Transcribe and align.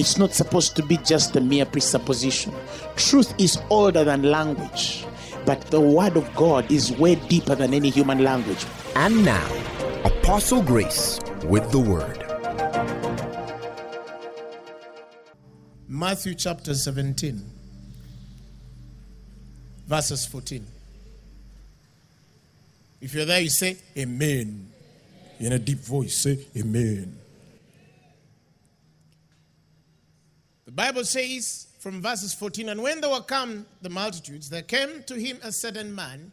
It's 0.00 0.16
not 0.16 0.32
supposed 0.32 0.76
to 0.76 0.82
be 0.82 0.96
just 0.96 1.36
a 1.36 1.42
mere 1.42 1.66
presupposition. 1.66 2.54
Truth 2.96 3.34
is 3.38 3.60
older 3.68 4.02
than 4.02 4.22
language, 4.22 5.04
but 5.44 5.60
the 5.66 5.78
word 5.78 6.16
of 6.16 6.34
God 6.34 6.72
is 6.72 6.90
way 6.92 7.16
deeper 7.16 7.54
than 7.54 7.74
any 7.74 7.90
human 7.90 8.24
language. 8.24 8.64
And 8.96 9.22
now, 9.26 9.46
Apostle 10.02 10.62
Grace 10.62 11.20
with 11.44 11.70
the 11.70 11.80
word. 11.80 12.16
Matthew 15.86 16.34
chapter 16.34 16.72
17, 16.72 17.44
verses 19.86 20.24
14. 20.24 20.64
If 23.02 23.12
you're 23.12 23.26
there, 23.26 23.42
you 23.42 23.50
say, 23.50 23.76
Amen. 23.98 24.72
In 25.38 25.52
a 25.52 25.58
deep 25.58 25.80
voice, 25.80 26.16
say, 26.16 26.38
Amen. 26.56 27.19
The 30.70 30.76
Bible 30.76 31.04
says 31.04 31.66
from 31.80 32.00
verses 32.00 32.32
14, 32.32 32.68
and 32.68 32.80
when 32.80 33.00
they 33.00 33.08
were 33.08 33.22
come, 33.22 33.66
the 33.82 33.90
multitudes, 33.90 34.48
there 34.48 34.62
came 34.62 35.02
to 35.08 35.16
him 35.16 35.40
a 35.42 35.50
certain 35.50 35.92
man, 35.92 36.30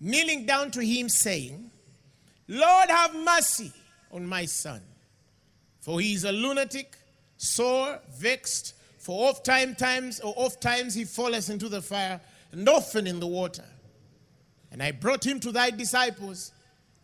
kneeling 0.00 0.46
down 0.46 0.72
to 0.72 0.84
him, 0.84 1.08
saying, 1.08 1.70
Lord, 2.48 2.90
have 2.90 3.14
mercy 3.14 3.72
on 4.10 4.26
my 4.26 4.46
son, 4.46 4.80
for 5.80 6.00
he 6.00 6.14
is 6.14 6.24
a 6.24 6.32
lunatic, 6.32 6.96
sore, 7.36 8.00
vexed, 8.18 8.74
for 8.98 9.28
oft 9.28 9.44
time 9.44 9.76
times 9.76 10.18
or 10.18 10.34
oft 10.36 10.60
times 10.60 10.92
he 10.92 11.04
falleth 11.04 11.48
into 11.48 11.68
the 11.68 11.80
fire, 11.80 12.20
and 12.50 12.68
often 12.68 13.06
in 13.06 13.20
the 13.20 13.28
water. 13.28 13.64
And 14.72 14.82
I 14.82 14.90
brought 14.90 15.24
him 15.24 15.38
to 15.38 15.52
thy 15.52 15.70
disciples, 15.70 16.50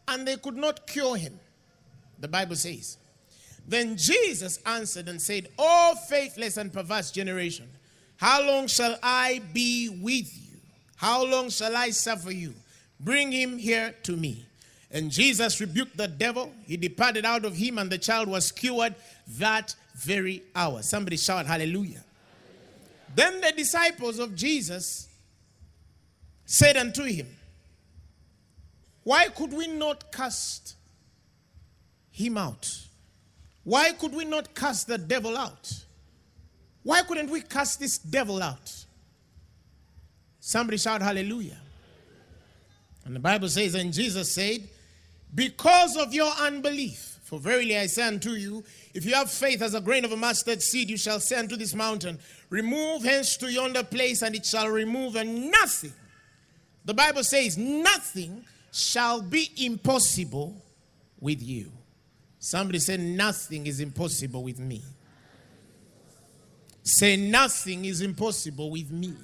and 0.08 0.26
they 0.26 0.38
could 0.38 0.56
not 0.56 0.88
cure 0.88 1.16
him. 1.16 1.38
The 2.18 2.26
Bible 2.26 2.56
says. 2.56 2.98
Then 3.66 3.96
Jesus 3.96 4.58
answered 4.66 5.08
and 5.08 5.20
said, 5.20 5.48
O 5.58 5.94
faithless 6.08 6.56
and 6.56 6.72
perverse 6.72 7.10
generation, 7.10 7.68
how 8.16 8.42
long 8.42 8.66
shall 8.66 8.98
I 9.02 9.40
be 9.52 9.88
with 9.88 10.32
you? 10.36 10.58
How 10.96 11.24
long 11.24 11.50
shall 11.50 11.76
I 11.76 11.90
suffer 11.90 12.30
you? 12.30 12.54
Bring 13.00 13.32
him 13.32 13.58
here 13.58 13.94
to 14.04 14.16
me. 14.16 14.46
And 14.90 15.10
Jesus 15.10 15.60
rebuked 15.60 15.96
the 15.96 16.06
devil. 16.06 16.52
He 16.66 16.76
departed 16.76 17.24
out 17.24 17.44
of 17.44 17.56
him, 17.56 17.78
and 17.78 17.90
the 17.90 17.98
child 17.98 18.28
was 18.28 18.52
cured 18.52 18.94
that 19.38 19.74
very 19.96 20.42
hour. 20.54 20.82
Somebody 20.82 21.16
shout, 21.16 21.46
Hallelujah. 21.46 22.04
Then 23.14 23.40
the 23.40 23.52
disciples 23.52 24.18
of 24.18 24.34
Jesus 24.34 25.08
said 26.44 26.76
unto 26.76 27.02
him, 27.02 27.26
Why 29.02 29.28
could 29.28 29.52
we 29.52 29.66
not 29.66 30.12
cast 30.12 30.76
him 32.10 32.38
out? 32.38 32.83
Why 33.64 33.92
could 33.92 34.14
we 34.14 34.24
not 34.24 34.54
cast 34.54 34.86
the 34.86 34.98
devil 34.98 35.36
out? 35.36 35.72
Why 36.82 37.02
couldn't 37.02 37.30
we 37.30 37.40
cast 37.40 37.80
this 37.80 37.98
devil 37.98 38.42
out? 38.42 38.84
Somebody 40.38 40.76
shout 40.76 41.00
hallelujah. 41.00 41.56
And 43.06 43.16
the 43.16 43.20
Bible 43.20 43.48
says, 43.48 43.74
and 43.74 43.92
Jesus 43.92 44.34
said, 44.34 44.68
Because 45.34 45.96
of 45.96 46.12
your 46.12 46.30
unbelief, 46.40 47.18
for 47.22 47.38
verily 47.38 47.76
I 47.78 47.86
say 47.86 48.06
unto 48.06 48.32
you, 48.32 48.62
if 48.92 49.06
you 49.06 49.14
have 49.14 49.30
faith 49.30 49.62
as 49.62 49.74
a 49.74 49.80
grain 49.80 50.04
of 50.04 50.12
a 50.12 50.16
mustard 50.16 50.62
seed, 50.62 50.90
you 50.90 50.98
shall 50.98 51.20
say 51.20 51.36
unto 51.36 51.56
this 51.56 51.74
mountain, 51.74 52.18
Remove 52.50 53.02
hence 53.02 53.38
to 53.38 53.50
yonder 53.50 53.82
place, 53.82 54.22
and 54.22 54.34
it 54.34 54.44
shall 54.44 54.68
remove, 54.68 55.16
and 55.16 55.50
nothing. 55.50 55.92
The 56.84 56.94
Bible 56.94 57.24
says, 57.24 57.56
Nothing 57.56 58.44
shall 58.70 59.22
be 59.22 59.50
impossible 59.56 60.54
with 61.20 61.42
you. 61.42 61.72
Somebody 62.44 62.78
say, 62.78 62.98
Nothing 62.98 63.66
is 63.66 63.80
impossible 63.80 64.42
with 64.42 64.58
me. 64.58 64.82
Say, 66.82 67.16
Nothing 67.16 67.86
is 67.86 68.02
impossible 68.02 68.70
with 68.70 68.90
me. 68.90 69.14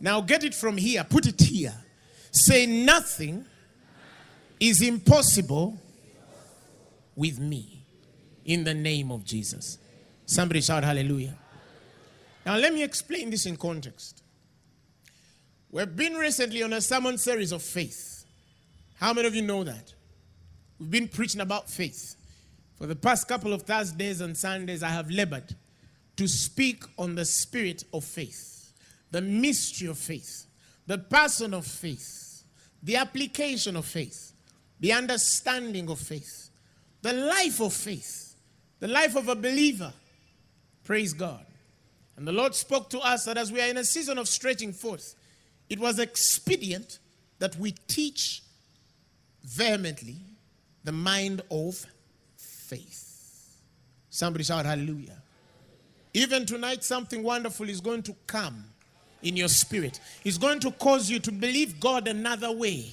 Now 0.00 0.22
get 0.22 0.44
it 0.44 0.54
from 0.54 0.78
here, 0.78 1.04
put 1.04 1.26
it 1.26 1.38
here. 1.38 1.74
Say, 2.30 2.64
Nothing 2.64 3.44
is 4.58 4.80
impossible 4.80 5.78
with 7.14 7.38
me 7.38 7.84
in 8.46 8.64
the 8.64 8.72
name 8.72 9.12
of 9.12 9.22
Jesus. 9.22 9.76
Somebody 10.24 10.62
shout 10.62 10.84
hallelujah. 10.84 11.36
Now, 12.46 12.56
let 12.56 12.72
me 12.72 12.82
explain 12.82 13.28
this 13.28 13.44
in 13.44 13.58
context. 13.58 14.22
We've 15.70 15.94
been 15.94 16.14
recently 16.14 16.62
on 16.62 16.72
a 16.72 16.80
sermon 16.80 17.18
series 17.18 17.52
of 17.52 17.60
faith. 17.60 18.24
How 18.98 19.12
many 19.12 19.28
of 19.28 19.34
you 19.34 19.42
know 19.42 19.64
that? 19.64 19.92
We've 20.78 20.90
been 20.90 21.08
preaching 21.08 21.40
about 21.40 21.68
faith. 21.68 22.14
For 22.78 22.86
the 22.86 22.96
past 22.96 23.26
couple 23.26 23.52
of 23.52 23.62
Thursdays 23.62 24.20
and 24.20 24.36
Sundays, 24.36 24.82
I 24.82 24.90
have 24.90 25.10
labored 25.10 25.56
to 26.16 26.28
speak 26.28 26.84
on 26.96 27.14
the 27.14 27.24
spirit 27.24 27.84
of 27.92 28.04
faith, 28.04 28.72
the 29.10 29.20
mystery 29.20 29.88
of 29.88 29.98
faith, 29.98 30.46
the 30.86 30.98
person 30.98 31.54
of 31.54 31.66
faith, 31.66 32.44
the 32.82 32.96
application 32.96 33.76
of 33.76 33.84
faith, 33.84 34.32
the 34.78 34.92
understanding 34.92 35.90
of 35.90 35.98
faith, 35.98 36.50
the 37.02 37.12
life 37.12 37.60
of 37.60 37.72
faith, 37.72 38.36
the 38.78 38.88
life 38.88 39.16
of 39.16 39.28
a 39.28 39.34
believer. 39.34 39.92
Praise 40.84 41.12
God. 41.12 41.44
And 42.16 42.26
the 42.26 42.32
Lord 42.32 42.54
spoke 42.54 42.90
to 42.90 43.00
us 43.00 43.24
that 43.24 43.36
as 43.36 43.52
we 43.52 43.60
are 43.60 43.68
in 43.68 43.76
a 43.76 43.84
season 43.84 44.18
of 44.18 44.28
stretching 44.28 44.72
forth, 44.72 45.14
it 45.68 45.78
was 45.78 45.98
expedient 45.98 46.98
that 47.38 47.56
we 47.56 47.72
teach 47.86 48.42
vehemently 49.44 50.16
the 50.84 50.92
mind 50.92 51.42
of 51.50 51.84
faith. 52.36 53.56
Somebody 54.10 54.44
shout 54.44 54.66
hallelujah. 54.66 55.22
Even 56.14 56.46
tonight, 56.46 56.82
something 56.82 57.22
wonderful 57.22 57.68
is 57.68 57.80
going 57.80 58.02
to 58.02 58.16
come 58.26 58.64
in 59.22 59.36
your 59.36 59.48
spirit. 59.48 60.00
It's 60.24 60.38
going 60.38 60.60
to 60.60 60.70
cause 60.72 61.10
you 61.10 61.18
to 61.20 61.32
believe 61.32 61.78
God 61.78 62.08
another 62.08 62.50
way. 62.50 62.86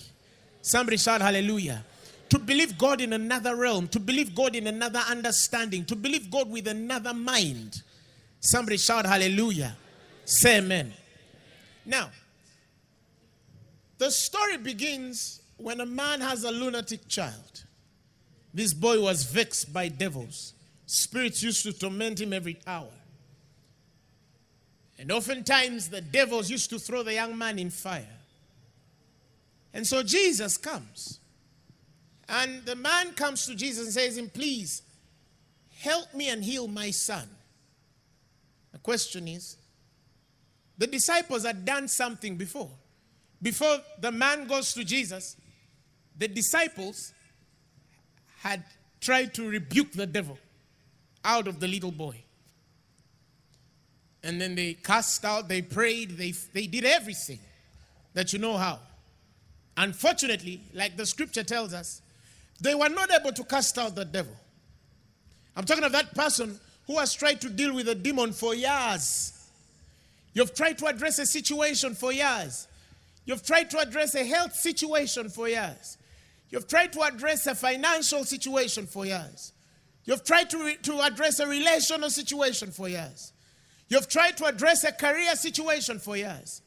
Somebody 0.62 0.98
shout 0.98 1.22
hallelujah. 1.22 1.84
To 2.30 2.40
believe 2.40 2.78
God 2.78 3.02
in 3.02 3.14
another 3.14 3.56
realm, 3.56 3.88
to 3.90 4.00
believe 4.00 4.36
God 4.36 4.56
in 4.56 4.68
another 4.68 5.02
understanding, 5.10 5.86
to 5.86 5.96
believe 5.96 6.30
God 6.30 6.50
with 6.50 6.68
another 6.68 7.14
mind. 7.14 7.82
Somebody 8.40 8.78
shout 8.78 9.06
hallelujah. 9.06 9.76
Say 10.26 10.58
amen. 10.58 10.92
Now, 11.86 12.10
the 13.98 14.12
story 14.12 14.58
begins 14.58 15.42
when 15.58 15.80
a 15.80 15.86
man 15.86 16.20
has 16.22 16.44
a 16.44 16.52
lunatic 16.52 17.08
child. 17.08 17.65
This 18.56 18.74
boy 18.74 19.02
was 19.02 19.26
vexed 19.26 19.74
by 19.74 19.90
devils. 19.90 20.54
Spirits 20.86 21.44
used 21.44 21.64
to 21.64 21.74
torment 21.74 22.22
him 22.22 22.32
every 22.32 22.58
hour. 22.66 22.88
And 24.98 25.12
oftentimes 25.12 25.90
the 25.90 26.00
devils 26.00 26.50
used 26.50 26.70
to 26.70 26.80
throw 26.80 27.04
the 27.04 27.14
young 27.14 27.38
man 27.38 27.60
in 27.60 27.70
fire. 27.70 28.08
And 29.74 29.86
so 29.86 30.04
Jesus 30.04 30.56
comes. 30.56 31.20
And 32.30 32.64
the 32.64 32.78
man 32.78 33.12
comes 33.12 33.46
to 33.48 33.56
Jesus 33.56 33.88
and 33.88 33.94
says, 33.94 34.18
him, 34.18 34.30
Please 34.30 34.84
help 35.80 36.14
me 36.14 36.30
and 36.30 36.42
heal 36.42 36.70
my 36.70 36.92
son. 36.92 37.28
The 38.72 38.80
question 38.80 39.28
is 39.28 39.58
the 40.78 40.88
disciples 40.88 41.44
had 41.44 41.66
done 41.66 41.90
something 41.90 42.38
before. 42.38 42.72
Before 43.42 43.80
the 44.00 44.14
man 44.14 44.48
goes 44.48 44.74
to 44.76 44.86
Jesus, 44.86 45.36
the 46.18 46.30
disciples 46.30 47.12
had 48.46 48.64
tried 49.02 49.34
to 49.34 49.50
rebuke 49.50 49.92
the 49.94 50.06
devil 50.06 50.38
out 51.24 51.48
of 51.48 51.60
the 51.60 51.68
little 51.68 51.92
boy. 51.92 52.16
And 54.24 54.40
then 54.40 54.54
they 54.54 54.76
cast 54.76 55.26
out, 55.26 55.48
they 55.48 55.64
prayed, 55.64 56.12
they, 56.12 56.32
they 56.54 56.68
did 56.68 56.86
everything 56.86 57.40
that 58.14 58.34
you 58.34 58.40
know 58.40 58.56
how. 58.56 58.80
Unfortunately, 59.78 60.62
like 60.76 60.96
the 60.96 61.08
scripture 61.08 61.44
tells 61.44 61.74
us, 61.74 62.04
they 62.62 62.76
were 62.76 62.88
not 62.88 63.10
able 63.12 63.34
to 63.34 63.44
cast 63.44 63.80
out 63.80 63.96
the 63.96 64.06
devil. 64.06 64.36
I'm 65.56 65.66
talking 65.66 65.84
of 65.84 65.92
that 65.94 66.14
person 66.14 66.60
who 66.86 67.00
has 67.00 67.16
tried 67.16 67.42
to 67.42 67.50
deal 67.50 67.74
with 67.74 67.90
a 67.90 67.96
demon 67.96 68.32
for 68.32 68.54
years. 68.54 69.34
You've 70.34 70.54
tried 70.54 70.78
to 70.80 70.86
address 70.86 71.18
a 71.18 71.26
situation 71.26 71.96
for 71.96 72.12
years. 72.12 72.68
You've 73.26 73.44
tried 73.44 73.72
to 73.72 73.80
address 73.80 74.14
a 74.14 74.24
health 74.24 74.54
situation 74.54 75.30
for 75.30 75.48
years. 75.48 75.98
You've 76.50 76.68
tried 76.68 76.94
to 76.94 77.02
address 77.02 77.48
a 77.48 77.56
financial 77.56 78.24
situation 78.24 78.86
for 78.86 79.06
years. 79.06 79.54
You've 80.06 80.24
tried 80.24 80.50
to, 80.52 80.64
re- 80.64 80.78
to 80.84 81.02
address 81.02 81.40
a 81.40 81.48
relational 81.48 82.10
situation 82.10 82.72
for 82.72 82.88
years. 82.88 83.34
You've 83.88 84.08
tried 84.08 84.38
to 84.38 84.46
address 84.46 84.84
a 84.84 84.92
career 84.92 85.36
situation 85.36 86.00
for 86.00 86.16
years. 86.16 86.62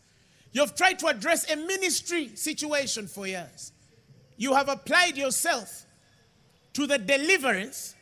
You've 0.52 0.74
tried 0.74 0.98
to 1.00 1.06
address 1.06 1.50
a 1.50 1.56
ministry 1.56 2.34
situation 2.34 3.06
for 3.06 3.26
years. 3.26 3.72
You 4.36 4.54
have 4.54 4.68
applied 4.68 5.16
yourself 5.16 5.84
to 6.74 6.86
the 6.86 6.98
deliverance 6.98 7.94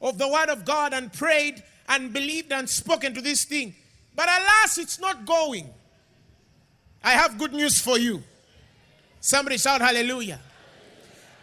of 0.00 0.18
the 0.18 0.28
Word 0.28 0.48
of 0.48 0.64
God 0.64 0.92
and 0.92 1.12
prayed 1.12 1.62
and 1.88 2.12
believed 2.12 2.52
and 2.52 2.68
spoken 2.68 3.14
to 3.14 3.20
this 3.20 3.44
thing. 3.44 3.74
But 4.14 4.28
alas, 4.28 4.78
it's 4.78 5.00
not 5.00 5.24
going. 5.24 5.68
I 7.02 7.12
have 7.12 7.38
good 7.38 7.52
news 7.52 7.80
for 7.80 7.98
you. 7.98 8.22
Somebody 9.20 9.58
shout 9.58 9.80
hallelujah. 9.80 10.40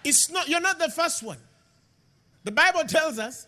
It's 0.03 0.29
not, 0.29 0.47
you're 0.47 0.61
not 0.61 0.79
the 0.79 0.89
first 0.89 1.23
one. 1.23 1.37
The 2.43 2.51
Bible 2.51 2.83
tells 2.83 3.19
us 3.19 3.47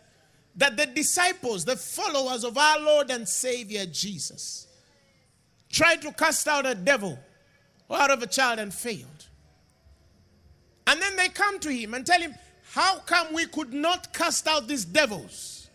that 0.56 0.78
the 0.78 0.86
disciples, 0.86 1.66
the 1.66 1.76
followers 1.76 2.44
of 2.44 2.58
our 2.58 2.80
Lord 2.80 3.10
and 3.10 3.28
Savior 3.28 3.86
Jesus, 3.86 4.68
tried 5.70 6.02
to 6.04 6.12
cast 6.12 6.48
out 6.48 6.66
a 6.66 6.76
devil 6.76 7.18
out 7.90 8.12
of 8.12 8.24
a 8.24 8.28
child 8.28 8.60
and 8.60 8.74
failed. 8.74 9.28
And 10.88 11.02
then 11.02 11.16
they 11.16 11.30
come 11.30 11.60
to 11.60 11.72
him 11.72 11.94
and 11.94 12.06
tell 12.06 12.20
him, 12.20 12.36
How 12.72 13.00
come 13.00 13.34
we 13.34 13.46
could 13.46 13.74
not 13.74 14.14
cast 14.14 14.48
out 14.48 14.68
these 14.68 14.86
devils? 14.86 15.70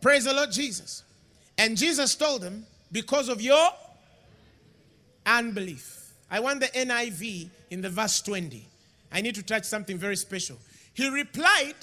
Praise 0.00 0.24
the 0.24 0.34
Lord 0.34 0.52
Jesus. 0.52 1.02
And 1.56 1.76
Jesus 1.76 2.14
told 2.14 2.42
them, 2.42 2.66
Because 2.92 3.28
of 3.28 3.40
your 3.40 3.70
unbelief. 5.26 6.12
I 6.30 6.40
want 6.40 6.60
the 6.60 6.66
NIV 6.66 7.48
in 7.70 7.80
the 7.80 7.90
verse 7.90 8.20
20. 8.20 8.66
I 9.14 9.20
need 9.20 9.36
to 9.36 9.44
touch 9.44 9.62
something 9.64 9.96
very 9.96 10.16
special. 10.16 10.58
He 10.92 11.08
replied, 11.08 11.76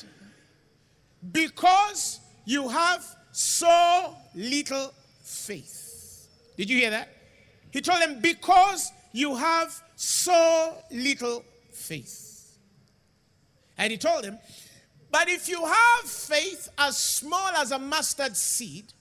Because 1.31 2.19
you 2.43 2.67
have 2.67 3.05
so 3.31 4.13
little 4.35 4.93
faith. 5.23 6.27
Did 6.57 6.69
you 6.69 6.77
hear 6.77 6.89
that? 6.89 7.07
He 7.71 7.79
told 7.79 8.01
them, 8.01 8.19
Because 8.19 8.91
you 9.13 9.33
have 9.37 9.81
so 9.95 10.75
little 10.91 11.45
faith. 11.71 12.57
And 13.77 13.91
he 13.91 13.97
told 13.97 14.25
them, 14.25 14.37
But 15.09 15.29
if 15.29 15.47
you 15.47 15.65
have 15.65 16.01
faith 16.01 16.67
as 16.77 16.97
small 16.97 17.51
as 17.55 17.71
a 17.71 17.79
mustard 17.79 18.35
seed, 18.35 18.91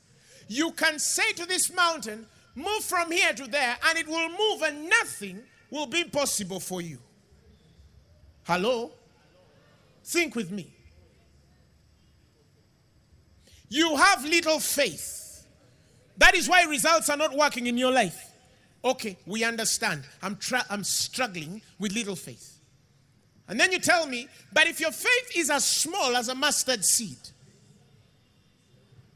you 0.46 0.70
can 0.70 1.00
say 1.00 1.32
to 1.32 1.46
this 1.46 1.74
mountain, 1.74 2.26
Move 2.54 2.84
from 2.84 3.10
here 3.10 3.32
to 3.32 3.48
there, 3.48 3.76
and 3.88 3.98
it 3.98 4.06
will 4.06 4.28
move, 4.28 4.62
and 4.62 4.88
nothing 4.88 5.40
will 5.68 5.86
be 5.86 6.04
possible 6.04 6.60
for 6.60 6.80
you. 6.80 6.98
Hello? 8.50 8.90
Think 10.02 10.34
with 10.34 10.50
me. 10.50 10.66
You 13.68 13.94
have 13.94 14.24
little 14.24 14.58
faith. 14.58 15.46
That 16.16 16.34
is 16.34 16.48
why 16.48 16.64
results 16.64 17.08
are 17.10 17.16
not 17.16 17.32
working 17.32 17.68
in 17.68 17.78
your 17.78 17.92
life. 17.92 18.32
Okay, 18.84 19.16
we 19.24 19.44
understand. 19.44 20.02
I'm, 20.20 20.34
tra- 20.34 20.66
I'm 20.68 20.82
struggling 20.82 21.62
with 21.78 21.92
little 21.92 22.16
faith. 22.16 22.58
And 23.46 23.60
then 23.60 23.70
you 23.70 23.78
tell 23.78 24.08
me, 24.08 24.26
but 24.52 24.66
if 24.66 24.80
your 24.80 24.90
faith 24.90 25.30
is 25.36 25.48
as 25.48 25.64
small 25.64 26.16
as 26.16 26.28
a 26.28 26.34
mustard 26.34 26.84
seed, 26.84 27.18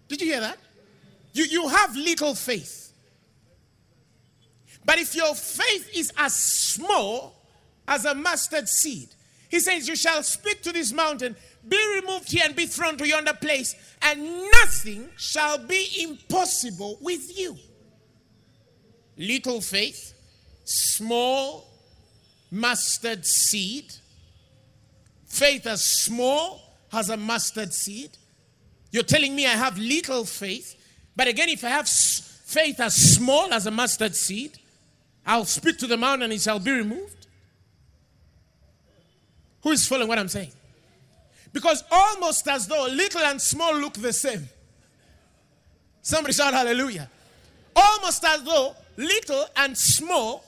did 0.07 0.21
you 0.21 0.29
hear 0.29 0.43
that? 0.43 0.59
You, 1.33 1.43
you 1.43 1.67
have 1.67 1.97
little 1.97 2.37
faith. 2.37 2.93
But 4.85 5.01
if 5.01 5.17
your 5.17 5.35
faith 5.35 5.91
is 5.93 6.13
as 6.17 6.37
small 6.37 7.35
as 7.89 8.05
a 8.05 8.15
mustard 8.15 8.69
seed, 8.69 9.09
he 9.55 9.61
says, 9.61 9.87
You 9.87 9.95
shall 9.95 10.21
speak 10.25 10.63
to 10.63 10.73
this 10.73 10.93
mountain, 10.93 11.37
be 11.69 11.79
removed 11.95 12.29
here 12.33 12.43
and 12.45 12.57
be 12.57 12.67
thrown 12.67 12.97
to 12.97 13.07
yonder 13.07 13.35
place, 13.35 13.77
and 14.03 14.21
nothing 14.51 15.09
shall 15.17 15.59
be 15.59 15.87
impossible 16.01 16.99
with 17.01 17.39
you. 17.39 17.57
Little 19.17 19.61
faith, 19.61 20.13
small 20.65 21.71
mustard 22.51 23.25
seed, 23.25 23.93
faith 25.29 25.69
as 25.69 25.85
small 25.85 26.61
as 26.93 27.11
a 27.11 27.17
mustard 27.17 27.73
seed. 27.73 28.11
You're 28.91 29.05
telling 29.05 29.37
me 29.37 29.47
I 29.47 29.51
have 29.51 29.79
little 29.79 30.25
faith, 30.25 30.75
but 31.15 31.29
again, 31.29 31.49
if 31.49 31.63
I 31.63 31.69
have 31.69 31.89
faith 31.89 32.81
as 32.81 32.97
small 32.97 33.53
as 33.53 33.69
a 33.69 33.71
mustard 33.71 34.17
seed, 34.17 34.59
I'll 35.25 35.45
speak 35.45 35.79
to 35.79 35.87
the 35.87 35.97
mountain 35.97 36.25
and 36.25 36.33
it 36.33 36.41
shall 36.41 36.59
be 36.59 36.73
removed. 36.73 37.24
Who 39.65 39.73
is 39.73 39.89
following 39.89 40.09
what 40.09 40.19
I'm 40.19 40.29
saying? 40.29 40.53
Because 41.53 41.83
almost 41.91 42.47
as 42.47 42.67
though 42.67 42.87
little 42.87 43.23
and 43.23 43.41
small 43.41 43.75
look 43.75 43.95
the 43.95 44.13
same. 44.13 44.47
Somebody 46.03 46.35
shout 46.35 46.53
hallelujah. 46.53 47.11
Almost 47.75 48.25
as 48.25 48.43
though 48.43 48.77
little 48.97 49.47
and 49.57 49.77
small 49.77 50.45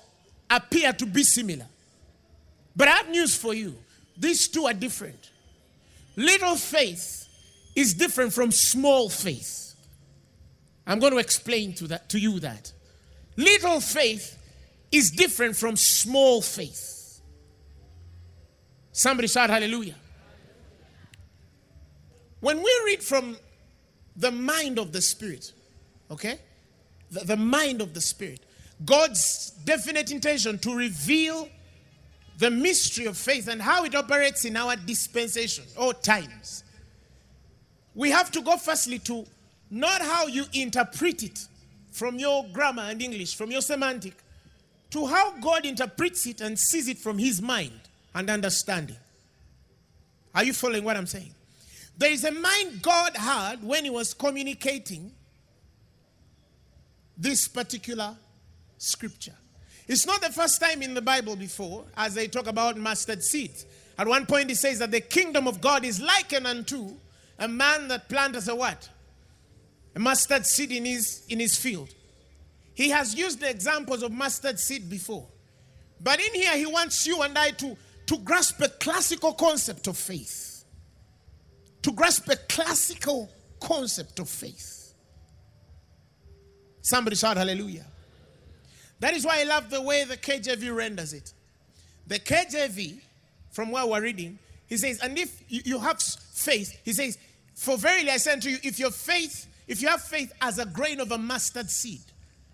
appear 0.51 0.93
to 0.93 1.07
be 1.07 1.23
similar. 1.23 1.65
But 2.77 2.89
I 2.89 2.91
have 2.93 3.09
news 3.09 3.35
for 3.35 3.55
you. 3.55 3.75
These 4.19 4.49
two 4.49 4.67
are 4.67 4.75
different. 4.75 5.31
Little 6.15 6.57
faith 6.57 7.27
is 7.75 7.95
different 7.95 8.35
from 8.35 8.53
small 8.53 9.09
faith. 9.09 9.75
I'm 10.87 10.99
going 10.99 11.13
to 11.13 11.19
explain 11.19 11.73
to 11.75 11.89
that 11.89 12.11
to 12.11 12.19
you 12.19 12.39
that. 12.41 12.71
Little 13.37 13.81
faith 13.81 14.37
is 14.93 15.11
different 15.11 15.57
from 15.57 15.77
small 15.77 16.43
faith. 16.43 16.96
Somebody 18.97 19.29
shout 19.29 19.51
hallelujah. 19.51 19.95
When 22.41 22.57
we 22.57 22.81
read 22.87 23.03
from 23.03 23.37
the 24.17 24.33
mind 24.33 24.79
of 24.79 24.91
the 24.91 25.03
Spirit, 25.03 25.53
okay? 26.11 26.39
The, 27.11 27.21
the 27.27 27.37
mind 27.37 27.83
of 27.83 27.93
the 27.93 28.01
Spirit, 28.01 28.41
God's 28.87 29.51
definite 29.67 30.11
intention 30.11 30.59
to 30.61 30.75
reveal 30.75 31.47
the 32.39 32.51
mystery 32.51 33.05
of 33.05 33.19
faith 33.19 33.49
and 33.49 33.61
how 33.61 33.85
it 33.85 33.95
operates 33.95 34.47
in 34.47 34.57
our 34.57 34.77
dispensation 34.77 35.65
or 35.77 35.93
times. 35.93 36.65
We 37.95 38.11
have 38.13 38.31
to 38.31 38.41
go 38.41 38.57
firstly 38.57 38.99
to 39.01 39.27
not 39.71 40.01
how 40.01 40.27
you 40.27 40.47
interpret 40.55 41.23
it 41.23 41.47
from 41.93 42.19
your 42.19 42.47
grammar 42.51 42.85
and 42.85 43.03
English, 43.03 43.37
from 43.37 43.51
your 43.51 43.61
semantic, 43.61 44.15
to 44.89 45.07
how 45.07 45.39
God 45.39 45.67
interprets 45.67 46.27
it 46.27 46.41
and 46.41 46.59
sees 46.59 46.89
it 46.89 46.97
from 46.97 47.19
his 47.19 47.43
mind 47.43 47.79
and 48.17 48.31
understanding. 48.31 48.97
Are 50.35 50.43
you 50.43 50.55
following 50.55 50.85
what 50.85 50.97
I'm 50.97 51.07
saying? 51.07 51.35
There 51.99 52.11
is 52.11 52.25
a 52.25 52.33
mind 52.33 52.83
God 52.83 53.15
had 53.15 53.63
when 53.63 53.85
he 53.85 53.91
was 53.91 54.15
communicating 54.15 55.13
this 57.17 57.47
particular 57.47 58.17
scripture. 58.79 59.35
It's 59.87 60.07
not 60.07 60.23
the 60.23 60.33
first 60.33 60.61
time 60.61 60.83
in 60.83 60.95
the 60.95 61.03
Bible 61.03 61.37
before 61.37 61.85
as 61.97 62.15
they 62.15 62.27
talk 62.27 62.47
about 62.47 62.77
mustard 62.77 63.23
seeds. 63.23 63.67
At 63.99 64.09
one 64.09 64.27
point, 64.27 64.51
it 64.51 64.57
says 64.57 64.79
that 64.81 64.91
the 64.91 65.01
kingdom 65.01 65.47
of 65.47 65.61
God 65.61 65.85
is 65.85 66.01
likened 66.01 66.47
unto 66.47 66.95
a 67.39 67.49
man 67.49 67.89
that 67.89 68.09
planteth 68.09 68.49
a 68.49 68.55
what? 68.55 68.89
A 69.95 69.99
mustard 69.99 70.45
seed 70.47 70.73
in 70.73 70.85
his, 70.87 71.23
in 71.29 71.39
his 71.39 71.57
field. 71.57 71.95
He 72.75 72.91
has 72.91 73.15
used 73.15 73.41
the 73.41 73.49
examples 73.49 74.03
of 74.03 74.13
mustard 74.13 74.59
seed 74.59 74.91
before. 74.91 75.27
But 76.01 76.21
in 76.21 76.35
here, 76.35 76.57
he 76.57 76.67
wants 76.67 77.07
you 77.07 77.23
and 77.23 77.37
I 77.39 77.51
to, 77.53 77.77
to 78.07 78.19
grasp 78.19 78.61
a 78.61 78.69
classical 78.69 79.33
concept 79.35 79.87
of 79.87 79.97
faith. 79.97 80.65
To 81.83 81.93
grasp 81.93 82.29
a 82.29 82.37
classical 82.37 83.31
concept 83.61 84.19
of 84.19 84.29
faith. 84.29 84.95
Somebody 86.83 87.17
shout 87.17 87.37
hallelujah. 87.37 87.87
That 89.01 89.15
is 89.15 89.27
why 89.27 89.41
I 89.41 89.45
love 89.45 89.71
the 89.71 89.83
way 89.83 90.05
the 90.05 90.17
KJV 90.17 90.75
renders 90.75 91.13
it. 91.13 91.33
The 92.07 92.19
KJV, 92.19 93.01
from 93.51 93.71
where 93.71 93.87
we're 93.87 94.03
reading, 94.03 94.39
he 94.69 94.77
says, 94.77 95.01
and 95.01 95.19
if 95.19 95.43
you 95.49 95.79
have 95.79 96.01
faith, 96.01 96.79
he 96.85 96.93
says, 96.93 97.19
for 97.55 97.77
verily 97.77 98.11
I 98.11 98.17
say 98.17 98.33
unto 98.33 98.49
you, 98.49 98.59
if 98.63 98.79
your 98.79 98.91
faith, 98.91 99.47
if 99.67 99.83
you 99.83 99.89
have 99.89 100.03
faith 100.03 100.33
as 100.41 100.59
a 100.59 100.67
grain 100.67 101.01
of 101.01 101.11
a 101.11 101.19
mustard 101.19 101.71
seed, 101.71 102.03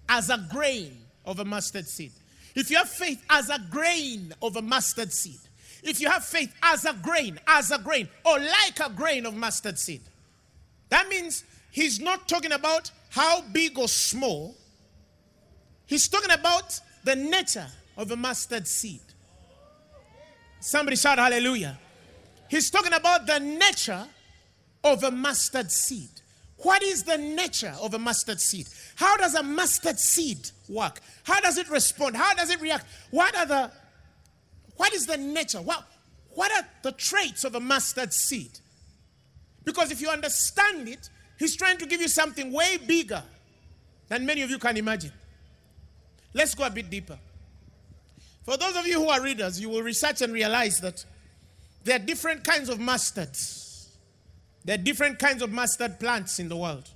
as 0.08 0.30
a 0.30 0.46
grain 0.50 0.96
of 1.24 1.38
a 1.38 1.44
mustard 1.44 1.86
seed. 1.86 2.12
If 2.54 2.70
you 2.70 2.76
have 2.76 2.88
faith 2.88 3.24
as 3.30 3.48
a 3.48 3.58
grain 3.70 4.32
of 4.42 4.56
a 4.56 4.62
mustard 4.62 5.12
seed, 5.12 5.38
if 5.82 6.00
you 6.00 6.08
have 6.08 6.24
faith 6.24 6.54
as 6.62 6.84
a 6.84 6.92
grain, 6.92 7.38
as 7.46 7.70
a 7.70 7.78
grain, 7.78 8.08
or 8.24 8.38
like 8.38 8.80
a 8.80 8.90
grain 8.90 9.26
of 9.26 9.34
mustard 9.34 9.78
seed, 9.78 10.02
that 10.90 11.08
means 11.08 11.44
he's 11.70 11.98
not 11.98 12.28
talking 12.28 12.52
about 12.52 12.90
how 13.10 13.40
big 13.40 13.78
or 13.78 13.88
small, 13.88 14.54
he's 15.86 16.08
talking 16.08 16.30
about 16.30 16.78
the 17.04 17.16
nature 17.16 17.66
of 17.96 18.10
a 18.10 18.16
mustard 18.16 18.66
seed. 18.68 19.00
Somebody 20.60 20.96
shout 20.96 21.18
hallelujah. 21.18 21.78
He's 22.48 22.70
talking 22.70 22.92
about 22.92 23.26
the 23.26 23.40
nature 23.40 24.06
of 24.84 25.02
a 25.02 25.10
mustard 25.10 25.72
seed. 25.72 26.10
What 26.62 26.82
is 26.82 27.02
the 27.02 27.18
nature 27.18 27.74
of 27.80 27.94
a 27.94 27.98
mustard 27.98 28.40
seed? 28.40 28.68
How 28.94 29.16
does 29.16 29.34
a 29.34 29.42
mustard 29.42 29.98
seed 29.98 30.50
work? 30.68 31.00
How 31.24 31.40
does 31.40 31.58
it 31.58 31.68
respond? 31.68 32.16
How 32.16 32.34
does 32.34 32.50
it 32.50 32.60
react? 32.60 32.86
What 33.10 33.36
are 33.36 33.46
the 33.46 33.70
what 34.76 34.94
is 34.94 35.06
the 35.06 35.16
nature? 35.16 35.58
What, 35.58 35.84
what 36.30 36.50
are 36.52 36.66
the 36.82 36.92
traits 36.92 37.44
of 37.44 37.54
a 37.54 37.60
mustard 37.60 38.12
seed? 38.12 38.58
Because 39.64 39.92
if 39.92 40.00
you 40.00 40.08
understand 40.08 40.88
it, 40.88 41.08
he's 41.38 41.56
trying 41.56 41.78
to 41.78 41.86
give 41.86 42.00
you 42.00 42.08
something 42.08 42.52
way 42.52 42.78
bigger 42.78 43.22
than 44.08 44.26
many 44.26 44.42
of 44.42 44.50
you 44.50 44.58
can 44.58 44.76
imagine. 44.76 45.12
Let's 46.34 46.54
go 46.54 46.64
a 46.64 46.70
bit 46.70 46.90
deeper. 46.90 47.18
For 48.44 48.56
those 48.56 48.76
of 48.76 48.86
you 48.86 49.00
who 49.00 49.08
are 49.08 49.22
readers, 49.22 49.60
you 49.60 49.68
will 49.68 49.82
research 49.82 50.20
and 50.22 50.32
realize 50.32 50.80
that 50.80 51.04
there 51.84 51.96
are 51.96 52.04
different 52.04 52.42
kinds 52.42 52.68
of 52.68 52.78
mustards. 52.78 53.61
There 54.64 54.74
are 54.74 54.82
different 54.82 55.18
kinds 55.18 55.42
of 55.42 55.50
mustard 55.50 55.98
plants 55.98 56.38
in 56.38 56.48
the 56.48 56.56
world. 56.56 56.88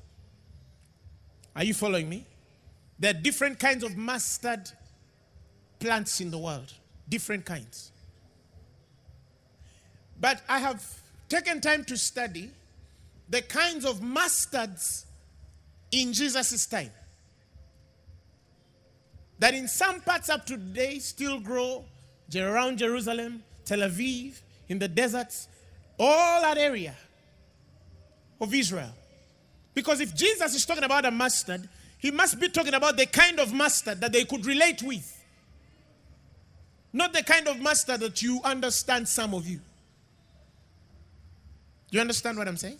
Are 1.55 1.65
you 1.65 1.75
following 1.75 2.09
me? 2.09 2.27
There 2.99 3.11
are 3.11 3.19
different 3.19 3.59
kinds 3.59 3.83
of 3.83 3.97
mustard 3.97 4.71
plants 5.79 6.21
in 6.21 6.31
the 6.31 6.39
world. 6.39 6.73
Different 7.09 7.45
kinds. 7.45 7.91
But 10.21 10.43
I 10.49 10.59
have 10.61 10.85
taken 11.29 11.61
time 11.61 11.85
to 11.85 11.97
study 11.97 12.51
the 13.29 13.43
kinds 13.43 13.85
of 13.85 14.01
mustards 14.01 15.05
in 15.91 16.13
Jesus' 16.13 16.67
time 16.67 16.91
that 19.39 19.55
in 19.55 19.69
some 19.69 20.01
parts 20.01 20.29
up 20.29 20.47
to 20.47 20.57
today 20.57 20.99
still 20.99 21.41
grow 21.41 21.85
around 22.35 22.79
Jerusalem, 22.79 23.43
Tel 23.65 23.81
Aviv, 23.81 24.41
in 24.69 24.79
the 24.79 24.89
deserts, 24.89 25.49
all 25.99 26.41
that 26.41 26.59
area 26.59 26.95
of 28.41 28.55
Israel. 28.55 28.93
Because 29.75 30.01
if 30.01 30.15
Jesus 30.15 30.55
is 30.55 30.65
talking 30.65 30.85
about 30.85 31.05
a 31.05 31.11
mustard, 31.11 31.69
he 31.99 32.11
must 32.11 32.41
be 32.41 32.49
talking 32.49 32.75
about 32.75 32.97
the 32.97 33.07
kind 33.07 33.39
of 33.39 33.53
mustard 33.53 34.01
that 34.01 34.13
they 34.13 34.25
could 34.25 34.47
relate 34.47 34.83
with. 34.83 35.13
Not 36.93 37.13
the 37.13 37.23
kind 37.23 37.47
of 37.49 37.61
mustard 37.61 38.01
that 38.01 38.23
you 38.23 38.41
understand, 38.43 39.09
some 39.09 39.35
of 39.35 39.47
you. 39.47 39.59
Do 41.89 41.93
you 41.97 42.01
understand 42.01 42.39
what 42.39 42.49
I'm 42.49 42.57
saying? 42.57 42.79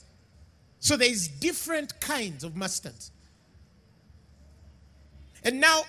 So 0.81 0.97
there's 0.97 1.29
different 1.29 1.99
kinds 2.01 2.45
of 2.45 2.53
mustards. 2.53 3.11
And 5.45 5.61
now, 5.61 5.83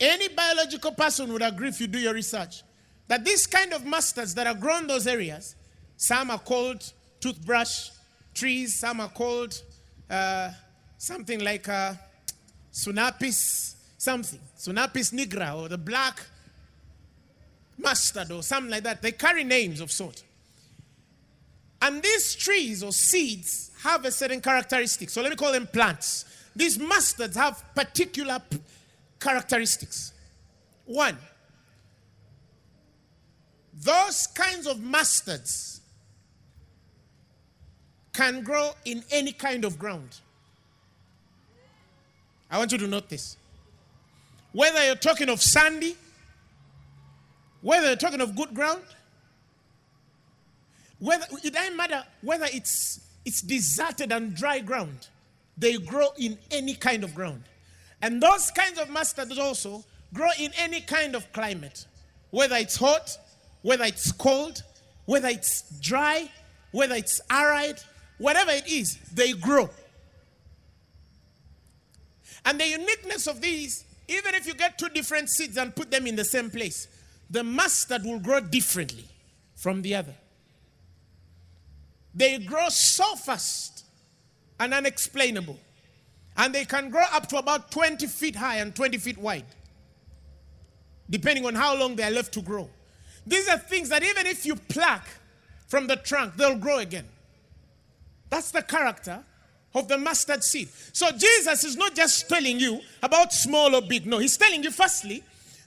any 0.00 0.28
biological 0.28 0.92
person 0.92 1.32
would 1.32 1.42
agree 1.42 1.68
if 1.68 1.80
you 1.80 1.86
do 1.86 1.98
your 1.98 2.14
research 2.14 2.62
that 3.08 3.24
this 3.24 3.46
kind 3.46 3.72
of 3.72 3.82
mustards 3.82 4.34
that 4.34 4.46
are 4.46 4.54
grown 4.54 4.86
those 4.86 5.06
areas, 5.06 5.54
some 5.96 6.30
are 6.30 6.38
called 6.38 6.92
toothbrush 7.20 7.90
trees, 8.34 8.74
some 8.74 9.00
are 9.00 9.08
called 9.08 9.60
uh, 10.08 10.50
something 10.98 11.40
like 11.40 11.68
uh, 11.68 11.94
Sinapis, 12.72 13.74
something, 13.98 14.38
Sinapis 14.58 15.12
nigra, 15.12 15.56
or 15.56 15.68
the 15.68 15.78
black 15.78 16.20
mustard, 17.78 18.30
or 18.30 18.42
something 18.42 18.70
like 18.70 18.82
that. 18.82 19.02
They 19.02 19.12
carry 19.12 19.44
names 19.44 19.80
of 19.80 19.90
sort. 19.90 20.22
And 21.82 22.02
these 22.02 22.34
trees 22.34 22.82
or 22.82 22.92
seeds 22.92 23.70
have 23.82 24.04
a 24.04 24.10
certain 24.10 24.40
characteristic. 24.40 25.10
So 25.10 25.22
let 25.22 25.30
me 25.30 25.36
call 25.36 25.52
them 25.52 25.66
plants. 25.66 26.24
These 26.54 26.78
mustards 26.78 27.34
have 27.34 27.62
particular 27.74 28.40
p- 28.48 28.58
characteristics. 29.20 30.12
One, 30.86 31.18
those 33.74 34.26
kinds 34.28 34.66
of 34.66 34.78
mustards 34.78 35.80
can 38.16 38.42
grow 38.42 38.70
in 38.86 39.04
any 39.10 39.30
kind 39.30 39.62
of 39.64 39.78
ground. 39.78 40.08
I 42.50 42.56
want 42.56 42.72
you 42.72 42.78
to 42.78 42.86
note 42.86 43.10
this. 43.10 43.36
Whether 44.52 44.84
you're 44.86 44.94
talking 44.94 45.28
of 45.28 45.42
sandy, 45.42 45.94
whether 47.60 47.88
you're 47.88 47.96
talking 47.96 48.22
of 48.22 48.34
good 48.34 48.54
ground, 48.54 48.82
whether 50.98 51.26
it 51.44 51.52
doesn't 51.52 51.76
matter 51.76 52.02
whether 52.22 52.46
it's 52.54 53.00
it's 53.26 53.42
deserted 53.42 54.12
and 54.12 54.34
dry 54.34 54.60
ground, 54.60 55.08
they 55.58 55.76
grow 55.76 56.08
in 56.16 56.38
any 56.50 56.74
kind 56.74 57.04
of 57.04 57.14
ground. 57.14 57.42
And 58.00 58.22
those 58.22 58.50
kinds 58.50 58.78
of 58.78 58.88
mustards 58.88 59.36
also 59.36 59.84
grow 60.14 60.30
in 60.38 60.52
any 60.56 60.80
kind 60.80 61.14
of 61.14 61.30
climate, 61.34 61.84
whether 62.30 62.56
it's 62.56 62.76
hot, 62.76 63.18
whether 63.60 63.84
it's 63.84 64.10
cold, 64.12 64.62
whether 65.04 65.28
it's 65.28 65.64
dry, 65.80 66.30
whether 66.70 66.94
it's 66.94 67.20
arid, 67.30 67.82
whatever 68.18 68.50
it 68.52 68.66
is, 68.66 68.98
they 69.12 69.32
grow. 69.32 69.68
And 72.44 72.60
the 72.60 72.68
uniqueness 72.68 73.26
of 73.26 73.40
these, 73.40 73.84
even 74.08 74.34
if 74.34 74.46
you 74.46 74.54
get 74.54 74.78
two 74.78 74.88
different 74.88 75.28
seeds 75.28 75.56
and 75.56 75.74
put 75.74 75.90
them 75.90 76.06
in 76.06 76.16
the 76.16 76.24
same 76.24 76.50
place, 76.50 76.88
the 77.28 77.42
mustard 77.42 78.04
will 78.04 78.20
grow 78.20 78.40
differently 78.40 79.04
from 79.56 79.82
the 79.82 79.96
other. 79.96 80.14
They 82.14 82.38
grow 82.38 82.68
so 82.68 83.16
fast 83.16 83.84
and 84.58 84.72
unexplainable. 84.72 85.58
And 86.36 86.54
they 86.54 86.64
can 86.64 86.90
grow 86.90 87.04
up 87.12 87.28
to 87.28 87.38
about 87.38 87.70
20 87.70 88.06
feet 88.06 88.36
high 88.36 88.56
and 88.56 88.74
20 88.74 88.98
feet 88.98 89.18
wide, 89.18 89.46
depending 91.08 91.46
on 91.46 91.54
how 91.54 91.74
long 91.76 91.96
they 91.96 92.02
are 92.02 92.10
left 92.10 92.32
to 92.34 92.42
grow. 92.42 92.68
These 93.26 93.48
are 93.48 93.58
things 93.58 93.88
that 93.88 94.02
even 94.02 94.26
if 94.26 94.44
you 94.44 94.54
pluck 94.54 95.06
from 95.66 95.86
the 95.86 95.96
trunk, 95.96 96.36
they'll 96.36 96.58
grow 96.58 96.78
again. 96.78 97.06
That's 98.30 98.50
the 98.50 98.62
character 98.62 99.22
of 99.74 99.88
the 99.88 99.98
mustard 99.98 100.42
seed. 100.42 100.68
So 100.92 101.10
Jesus 101.12 101.64
is 101.64 101.76
not 101.76 101.94
just 101.94 102.28
telling 102.28 102.58
you 102.58 102.80
about 103.02 103.32
small 103.32 103.74
or 103.74 103.82
big. 103.82 104.06
No, 104.06 104.18
he's 104.18 104.36
telling 104.36 104.62
you 104.62 104.70
firstly, 104.70 105.22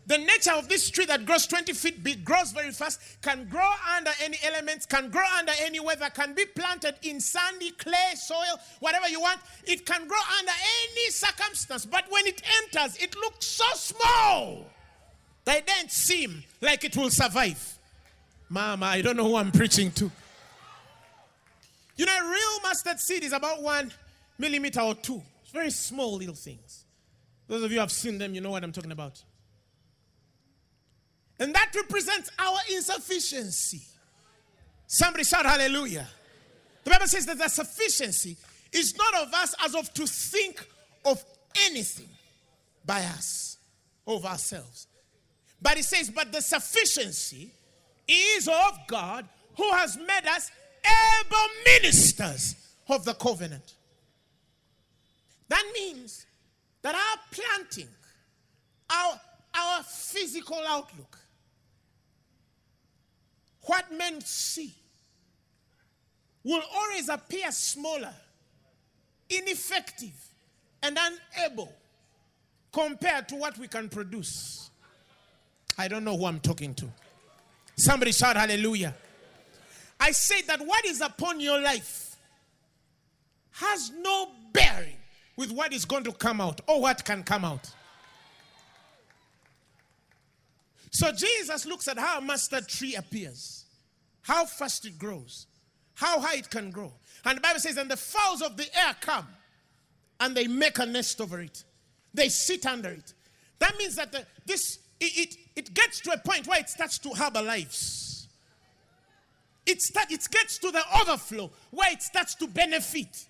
the 0.08 0.18
nature 0.18 0.54
of 0.54 0.68
this 0.68 0.89
tree 0.89 1.06
that 1.06 1.24
grows 1.28 1.46
20 1.46 1.72
feet 1.74 2.04
big, 2.04 2.25
grows 2.25 2.51
very 2.51 2.72
fast, 2.72 3.00
can 3.22 3.48
grow 3.48 3.70
under 3.96 4.10
any 4.24 4.39
elements, 4.44 4.88
can 4.88 5.12
grow 5.12 5.25
under 5.38 5.51
any 5.62 5.80
weather, 5.80 6.10
can 6.10 6.34
be 6.34 6.46
planted 6.46 6.96
in 7.04 7.22
sandy, 7.22 7.70
clay, 7.72 8.16
soil, 8.16 8.60
whatever 8.80 9.08
you 9.08 9.22
want. 9.22 9.39
It 9.66 9.86
can 9.86 10.08
grow 10.08 10.18
under 10.39 10.51
any 10.82 11.12
circumstance. 11.12 11.86
But 11.86 12.06
when 12.10 12.25
it 12.25 12.42
enters, 12.63 12.98
it 12.98 13.16
looks 13.18 13.46
so 13.46 13.66
small 13.75 14.66
that 15.46 15.60
it 15.60 15.68
doesn't 15.68 15.92
seem 15.92 16.44
like 16.60 16.84
it 16.84 16.98
will 16.98 17.12
survive. 17.12 17.78
Mama, 18.50 18.88
I 18.88 19.04
don't 19.04 19.16
know 19.16 19.28
who 19.28 19.36
I'm 19.36 19.51
preaching 19.51 19.92
to. 19.92 20.12
You 22.00 22.06
know, 22.06 22.18
a 22.18 22.32
real 22.32 22.62
mustard 22.63 22.98
seed 22.98 23.25
is 23.25 23.34
about 23.34 23.62
one 23.62 23.91
millimeter 24.38 24.79
or 24.79 24.96
two. 24.96 25.22
It's 25.44 25.51
very 25.51 25.70
small 25.70 26.15
little 26.15 26.34
things. 26.34 26.86
Those 27.46 27.62
of 27.62 27.72
you 27.72 27.75
who 27.75 27.82
have 27.82 27.91
seen 27.91 28.18
them, 28.18 28.34
you 28.34 28.39
know 28.39 28.51
what 28.51 28.63
I'm 28.63 28.72
talking 28.72 28.94
about. 28.94 29.22
And 31.39 31.53
that 31.53 31.74
represents 31.75 32.32
our 32.39 32.58
insufficiency. 32.74 33.82
Somebody 34.88 35.25
shout 35.25 35.46
hallelujah. 35.46 36.08
The 36.86 36.89
Bible 36.89 37.08
says 37.08 37.25
that 37.25 37.38
the 37.38 37.50
sufficiency 37.50 38.38
is 38.72 38.96
not 38.96 39.27
of 39.27 39.34
us 39.34 39.53
as 39.65 39.75
of 39.75 39.94
to 39.96 40.08
think 40.08 40.65
of 41.03 41.22
anything 41.65 42.08
by 42.86 43.01
us, 43.01 43.58
of 44.08 44.25
ourselves. 44.25 44.88
But 45.62 45.77
it 45.77 45.84
says, 45.84 46.10
but 46.10 46.32
the 46.32 46.39
sufficiency 46.39 47.51
is 48.08 48.48
of 48.48 48.88
God 48.88 49.27
who 49.58 49.70
has 49.74 49.98
made 49.98 50.25
us 50.29 50.50
able 50.86 51.48
ministers 51.65 52.55
of 52.88 53.05
the 53.05 53.13
covenant. 53.13 53.74
That 55.48 55.63
means 55.74 56.25
that 56.81 56.95
our 56.95 57.19
planting, 57.31 57.88
our, 58.89 59.19
our 59.55 59.83
physical 59.83 60.62
outlook, 60.67 61.17
what 63.63 63.86
men 63.95 64.21
see 64.21 64.74
will 66.43 66.62
always 66.74 67.09
appear 67.09 67.51
smaller, 67.51 68.13
ineffective, 69.29 70.13
and 70.81 70.98
unable 71.38 71.71
compared 72.71 73.27
to 73.29 73.36
what 73.36 73.57
we 73.57 73.67
can 73.67 73.89
produce. 73.89 74.69
I 75.77 75.88
don't 75.88 76.03
know 76.03 76.17
who 76.17 76.25
I'm 76.25 76.39
talking 76.39 76.74
to. 76.75 76.88
Somebody 77.77 78.12
shout 78.12 78.36
hallelujah. 78.36 78.95
I 80.00 80.12
say 80.12 80.41
that 80.44 80.62
what 80.62 80.86
is 80.86 81.01
upon 81.01 81.39
your 81.39 81.60
life 81.62 82.15
has 83.51 83.91
no 84.00 84.29
bearing 84.53 84.96
with 85.36 85.51
what 85.51 85.74
is 85.74 85.86
going 85.86 86.03
to 86.06 86.12
come 86.12 86.39
out 86.39 86.62
or 86.68 86.82
what 86.82 87.03
can 87.03 87.24
come 87.24 87.44
out. 87.44 87.70
So 90.91 91.12
Jesus 91.12 91.65
looks 91.65 91.88
at 91.88 91.98
how 91.98 92.20
a 92.20 92.22
mustard 92.22 92.68
tree 92.68 92.96
appears, 92.96 93.65
how 94.22 94.46
fast 94.46 94.86
it 94.86 94.98
grows, 94.98 95.48
how 95.94 96.20
high 96.20 96.36
it 96.36 96.50
can 96.50 96.72
grow. 96.72 96.94
And 97.25 97.38
the 97.38 97.41
Bible 97.41 97.60
says, 97.60 97.77
and 97.77 97.91
the 97.91 97.98
fowls 97.98 98.41
of 98.41 98.58
the 98.58 98.65
air 98.77 98.96
come 99.01 99.27
and 100.20 100.36
they 100.36 100.48
make 100.48 100.79
a 100.79 100.86
nest 100.86 101.20
over 101.22 101.41
it. 101.41 101.63
They 102.13 102.29
sit 102.29 102.65
under 102.65 102.89
it. 102.89 103.13
That 103.60 103.77
means 103.77 103.96
that 103.98 104.12
the, 104.12 104.25
this 104.46 104.79
it, 105.00 105.18
it, 105.18 105.36
it 105.56 105.74
gets 105.74 106.00
to 106.01 106.12
a 106.12 106.18
point 106.18 106.48
where 106.48 106.60
it 106.60 106.70
starts 106.70 106.98
to 107.00 107.10
harbor 107.10 107.41
lives. 107.41 108.09
It, 109.70 109.84
start, 109.84 110.12
it 110.12 110.28
gets 110.32 110.58
to 110.60 110.72
the 110.72 110.82
overflow 111.00 111.52
where 111.70 111.92
it 111.92 112.02
starts 112.02 112.34
to 112.36 112.48
benefit. 112.48 113.28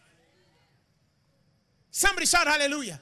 Somebody 1.91 2.25
shout 2.27 2.47
hallelujah. 2.47 2.97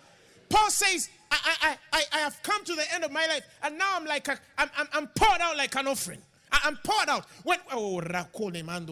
Paul 0.50 0.72
says, 0.72 1.10
I, 1.30 1.38
I, 1.62 1.78
I, 1.94 2.04
I 2.14 2.18
have 2.20 2.42
come 2.42 2.64
to 2.64 2.74
the 2.74 2.94
end 2.94 3.04
of 3.04 3.12
my 3.12 3.28
life, 3.28 3.44
and 3.62 3.78
now 3.78 3.92
I'm 3.94 4.06
like, 4.06 4.28
a, 4.28 4.40
I'm, 4.58 4.70
I'm, 4.76 4.88
I'm 4.92 5.08
poured 5.08 5.40
out 5.40 5.56
like 5.56 5.76
an 5.76 5.88
offering. 5.88 6.22
I, 6.52 6.68
am 6.68 6.80
poured 6.84 7.10
out. 7.10 7.26
When, 7.44 7.60
oh. 7.74 8.02
I'm, 8.02 8.88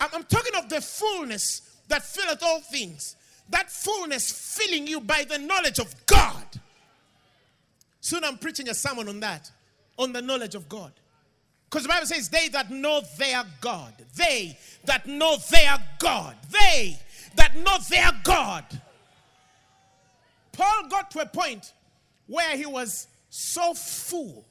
I'm 0.00 0.24
talking 0.24 0.54
of 0.56 0.68
the 0.70 0.80
fullness 0.80 1.76
that 1.88 2.02
filleth 2.04 2.42
all 2.42 2.60
things. 2.60 3.16
that 3.50 3.70
fullness 3.70 4.56
filling 4.56 4.86
you 4.86 5.00
by 5.00 5.26
the 5.28 5.38
knowledge 5.38 5.80
of 5.80 5.94
God. 6.06 6.46
Soon 8.00 8.24
I'm 8.24 8.38
preaching 8.38 8.70
a 8.70 8.74
sermon 8.74 9.08
on 9.08 9.20
that, 9.20 9.50
on 9.98 10.12
the 10.14 10.22
knowledge 10.22 10.54
of 10.54 10.66
God. 10.68 10.92
Because 11.72 11.84
the 11.84 11.88
Bible 11.88 12.06
says, 12.06 12.28
they 12.28 12.50
that 12.50 12.70
know 12.70 13.00
their 13.16 13.44
God, 13.62 13.94
they 14.14 14.58
that 14.84 15.06
know 15.06 15.38
their 15.50 15.78
God, 15.98 16.36
they 16.50 16.98
that 17.36 17.56
know 17.56 17.78
their 17.88 18.10
God. 18.22 18.66
Paul 20.52 20.88
got 20.90 21.10
to 21.12 21.20
a 21.20 21.26
point 21.26 21.72
where 22.26 22.58
he 22.58 22.66
was 22.66 23.06
so 23.30 23.72
full 23.72 24.44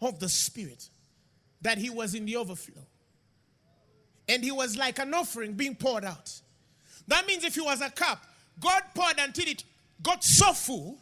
of 0.00 0.18
the 0.18 0.28
Spirit 0.28 0.88
that 1.62 1.78
he 1.78 1.88
was 1.88 2.16
in 2.16 2.26
the 2.26 2.34
overflow. 2.34 2.82
And 4.28 4.42
he 4.42 4.50
was 4.50 4.76
like 4.76 4.98
an 4.98 5.14
offering 5.14 5.52
being 5.52 5.76
poured 5.76 6.04
out. 6.04 6.32
That 7.06 7.28
means 7.28 7.44
if 7.44 7.54
he 7.54 7.60
was 7.60 7.80
a 7.80 7.90
cup, 7.90 8.26
God 8.58 8.82
poured 8.92 9.20
until 9.20 9.46
it 9.46 9.62
got 10.02 10.24
so 10.24 10.52
full. 10.52 10.98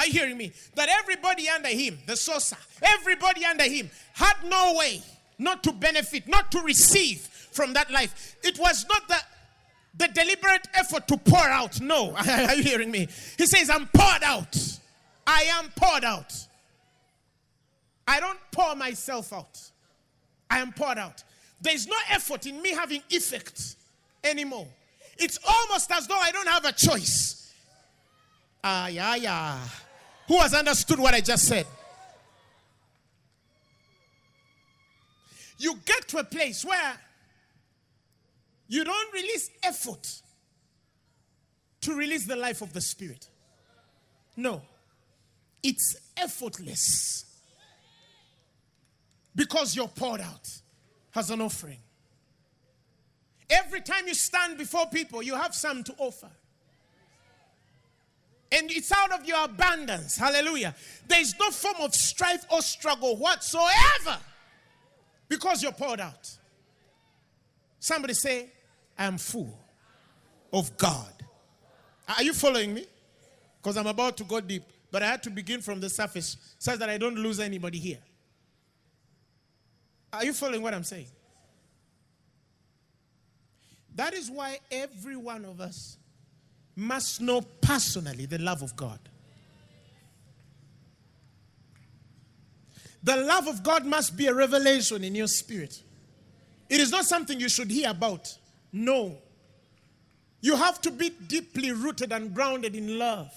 Are 0.00 0.06
you 0.06 0.12
hearing 0.12 0.38
me? 0.38 0.50
That 0.76 0.88
everybody 0.88 1.46
under 1.50 1.68
him, 1.68 1.98
the 2.06 2.16
saucer, 2.16 2.56
everybody 2.80 3.44
under 3.44 3.64
him 3.64 3.90
had 4.14 4.34
no 4.46 4.74
way 4.78 5.02
not 5.38 5.62
to 5.64 5.72
benefit, 5.72 6.26
not 6.26 6.50
to 6.52 6.60
receive 6.60 7.18
from 7.18 7.74
that 7.74 7.90
life. 7.90 8.36
It 8.42 8.58
was 8.58 8.86
not 8.88 9.06
the, 9.08 9.18
the 9.98 10.08
deliberate 10.08 10.66
effort 10.72 11.06
to 11.08 11.18
pour 11.18 11.46
out. 11.46 11.82
No. 11.82 12.14
Are 12.28 12.54
you 12.54 12.62
hearing 12.62 12.90
me? 12.90 13.08
He 13.36 13.44
says, 13.44 13.68
I'm 13.68 13.88
poured 13.88 14.22
out. 14.22 14.56
I 15.26 15.42
am 15.42 15.70
poured 15.76 16.04
out. 16.04 16.32
I 18.08 18.20
don't 18.20 18.38
pour 18.52 18.74
myself 18.76 19.34
out. 19.34 19.60
I 20.48 20.60
am 20.60 20.72
poured 20.72 20.96
out. 20.96 21.22
There 21.60 21.74
is 21.74 21.86
no 21.86 21.96
effort 22.10 22.46
in 22.46 22.62
me 22.62 22.70
having 22.70 23.02
effect 23.10 23.76
anymore. 24.24 24.66
It's 25.18 25.38
almost 25.46 25.92
as 25.92 26.06
though 26.06 26.18
I 26.18 26.30
don't 26.30 26.48
have 26.48 26.64
a 26.64 26.72
choice. 26.72 27.52
Ah, 28.64 28.88
yeah, 28.88 29.14
yeah. 29.16 29.58
Who 30.30 30.38
has 30.38 30.54
understood 30.54 31.00
what 31.00 31.12
I 31.12 31.20
just 31.20 31.48
said? 31.48 31.66
You 35.58 35.74
get 35.84 36.06
to 36.06 36.18
a 36.18 36.24
place 36.24 36.64
where 36.64 36.92
you 38.68 38.84
don't 38.84 39.12
release 39.12 39.50
effort 39.64 40.06
to 41.80 41.96
release 41.96 42.28
the 42.28 42.36
life 42.36 42.62
of 42.62 42.72
the 42.72 42.80
Spirit. 42.80 43.26
No, 44.36 44.62
it's 45.64 45.96
effortless 46.16 47.24
because 49.34 49.74
you're 49.74 49.88
poured 49.88 50.20
out 50.20 50.48
as 51.16 51.30
an 51.30 51.40
offering. 51.40 51.80
Every 53.50 53.80
time 53.80 54.06
you 54.06 54.14
stand 54.14 54.58
before 54.58 54.86
people, 54.92 55.24
you 55.24 55.34
have 55.34 55.56
some 55.56 55.82
to 55.82 55.94
offer. 55.98 56.30
And 58.52 58.70
it's 58.70 58.90
out 58.90 59.12
of 59.12 59.24
your 59.26 59.44
abundance. 59.44 60.16
Hallelujah. 60.16 60.74
There 61.06 61.20
is 61.20 61.34
no 61.38 61.50
form 61.50 61.76
of 61.80 61.94
strife 61.94 62.44
or 62.50 62.62
struggle 62.62 63.16
whatsoever 63.16 64.18
because 65.28 65.62
you're 65.62 65.72
poured 65.72 66.00
out. 66.00 66.36
Somebody 67.78 68.14
say, 68.14 68.50
I 68.98 69.06
am 69.06 69.18
full 69.18 69.56
of 70.52 70.76
God. 70.76 71.12
Are 72.08 72.22
you 72.22 72.32
following 72.32 72.74
me? 72.74 72.86
Because 73.62 73.76
I'm 73.76 73.86
about 73.86 74.16
to 74.16 74.24
go 74.24 74.40
deep, 74.40 74.64
but 74.90 75.02
I 75.02 75.06
had 75.06 75.22
to 75.22 75.30
begin 75.30 75.60
from 75.60 75.80
the 75.80 75.88
surface 75.88 76.36
so 76.58 76.76
that 76.76 76.90
I 76.90 76.98
don't 76.98 77.16
lose 77.16 77.38
anybody 77.38 77.78
here. 77.78 77.98
Are 80.12 80.24
you 80.24 80.32
following 80.32 80.62
what 80.62 80.74
I'm 80.74 80.82
saying? 80.82 81.06
That 83.94 84.14
is 84.14 84.30
why 84.30 84.58
every 84.70 85.16
one 85.16 85.44
of 85.44 85.60
us 85.60 85.98
must 86.80 87.20
know 87.20 87.42
personally 87.60 88.26
the 88.26 88.38
love 88.38 88.62
of 88.62 88.74
God. 88.76 88.98
The 93.02 93.16
love 93.16 93.46
of 93.46 93.62
God 93.62 93.86
must 93.86 94.16
be 94.16 94.26
a 94.26 94.34
revelation 94.34 95.04
in 95.04 95.14
your 95.14 95.26
spirit. 95.26 95.82
It 96.68 96.80
is 96.80 96.90
not 96.90 97.04
something 97.04 97.40
you 97.40 97.48
should 97.48 97.70
hear 97.70 97.90
about. 97.90 98.36
No. 98.72 99.18
You 100.40 100.56
have 100.56 100.80
to 100.82 100.90
be 100.90 101.10
deeply 101.10 101.72
rooted 101.72 102.12
and 102.12 102.34
grounded 102.34 102.74
in 102.74 102.98
love. 102.98 103.32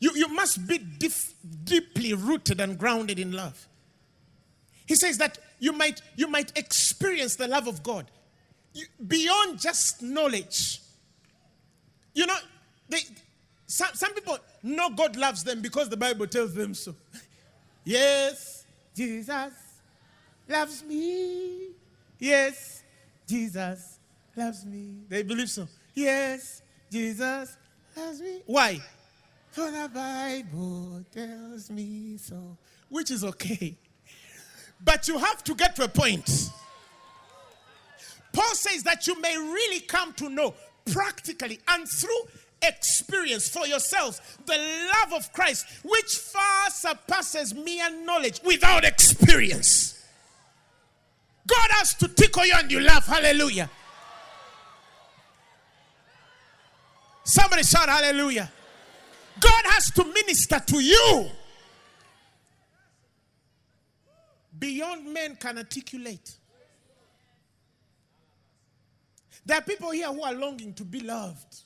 You, 0.00 0.12
you 0.14 0.28
must 0.28 0.66
be 0.66 0.78
dif- 0.78 1.34
deeply 1.64 2.14
rooted 2.14 2.60
and 2.60 2.78
grounded 2.78 3.18
in 3.18 3.32
love. 3.32 3.66
He 4.86 4.94
says 4.94 5.18
that 5.18 5.38
you 5.58 5.72
might, 5.72 6.00
you 6.16 6.28
might 6.28 6.56
experience 6.56 7.36
the 7.36 7.48
love 7.48 7.66
of 7.66 7.82
God 7.82 8.10
you, 8.72 8.86
beyond 9.06 9.60
just 9.60 10.02
knowledge. 10.02 10.80
You 12.18 12.26
know, 12.26 12.34
they, 12.88 12.98
some, 13.64 13.94
some 13.94 14.12
people 14.12 14.36
know 14.64 14.90
God 14.90 15.14
loves 15.14 15.44
them 15.44 15.62
because 15.62 15.88
the 15.88 15.96
Bible 15.96 16.26
tells 16.26 16.52
them 16.52 16.74
so. 16.74 16.92
yes, 17.84 18.66
Jesus 18.92 19.52
loves 20.48 20.82
me. 20.82 21.68
Yes, 22.18 22.82
Jesus 23.24 24.00
loves 24.34 24.66
me. 24.66 24.96
They 25.08 25.22
believe 25.22 25.48
so. 25.48 25.68
Yes, 25.94 26.62
Jesus 26.90 27.56
loves 27.96 28.20
me. 28.20 28.42
Why? 28.46 28.80
For 29.52 29.70
the 29.70 29.88
Bible 29.94 31.04
tells 31.14 31.70
me 31.70 32.16
so. 32.16 32.56
Which 32.88 33.12
is 33.12 33.22
okay. 33.22 33.76
But 34.84 35.06
you 35.06 35.18
have 35.18 35.44
to 35.44 35.54
get 35.54 35.76
to 35.76 35.84
a 35.84 35.88
point. 35.88 36.50
Paul 38.32 38.54
says 38.56 38.82
that 38.82 39.06
you 39.06 39.20
may 39.20 39.36
really 39.36 39.78
come 39.78 40.12
to 40.14 40.28
know 40.28 40.54
practically 40.92 41.58
and 41.68 41.88
through 41.88 42.28
experience 42.62 43.48
for 43.48 43.66
yourselves 43.66 44.20
the 44.46 44.56
love 44.56 45.12
of 45.12 45.32
Christ, 45.32 45.66
which 45.84 46.16
far 46.16 46.70
surpasses 46.70 47.54
mere 47.54 47.90
knowledge 48.04 48.40
without 48.44 48.84
experience. 48.84 49.94
God 51.46 51.68
has 51.70 51.94
to 51.94 52.08
tickle 52.08 52.44
you 52.44 52.54
and 52.56 52.70
you 52.70 52.80
laugh. 52.80 53.06
Hallelujah. 53.06 53.70
Somebody 57.24 57.62
shout 57.62 57.88
hallelujah. 57.88 58.50
God 59.40 59.62
has 59.66 59.90
to 59.92 60.04
minister 60.04 60.60
to 60.66 60.80
you 60.80 61.30
beyond 64.58 65.12
men 65.12 65.36
can 65.36 65.58
articulate. 65.58 66.36
There 69.48 69.56
are 69.56 69.62
people 69.62 69.92
here 69.92 70.08
who 70.08 70.22
are 70.22 70.34
longing 70.34 70.74
to 70.74 70.84
be 70.84 71.00
loved. 71.00 71.62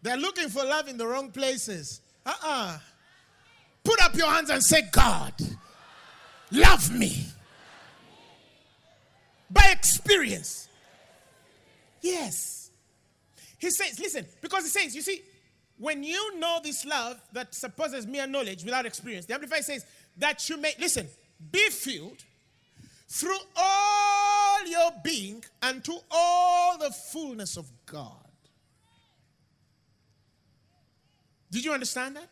They're 0.00 0.16
looking 0.16 0.48
for 0.48 0.64
love 0.64 0.88
in 0.88 0.96
the 0.96 1.06
wrong 1.06 1.30
places. 1.30 2.00
Uh 2.24 2.30
uh-uh. 2.30 2.50
uh 2.50 2.78
Put 3.84 4.00
up 4.00 4.14
your 4.14 4.28
hands 4.28 4.48
and 4.48 4.62
say, 4.62 4.84
God, 4.90 5.34
love 6.50 6.90
me. 6.90 7.26
By 9.50 9.68
experience. 9.70 10.66
Yes. 12.00 12.70
He 13.58 13.68
says, 13.68 14.00
listen, 14.00 14.24
because 14.40 14.64
he 14.64 14.70
says, 14.70 14.96
you 14.96 15.02
see, 15.02 15.20
when 15.76 16.02
you 16.02 16.38
know 16.38 16.60
this 16.64 16.86
love 16.86 17.20
that 17.34 17.54
supposes 17.54 18.06
mere 18.06 18.26
knowledge 18.26 18.64
without 18.64 18.86
experience, 18.86 19.26
the 19.26 19.34
Amplified 19.34 19.64
says 19.64 19.84
that 20.16 20.48
you 20.48 20.56
may, 20.56 20.72
listen, 20.80 21.06
be 21.52 21.68
filled 21.68 22.24
through 23.08 23.38
all 23.56 24.66
your 24.66 24.90
being 25.02 25.44
and 25.62 25.84
to 25.84 25.96
all 26.10 26.78
the 26.78 26.90
fullness 26.90 27.56
of 27.56 27.70
God. 27.86 28.10
Did 31.50 31.64
you 31.64 31.72
understand 31.72 32.16
that? 32.16 32.28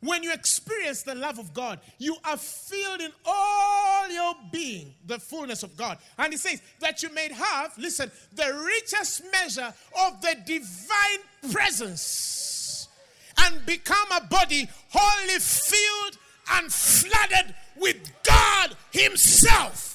When 0.00 0.22
you 0.22 0.32
experience 0.32 1.02
the 1.02 1.14
love 1.14 1.38
of 1.38 1.54
God, 1.54 1.80
you 1.98 2.16
are 2.24 2.36
filled 2.36 3.00
in 3.00 3.10
all 3.24 4.10
your 4.10 4.34
being, 4.52 4.92
the 5.06 5.18
fullness 5.18 5.62
of 5.62 5.76
God. 5.78 5.96
And 6.18 6.32
he 6.32 6.36
says 6.36 6.60
that 6.80 7.02
you 7.02 7.10
may 7.14 7.32
have, 7.32 7.72
listen, 7.78 8.10
the 8.34 8.52
richest 8.66 9.22
measure 9.32 9.72
of 10.04 10.20
the 10.20 10.36
divine 10.44 11.52
presence 11.52 12.88
and 13.38 13.64
become 13.64 14.12
a 14.14 14.26
body 14.26 14.68
wholly 14.90 15.38
filled 15.38 16.18
and 16.52 16.72
flooded 16.72 17.54
with 17.76 17.96
God 18.24 18.76
Himself. 18.90 19.93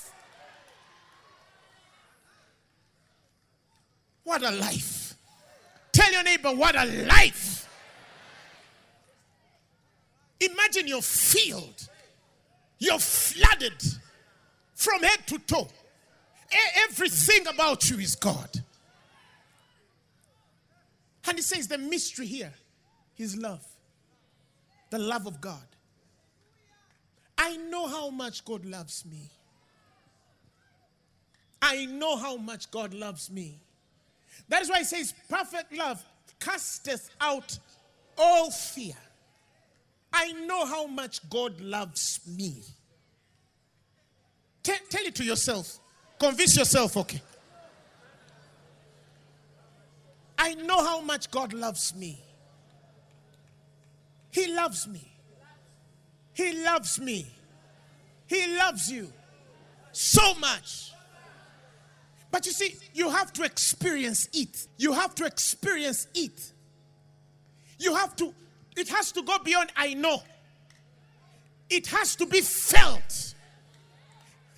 What 4.29 4.43
a 4.43 4.51
life. 4.51 5.15
Tell 5.91 6.11
your 6.11 6.21
neighbor, 6.21 6.49
what 6.49 6.75
a 6.75 6.85
life. 6.85 7.67
Imagine 10.39 10.85
your 10.85 11.01
field. 11.01 11.89
you're 12.77 12.99
flooded 12.99 13.81
from 14.75 15.01
head 15.01 15.25
to 15.25 15.39
toe. 15.39 15.67
Everything 16.87 17.47
about 17.47 17.89
you 17.89 17.97
is 17.97 18.13
God. 18.13 18.51
And 21.27 21.35
he 21.35 21.41
says 21.41 21.67
the 21.67 21.79
mystery 21.79 22.27
here 22.27 22.53
is 23.17 23.35
love, 23.35 23.65
the 24.91 24.99
love 24.99 25.25
of 25.25 25.41
God. 25.41 25.65
I 27.35 27.57
know 27.57 27.87
how 27.87 28.11
much 28.11 28.45
God 28.45 28.63
loves 28.63 29.03
me. 29.07 29.31
I 31.63 31.87
know 31.87 32.15
how 32.15 32.37
much 32.37 32.69
God 32.69 32.93
loves 32.93 33.31
me. 33.31 33.59
That 34.47 34.61
is 34.61 34.69
why 34.69 34.79
he 34.79 34.83
says 34.85 35.13
perfect 35.29 35.73
love 35.73 36.03
casteth 36.39 37.09
out 37.19 37.57
all 38.17 38.51
fear. 38.51 38.95
I 40.11 40.31
know 40.31 40.65
how 40.65 40.87
much 40.87 41.27
God 41.29 41.59
loves 41.61 42.19
me. 42.27 42.63
Tell, 44.63 44.77
tell 44.89 45.05
it 45.05 45.15
to 45.15 45.23
yourself. 45.23 45.79
Convince 46.19 46.57
yourself, 46.57 46.97
okay. 46.97 47.21
I 50.37 50.55
know 50.55 50.83
how 50.83 51.01
much 51.01 51.29
God 51.29 51.53
loves 51.53 51.93
me. 51.95 52.21
He 54.31 54.53
loves 54.53 54.87
me. 54.87 55.11
He 56.33 56.63
loves 56.63 56.99
me. 56.99 57.27
He 58.27 58.57
loves 58.57 58.91
you 58.91 59.11
so 59.91 60.33
much. 60.35 60.91
But 62.31 62.45
you 62.45 62.51
see, 62.51 62.75
you 62.93 63.09
have 63.09 63.33
to 63.33 63.43
experience 63.43 64.29
it. 64.33 64.67
You 64.77 64.93
have 64.93 65.15
to 65.15 65.25
experience 65.25 66.07
it. 66.13 66.51
You 67.79 67.95
have 67.95 68.15
to, 68.17 68.33
it 68.75 68.89
has 68.89 69.11
to 69.13 69.21
go 69.23 69.39
beyond 69.39 69.71
I 69.75 69.93
know. 69.93 70.21
It 71.69 71.87
has 71.87 72.15
to 72.17 72.25
be 72.25 72.41
felt. 72.41 73.33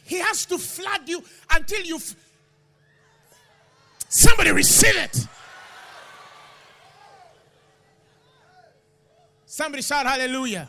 He 0.03 0.17
has 0.19 0.45
to 0.47 0.57
flood 0.57 1.07
you 1.07 1.23
until 1.53 1.81
you. 1.81 1.95
F- 1.97 2.15
Somebody 4.09 4.51
receive 4.51 4.95
it. 4.97 5.25
Somebody 9.45 9.81
shout 9.83 10.05
hallelujah. 10.05 10.67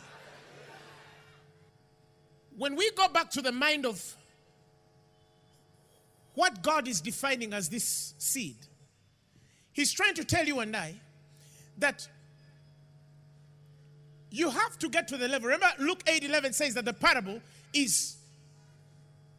When 2.57 2.75
we 2.75 2.91
go 2.91 3.07
back 3.07 3.29
to 3.31 3.41
the 3.41 3.51
mind 3.51 3.85
of 3.85 4.15
what 6.35 6.61
God 6.61 6.87
is 6.87 7.01
defining 7.01 7.53
as 7.53 7.69
this 7.69 8.13
seed, 8.17 8.57
He's 9.71 9.91
trying 9.91 10.13
to 10.15 10.23
tell 10.23 10.45
you 10.45 10.59
and 10.59 10.75
I 10.75 10.95
that 11.79 12.07
you 14.29 14.49
have 14.49 14.79
to 14.79 14.89
get 14.89 15.07
to 15.09 15.17
the 15.17 15.27
level. 15.27 15.49
Remember, 15.49 15.71
Luke 15.79 16.03
8 16.07 16.23
11 16.23 16.53
says 16.53 16.73
that 16.75 16.85
the 16.85 16.93
parable 16.93 17.39
is 17.73 18.17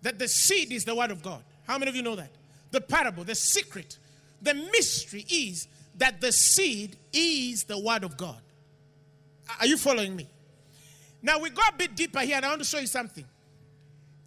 that 0.03 0.19
the 0.19 0.29
seed 0.29 0.71
is 0.71 0.85
the 0.85 0.95
word 0.95 1.11
of 1.11 1.23
God. 1.23 1.43
How 1.67 1.79
many 1.79 1.89
of 1.89 1.97
you 1.97 2.03
know 2.03 2.17
that? 2.17 2.31
The 2.71 2.81
parable, 2.81 3.25
the 3.25 3.35
secret, 3.35 3.99
the 4.43 4.55
mystery 4.55 5.25
is 5.31 5.67
that 5.99 6.21
the 6.21 6.31
seed 6.33 6.97
is 7.13 7.65
the 7.65 7.79
word 7.79 8.05
of 8.05 8.17
God. 8.17 8.37
Are 9.61 9.67
you 9.67 9.77
following 9.77 10.15
me? 10.15 10.29
Now 11.23 11.39
we 11.39 11.51
go 11.51 11.63
a 11.69 11.77
bit 11.77 11.97
deeper 11.97 12.21
here 12.21 12.37
and 12.37 12.45
I 12.45 12.49
want 12.51 12.61
to 12.61 12.67
show 12.67 12.79
you 12.79 12.87
something. 12.87 13.25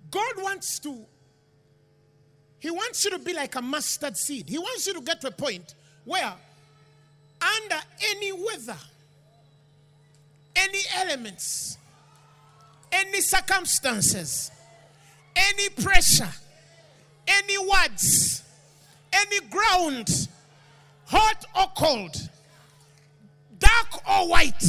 God 0.09 0.33
wants 0.37 0.79
to, 0.79 1.05
He 2.67 2.71
wants 2.71 3.05
you 3.05 3.11
to 3.11 3.19
be 3.19 3.31
like 3.31 3.55
a 3.55 3.61
mustard 3.61 4.17
seed. 4.17 4.49
He 4.49 4.57
wants 4.57 4.85
you 4.87 4.93
to 4.95 4.99
get 4.99 5.21
to 5.21 5.27
a 5.27 5.31
point 5.31 5.73
where, 6.03 6.33
under 7.41 7.77
any 8.09 8.33
weather, 8.33 8.75
any 10.53 10.81
elements, 10.97 11.77
any 12.91 13.21
circumstances, 13.21 14.51
any 15.33 15.69
pressure, 15.69 16.27
any 17.25 17.57
words, 17.57 18.43
any 19.13 19.39
ground, 19.47 20.27
hot 21.05 21.45
or 21.57 21.71
cold, 21.77 22.17
dark 23.59 24.09
or 24.09 24.27
white, 24.27 24.61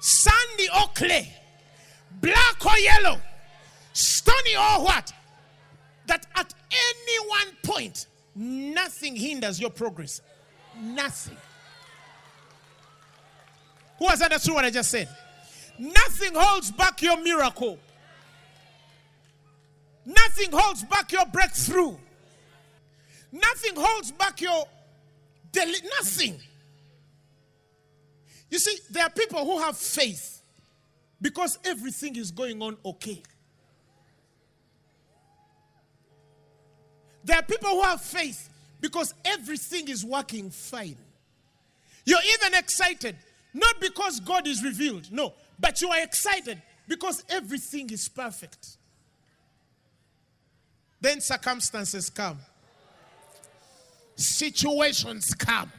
sandy 0.00 0.68
or 0.76 0.88
clay, 0.92 1.32
black 2.20 2.66
or 2.66 2.76
yellow, 2.78 3.20
stony 3.92 4.56
or 4.56 4.84
what, 4.84 5.12
that 6.06 6.26
at 6.34 6.54
any 6.70 7.28
one 7.28 7.56
point, 7.62 8.06
nothing 8.34 9.16
hinders 9.16 9.60
your 9.60 9.70
progress. 9.70 10.20
Nothing. 10.80 11.36
Who 13.98 14.06
has 14.08 14.20
understood 14.20 14.54
what 14.54 14.64
I 14.64 14.70
just 14.70 14.90
said? 14.90 15.08
Nothing 15.78 16.32
holds 16.34 16.70
back 16.70 17.02
your 17.02 17.20
miracle. 17.22 17.78
Nothing 20.04 20.50
holds 20.52 20.84
back 20.84 21.10
your 21.12 21.26
breakthrough. 21.26 21.96
Nothing 23.32 23.72
holds 23.76 24.12
back 24.12 24.40
your 24.40 24.64
deli- 25.52 25.82
nothing. 25.98 26.38
You 28.50 28.58
see, 28.58 28.78
there 28.90 29.02
are 29.04 29.10
people 29.10 29.44
who 29.44 29.58
have 29.58 29.76
faith 29.76 30.42
because 31.20 31.58
everything 31.64 32.16
is 32.16 32.30
going 32.30 32.62
on 32.62 32.76
okay. 32.84 33.22
There 37.26 37.36
are 37.36 37.42
people 37.42 37.70
who 37.70 37.82
have 37.82 38.00
faith 38.00 38.48
because 38.80 39.12
everything 39.24 39.88
is 39.88 40.04
working 40.04 40.48
fine. 40.48 40.96
You're 42.04 42.20
even 42.38 42.54
excited, 42.54 43.16
not 43.52 43.80
because 43.80 44.20
God 44.20 44.46
is 44.46 44.62
revealed, 44.62 45.10
no, 45.10 45.34
but 45.58 45.80
you 45.80 45.88
are 45.88 46.00
excited 46.00 46.62
because 46.86 47.24
everything 47.28 47.90
is 47.90 48.08
perfect. 48.08 48.76
Then 51.00 51.20
circumstances 51.20 52.10
come, 52.10 52.38
situations 54.14 55.34
come, 55.34 55.72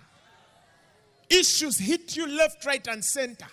issues 1.29 1.79
hit 1.79 2.17
you 2.17 2.27
left, 2.27 2.65
right, 2.65 2.85
and 2.87 3.03
center. 3.03 3.47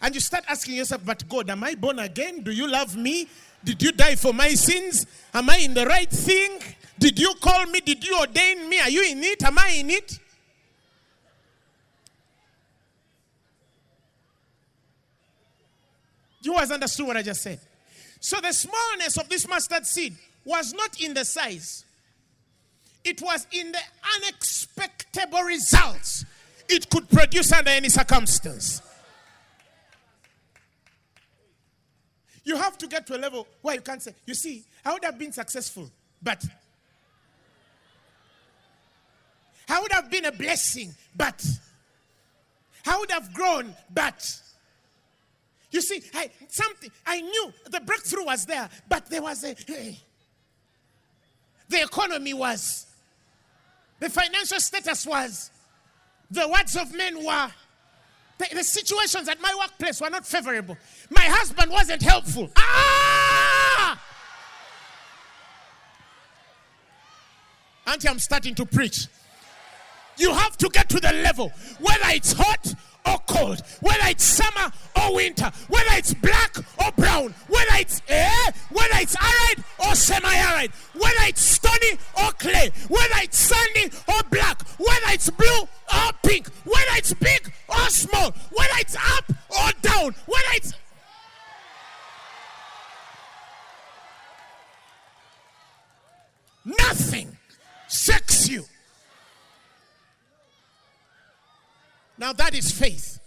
And 0.00 0.14
you 0.14 0.20
start 0.22 0.44
asking 0.48 0.76
yourself, 0.76 1.02
but 1.04 1.28
God, 1.28 1.50
am 1.50 1.62
I 1.62 1.74
born 1.74 1.98
again? 1.98 2.42
Do 2.42 2.52
you 2.52 2.66
love 2.66 2.96
me? 2.96 3.28
Did 3.62 3.82
you 3.82 3.92
die 3.92 4.14
for 4.14 4.32
my 4.32 4.48
sins? 4.50 5.04
Am 5.34 5.50
I 5.50 5.58
in 5.58 5.74
the 5.74 5.84
right 5.84 6.08
thing? 6.08 6.60
Did 6.98 7.18
you 7.18 7.34
call 7.40 7.66
me? 7.66 7.80
Did 7.80 8.04
you 8.04 8.18
ordain 8.18 8.68
me? 8.68 8.80
Are 8.80 8.90
you 8.90 9.02
in 9.10 9.22
it? 9.22 9.42
Am 9.44 9.58
I 9.58 9.68
in 9.78 9.90
it? 9.90 10.18
You 16.42 16.54
guys 16.54 16.70
understood 16.70 17.06
what 17.06 17.16
I 17.16 17.22
just 17.22 17.42
said? 17.42 17.60
So 18.20 18.40
the 18.40 18.52
smallness 18.52 19.16
of 19.18 19.28
this 19.28 19.46
mustard 19.46 19.86
seed 19.86 20.16
was 20.44 20.72
not 20.72 21.00
in 21.00 21.14
the 21.14 21.24
size, 21.24 21.84
it 23.04 23.20
was 23.20 23.46
in 23.52 23.70
the 23.70 23.78
unexpected 24.16 25.28
results 25.44 26.24
it 26.68 26.88
could 26.90 27.08
produce 27.08 27.52
under 27.52 27.70
any 27.70 27.88
circumstance. 27.88 28.82
You 32.44 32.56
have 32.56 32.78
to 32.78 32.86
get 32.86 33.06
to 33.08 33.16
a 33.16 33.18
level 33.18 33.46
where 33.60 33.74
you 33.74 33.80
can't 33.80 34.02
say, 34.02 34.14
you 34.26 34.34
see, 34.34 34.64
I 34.84 34.92
would 34.92 35.04
have 35.04 35.18
been 35.18 35.32
successful, 35.32 35.90
but 36.22 36.42
I 39.68 39.80
would 39.80 39.92
have 39.92 40.10
been 40.10 40.24
a 40.24 40.32
blessing, 40.32 40.94
but 41.14 41.44
I 42.86 42.96
would 42.98 43.10
have 43.10 43.32
grown, 43.34 43.74
but 43.92 44.24
you 45.70 45.82
see, 45.82 46.02
I 46.14 46.30
something 46.48 46.90
I 47.06 47.20
knew 47.20 47.52
the 47.70 47.80
breakthrough 47.80 48.24
was 48.24 48.46
there, 48.46 48.68
but 48.88 49.10
there 49.10 49.22
was 49.22 49.44
a 49.44 49.54
hey, 49.66 49.98
the 51.68 51.82
economy 51.82 52.32
was, 52.32 52.86
the 54.00 54.08
financial 54.08 54.58
status 54.60 55.06
was, 55.06 55.50
the 56.30 56.48
words 56.48 56.76
of 56.76 56.94
men 56.94 57.22
were, 57.22 57.48
the, 58.38 58.46
the 58.54 58.64
situations 58.64 59.28
at 59.28 59.40
my 59.42 59.54
workplace 59.58 60.00
were 60.00 60.10
not 60.10 60.26
favorable. 60.26 60.78
My 61.10 61.24
husband 61.24 61.70
wasn't 61.70 62.02
helpful. 62.02 62.50
Ah! 62.56 64.00
Auntie, 67.86 68.08
I'm 68.08 68.18
starting 68.18 68.54
to 68.54 68.66
preach. 68.66 69.06
You 70.18 70.34
have 70.34 70.56
to 70.58 70.68
get 70.68 70.88
to 70.90 71.00
the 71.00 71.12
level, 71.12 71.52
whether 71.78 72.08
it's 72.08 72.32
hot 72.32 72.74
or 73.06 73.18
cold, 73.26 73.62
whether 73.80 74.06
it's 74.06 74.24
summer 74.24 74.72
or 75.00 75.14
winter, 75.14 75.50
whether 75.68 75.90
it's 75.92 76.12
black 76.14 76.56
or 76.84 76.90
brown, 76.96 77.32
whether 77.46 77.76
it's 77.76 78.02
air, 78.08 78.52
whether 78.70 78.94
it's 78.96 79.16
arid 79.16 79.64
or 79.78 79.94
semi-arid, 79.94 80.72
whether 80.94 81.22
it's 81.28 81.40
stony 81.40 81.98
or 82.20 82.32
clay, 82.32 82.70
whether 82.88 83.14
it's 83.22 83.38
sandy 83.38 83.96
or 84.08 84.20
black, 84.30 84.60
whether 84.78 85.12
it's 85.12 85.30
blue 85.30 85.60
or 85.94 86.12
pink, 86.24 86.48
whether 86.64 86.96
it's 86.96 87.14
big 87.14 87.52
or 87.68 87.88
small, 87.88 88.32
whether 88.52 88.74
it's 88.78 88.96
up 88.96 89.24
or 89.50 89.70
down, 89.82 90.14
whether 90.26 90.52
it's 90.54 90.74
nothing 96.64 97.36
shakes 97.88 98.48
you. 98.48 98.64
Now 102.18 102.32
that 102.32 102.54
is 102.54 102.70
faith. 102.72 103.20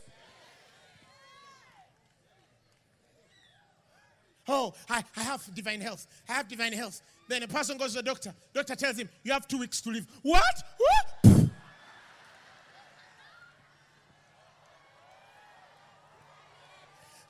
Oh, 4.47 4.73
I, 4.89 5.03
I 5.15 5.23
have 5.23 5.55
divine 5.55 5.79
health. 5.79 6.07
I 6.27 6.33
have 6.33 6.47
divine 6.47 6.73
health. 6.73 7.01
Then 7.29 7.43
a 7.43 7.47
person 7.47 7.77
goes 7.77 7.91
to 7.91 7.97
the 7.99 8.03
doctor. 8.03 8.33
Doctor 8.53 8.75
tells 8.75 8.97
him, 8.97 9.07
You 9.23 9.31
have 9.31 9.47
two 9.47 9.59
weeks 9.59 9.79
to 9.81 9.91
live. 9.91 10.05
What? 10.23 10.43
What? 10.77 11.31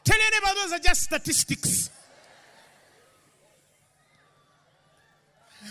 Tell 0.04 0.18
neighbor 0.18 0.56
those 0.56 0.74
are 0.74 0.80
just 0.80 1.02
statistics. 1.04 1.92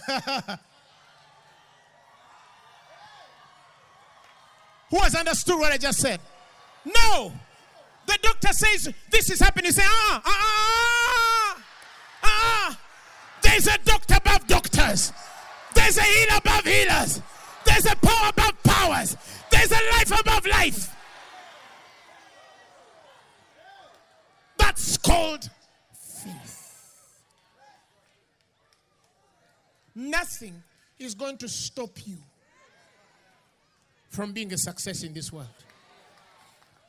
Who 4.90 4.98
has 4.98 5.14
understood 5.14 5.58
what 5.58 5.72
I 5.72 5.76
just 5.76 6.00
said? 6.00 6.20
No. 6.84 7.32
The 8.06 8.18
doctor 8.22 8.52
says 8.52 8.92
this 9.10 9.30
is 9.30 9.38
happening. 9.38 9.70
Say, 9.70 9.84
ah, 9.84 10.22
ah, 10.24 10.26
ah, 10.26 11.64
ah, 12.22 12.28
ah. 12.70 12.80
There's 13.42 13.68
a 13.68 13.78
doctor 13.84 14.16
above 14.16 14.46
doctors. 14.48 15.12
There's 15.74 15.96
a 15.96 16.02
healer 16.02 16.38
above 16.38 16.64
healers. 16.64 17.22
There's 17.64 17.86
a 17.86 17.96
power 17.96 18.30
above 18.30 18.62
powers. 18.64 19.16
There's 19.50 19.70
a 19.70 19.80
life 19.92 20.20
above 20.20 20.46
life. 20.46 20.96
That's 24.58 24.96
called 24.96 25.48
faith. 25.92 26.74
Nothing 29.94 30.62
is 30.98 31.14
going 31.14 31.38
to 31.38 31.48
stop 31.48 31.90
you 32.06 32.18
from 34.10 34.32
being 34.32 34.52
a 34.52 34.58
success 34.58 35.02
in 35.02 35.14
this 35.14 35.32
world. 35.32 35.46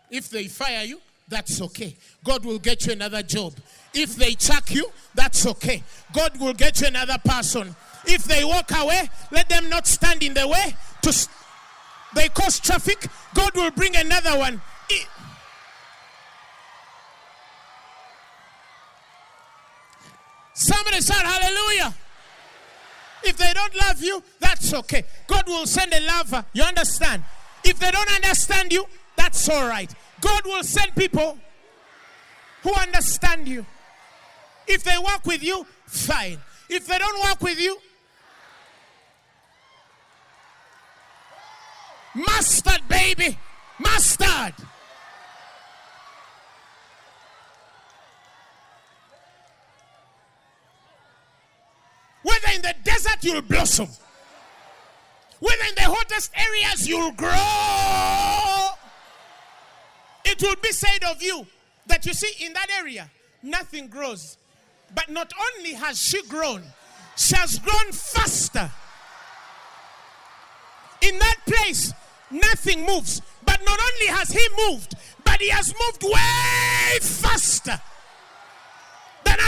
If 0.09 0.29
they 0.29 0.47
fire 0.47 0.83
you, 0.83 0.99
that's 1.27 1.61
okay. 1.61 1.95
God 2.23 2.43
will 2.43 2.59
get 2.59 2.85
you 2.85 2.91
another 2.91 3.23
job. 3.23 3.53
If 3.93 4.15
they 4.15 4.33
chuck 4.33 4.69
you, 4.71 4.91
that's 5.15 5.45
okay. 5.47 5.81
God 6.11 6.37
will 6.39 6.53
get 6.53 6.81
you 6.81 6.87
another 6.87 7.17
person. 7.23 7.73
If 8.05 8.23
they 8.25 8.43
walk 8.43 8.71
away, 8.75 9.09
let 9.31 9.47
them 9.47 9.69
not 9.69 9.87
stand 9.87 10.23
in 10.23 10.33
the 10.33 10.47
way. 10.47 10.75
To 11.03 11.13
st- 11.13 11.33
they 12.15 12.27
cause 12.27 12.59
traffic, 12.59 13.07
God 13.33 13.55
will 13.55 13.71
bring 13.71 13.95
another 13.95 14.37
one. 14.37 14.61
I- 14.89 15.05
Somebody 20.53 21.01
shout 21.01 21.25
hallelujah. 21.25 21.93
If 23.23 23.37
they 23.37 23.53
don't 23.53 23.75
love 23.75 24.01
you, 24.01 24.23
that's 24.39 24.73
okay. 24.73 25.03
God 25.27 25.47
will 25.47 25.65
send 25.65 25.93
a 25.93 25.99
lover. 26.01 26.43
You 26.53 26.63
understand? 26.63 27.23
If 27.63 27.79
they 27.79 27.91
don't 27.91 28.11
understand 28.11 28.73
you, 28.73 28.85
that's 29.15 29.47
all 29.49 29.67
right. 29.67 29.93
God 30.19 30.41
will 30.45 30.63
send 30.63 30.95
people 30.95 31.37
who 32.63 32.73
understand 32.73 33.47
you. 33.47 33.65
If 34.67 34.83
they 34.83 34.97
work 34.97 35.25
with 35.25 35.43
you, 35.43 35.65
fine. 35.85 36.37
If 36.69 36.87
they 36.87 36.97
don't 36.97 37.23
work 37.23 37.41
with 37.41 37.59
you, 37.59 37.77
mustard, 42.15 42.81
baby. 42.87 43.37
Mustard. 43.79 44.53
Whether 52.41 52.55
in 52.55 52.61
the 52.61 52.75
desert, 52.83 53.17
you'll 53.21 53.41
blossom. 53.41 53.87
Whether 55.39 55.63
in 55.69 55.75
the 55.75 55.83
hottest 55.83 56.31
areas, 56.35 56.87
you'll 56.87 57.11
grow. 57.11 58.69
It 60.25 60.41
will 60.41 60.55
be 60.61 60.71
said 60.71 61.03
of 61.09 61.21
you 61.21 61.45
that 61.87 62.05
you 62.05 62.13
see 62.13 62.45
in 62.45 62.53
that 62.53 62.69
area, 62.79 63.09
nothing 63.43 63.87
grows. 63.87 64.37
But 64.93 65.09
not 65.09 65.33
only 65.57 65.73
has 65.73 66.01
she 66.01 66.23
grown, 66.27 66.63
she 67.15 67.35
has 67.35 67.59
grown 67.59 67.91
faster. 67.91 68.71
In 71.01 71.17
that 71.17 71.37
place, 71.45 71.93
nothing 72.29 72.85
moves. 72.85 73.21
But 73.43 73.63
not 73.65 73.79
only 73.79 74.07
has 74.07 74.31
he 74.31 74.47
moved, 74.67 74.95
but 75.23 75.41
he 75.41 75.49
has 75.49 75.73
moved 75.73 76.03
way 76.03 76.99
faster 77.01 77.81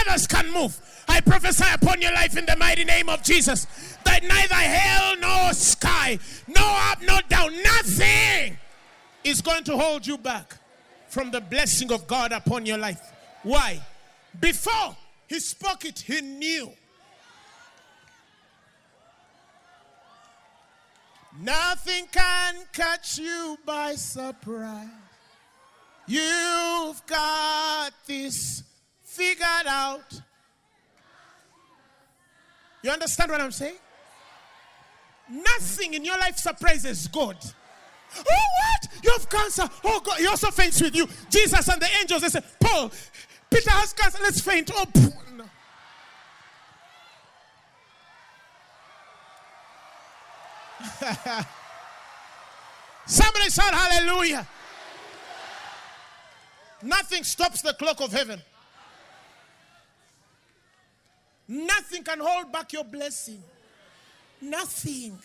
others 0.07 0.27
can 0.27 0.51
move. 0.51 0.79
I 1.07 1.21
prophesy 1.21 1.65
upon 1.73 2.01
your 2.01 2.13
life 2.13 2.37
in 2.37 2.45
the 2.45 2.55
mighty 2.55 2.83
name 2.83 3.09
of 3.09 3.23
Jesus 3.23 3.67
that 4.03 4.23
neither 4.23 4.55
hell 4.55 5.15
nor 5.19 5.53
sky, 5.53 6.19
no 6.47 6.61
up, 6.91 7.01
no 7.01 7.19
down, 7.29 7.51
nothing 7.61 8.57
is 9.23 9.41
going 9.41 9.63
to 9.65 9.77
hold 9.77 10.05
you 10.05 10.17
back 10.17 10.57
from 11.07 11.31
the 11.31 11.41
blessing 11.41 11.91
of 11.91 12.07
God 12.07 12.31
upon 12.31 12.65
your 12.65 12.77
life. 12.77 13.01
Why? 13.43 13.79
Before 14.39 14.95
he 15.27 15.39
spoke 15.39 15.85
it, 15.85 15.99
he 15.99 16.21
knew. 16.21 16.71
Nothing 21.39 22.05
can 22.11 22.55
catch 22.71 23.17
you 23.17 23.57
by 23.65 23.95
surprise. 23.95 24.87
You've 26.05 27.01
got 27.07 27.91
this 28.05 28.63
figured 29.15 29.67
out. 29.67 30.21
You 32.81 32.91
understand 32.91 33.31
what 33.31 33.41
I'm 33.41 33.51
saying? 33.51 33.75
Nothing 35.29 35.93
in 35.93 36.03
your 36.03 36.17
life 36.17 36.37
surprises 36.37 37.07
God. 37.07 37.37
Oh, 38.17 38.23
what? 38.25 39.03
You 39.03 39.11
have 39.11 39.29
cancer. 39.29 39.69
Oh, 39.83 40.01
God. 40.03 40.17
He 40.19 40.27
also 40.27 40.51
faints 40.51 40.81
with 40.81 40.95
you. 40.95 41.07
Jesus 41.29 41.67
and 41.69 41.81
the 41.81 41.87
angels, 41.99 42.21
they 42.21 42.29
say, 42.29 42.41
Paul, 42.59 42.91
Peter 43.49 43.71
has 43.71 43.93
cancer. 43.93 44.19
Let's 44.21 44.41
faint. 44.41 44.69
Oh, 44.73 44.85
no. 45.35 45.45
Somebody 53.05 53.49
shout 53.49 53.73
hallelujah. 53.73 54.47
Nothing 56.81 57.23
stops 57.23 57.61
the 57.61 57.73
clock 57.73 58.01
of 58.01 58.11
heaven. 58.11 58.41
Nothing 61.53 62.03
can 62.03 62.19
hold 62.19 62.51
back 62.51 62.73
your 62.73 62.83
blessing. 62.83 63.43
Nothing. 64.41 65.19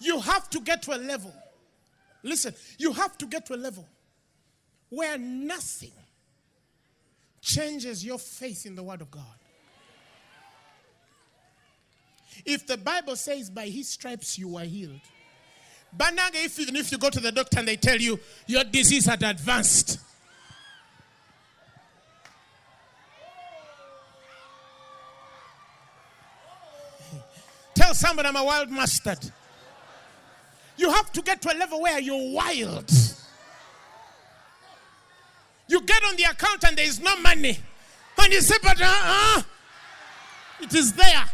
You 0.00 0.18
have 0.18 0.50
to 0.50 0.60
get 0.60 0.82
to 0.82 0.96
a 0.96 0.98
level. 0.98 1.32
Listen, 2.24 2.52
you 2.76 2.92
have 2.92 3.16
to 3.18 3.26
get 3.26 3.46
to 3.46 3.54
a 3.54 3.56
level 3.56 3.86
where 4.88 5.16
nothing 5.16 5.92
changes 7.40 8.04
your 8.04 8.18
faith 8.18 8.66
in 8.66 8.74
the 8.74 8.82
Word 8.82 9.02
of 9.02 9.10
God. 9.10 9.22
If 12.44 12.66
the 12.66 12.76
Bible 12.76 13.14
says 13.14 13.50
by 13.50 13.66
his 13.66 13.88
stripes 13.88 14.36
you 14.36 14.56
are 14.56 14.64
healed, 14.64 15.00
but 15.96 16.12
now 16.12 16.26
if, 16.32 16.58
if 16.58 16.90
you 16.90 16.98
go 16.98 17.08
to 17.08 17.20
the 17.20 17.30
doctor 17.30 17.60
and 17.60 17.68
they 17.68 17.76
tell 17.76 17.98
you 17.98 18.18
your 18.48 18.64
disease 18.64 19.06
had 19.06 19.22
advanced, 19.22 20.00
tell 27.84 27.94
somebody 27.94 28.28
I'm 28.28 28.36
a 28.36 28.44
wild 28.44 28.70
mustard. 28.70 29.18
You 30.76 30.90
have 30.90 31.12
to 31.12 31.22
get 31.22 31.42
to 31.42 31.54
a 31.54 31.56
level 31.56 31.82
where 31.82 32.00
you're 32.00 32.32
wild. 32.32 32.90
You 35.68 35.80
get 35.82 36.02
on 36.04 36.16
the 36.16 36.24
account 36.24 36.64
and 36.64 36.76
there 36.76 36.86
is 36.86 37.00
no 37.00 37.16
money. 37.16 37.58
And 38.18 38.32
you 38.32 38.40
say, 38.40 38.56
but 38.62 38.80
uh, 38.80 38.86
uh 38.86 39.42
it 40.60 40.74
is 40.74 40.92
there. 40.94 41.24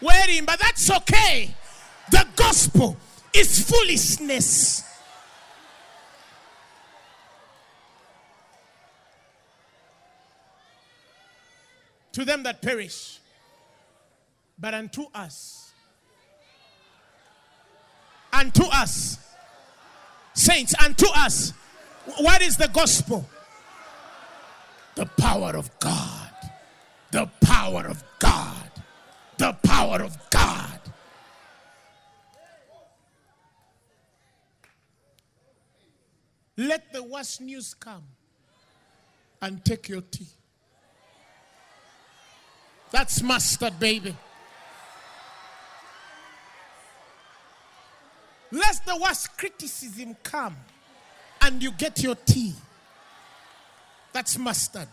Waiting, 0.00 0.46
but 0.46 0.58
that's 0.58 0.90
okay. 0.90 1.54
The 2.10 2.26
gospel 2.36 2.96
is 3.34 3.62
foolishness. 3.68 4.84
To 12.12 12.24
them 12.24 12.42
that 12.44 12.60
perish, 12.62 13.19
but 14.60 14.74
unto 14.74 15.04
us, 15.14 15.72
unto 18.32 18.64
us, 18.64 19.18
saints, 20.34 20.74
unto 20.84 21.06
us, 21.16 21.52
what 22.18 22.42
is 22.42 22.56
the 22.56 22.68
gospel? 22.68 23.28
The 24.96 25.06
power 25.06 25.56
of 25.56 25.70
God. 25.78 26.30
The 27.10 27.30
power 27.40 27.86
of 27.86 28.04
God. 28.18 28.70
The 29.38 29.52
power 29.62 30.02
of 30.02 30.16
God. 30.30 30.80
Let 36.56 36.92
the 36.92 37.02
worst 37.02 37.40
news 37.40 37.72
come 37.72 38.02
and 39.40 39.64
take 39.64 39.88
your 39.88 40.02
tea. 40.02 40.26
That's 42.90 43.22
mustard, 43.22 43.80
baby. 43.80 44.14
Let 48.52 48.80
the 48.84 48.96
worst 48.96 49.36
criticism 49.36 50.16
come 50.22 50.56
and 51.42 51.62
you 51.62 51.70
get 51.72 52.02
your 52.02 52.16
tea. 52.16 52.54
That's 54.12 54.36
mustard. 54.38 54.88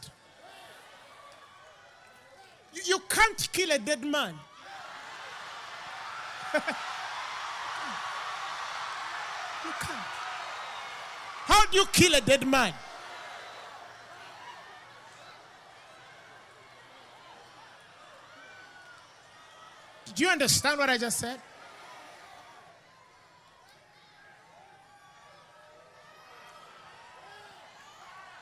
You, 2.74 2.82
you 2.86 3.00
can't 3.10 3.50
kill 3.52 3.72
a 3.72 3.80
dead 3.80 4.04
man. 4.04 4.36
you 6.54 6.60
can't. 9.80 10.08
How 11.46 11.66
do 11.66 11.78
you 11.78 11.86
kill 11.92 12.14
a 12.14 12.22
dead 12.22 12.46
man? 12.46 12.74
Do 20.14 20.24
you 20.24 20.30
understand 20.30 20.80
what 20.80 20.90
I 20.90 20.98
just 20.98 21.20
said? 21.20 21.40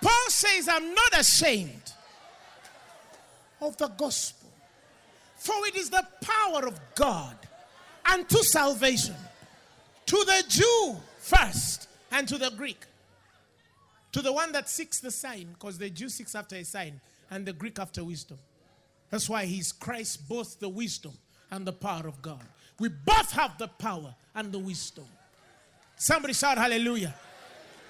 Paul 0.01 0.24
says, 0.35 0.67
I'm 0.67 0.93
not 0.93 1.19
ashamed 1.19 1.93
of 3.61 3.77
the 3.77 3.87
gospel, 3.87 4.49
for 5.37 5.55
it 5.67 5.75
is 5.75 5.89
the 5.89 6.05
power 6.21 6.67
of 6.67 6.79
God 6.95 7.37
unto 8.11 8.37
salvation 8.43 9.15
to 10.05 10.17
the 10.17 10.43
Jew 10.47 10.97
first 11.19 11.87
and 12.11 12.27
to 12.27 12.37
the 12.37 12.51
Greek. 12.51 12.85
To 14.11 14.21
the 14.21 14.31
one 14.31 14.51
that 14.51 14.69
seeks 14.69 14.99
the 14.99 15.11
sign, 15.11 15.47
because 15.53 15.77
the 15.77 15.89
Jew 15.89 16.09
seeks 16.09 16.35
after 16.35 16.55
a 16.55 16.63
sign 16.63 17.01
and 17.31 17.45
the 17.45 17.53
Greek 17.53 17.79
after 17.79 18.03
wisdom. 18.03 18.37
That's 19.09 19.29
why 19.29 19.45
he's 19.45 19.71
Christ, 19.71 20.27
both 20.27 20.59
the 20.59 20.69
wisdom 20.69 21.13
and 21.51 21.65
the 21.65 21.73
power 21.73 22.07
of 22.07 22.21
God. 22.21 22.43
We 22.79 22.89
both 22.89 23.31
have 23.31 23.57
the 23.57 23.67
power 23.67 24.13
and 24.33 24.51
the 24.51 24.59
wisdom. 24.59 25.05
Somebody 25.95 26.33
shout 26.33 26.57
hallelujah. 26.57 27.15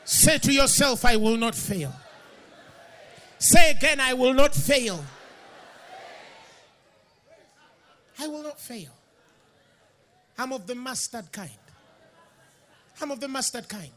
Say 0.03 0.37
to 0.37 0.53
yourself, 0.53 1.03
I 1.03 1.15
will 1.15 1.37
not 1.37 1.55
fail. 1.55 1.93
Say 3.37 3.71
again, 3.71 3.99
I 3.99 4.13
will 4.13 4.33
not 4.33 4.55
fail. 4.55 5.03
I 8.19 8.27
will 8.27 8.43
not 8.43 8.59
fail. 8.59 8.91
I'm 10.37 10.53
of 10.53 10.67
the 10.67 10.75
mustard 10.75 11.31
kind. 11.31 11.49
I'm 13.01 13.11
of 13.11 13.19
the 13.19 13.27
mustard 13.27 13.67
kind. 13.67 13.91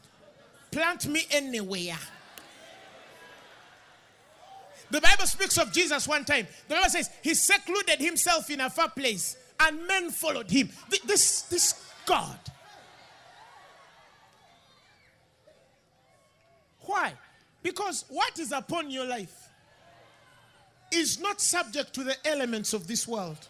Plant 0.71 1.07
me 1.07 1.25
anywhere. 1.31 1.99
The 4.91 5.01
Bible 5.01 5.27
speaks 5.27 5.59
of 5.59 5.73
Jesus 5.73 6.09
one 6.09 6.25
time. 6.25 6.47
The 6.67 6.75
Bible 6.75 6.91
says 6.91 7.11
he 7.23 7.35
secluded 7.35 8.01
himself 8.01 8.51
in 8.51 8.61
a 8.61 8.71
far 8.71 8.91
place 8.91 9.37
and 9.61 9.87
men 9.87 10.11
followed 10.11 10.51
him. 10.51 10.71
This, 11.05 11.43
this 11.43 11.91
God. 12.07 12.39
Why? 16.81 17.13
Because 17.63 18.05
what 18.09 18.39
is 18.39 18.53
upon 18.53 18.91
your 18.91 19.05
life 19.07 19.49
is 20.93 21.21
not 21.21 21.41
subject 21.41 21.93
to 21.95 22.05
the 22.05 22.15
elements 22.27 22.73
of 22.73 22.87
this 22.87 23.07
world. 23.07 23.49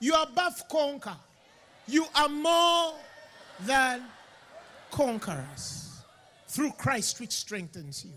You 0.00 0.14
are 0.14 0.24
above 0.24 0.68
conquer. 0.68 1.16
You 1.88 2.06
are 2.14 2.28
more 2.28 2.94
than 3.64 4.02
conquerors 4.90 6.02
through 6.48 6.72
Christ, 6.72 7.20
which 7.20 7.32
strengthens 7.32 8.04
you. 8.04 8.12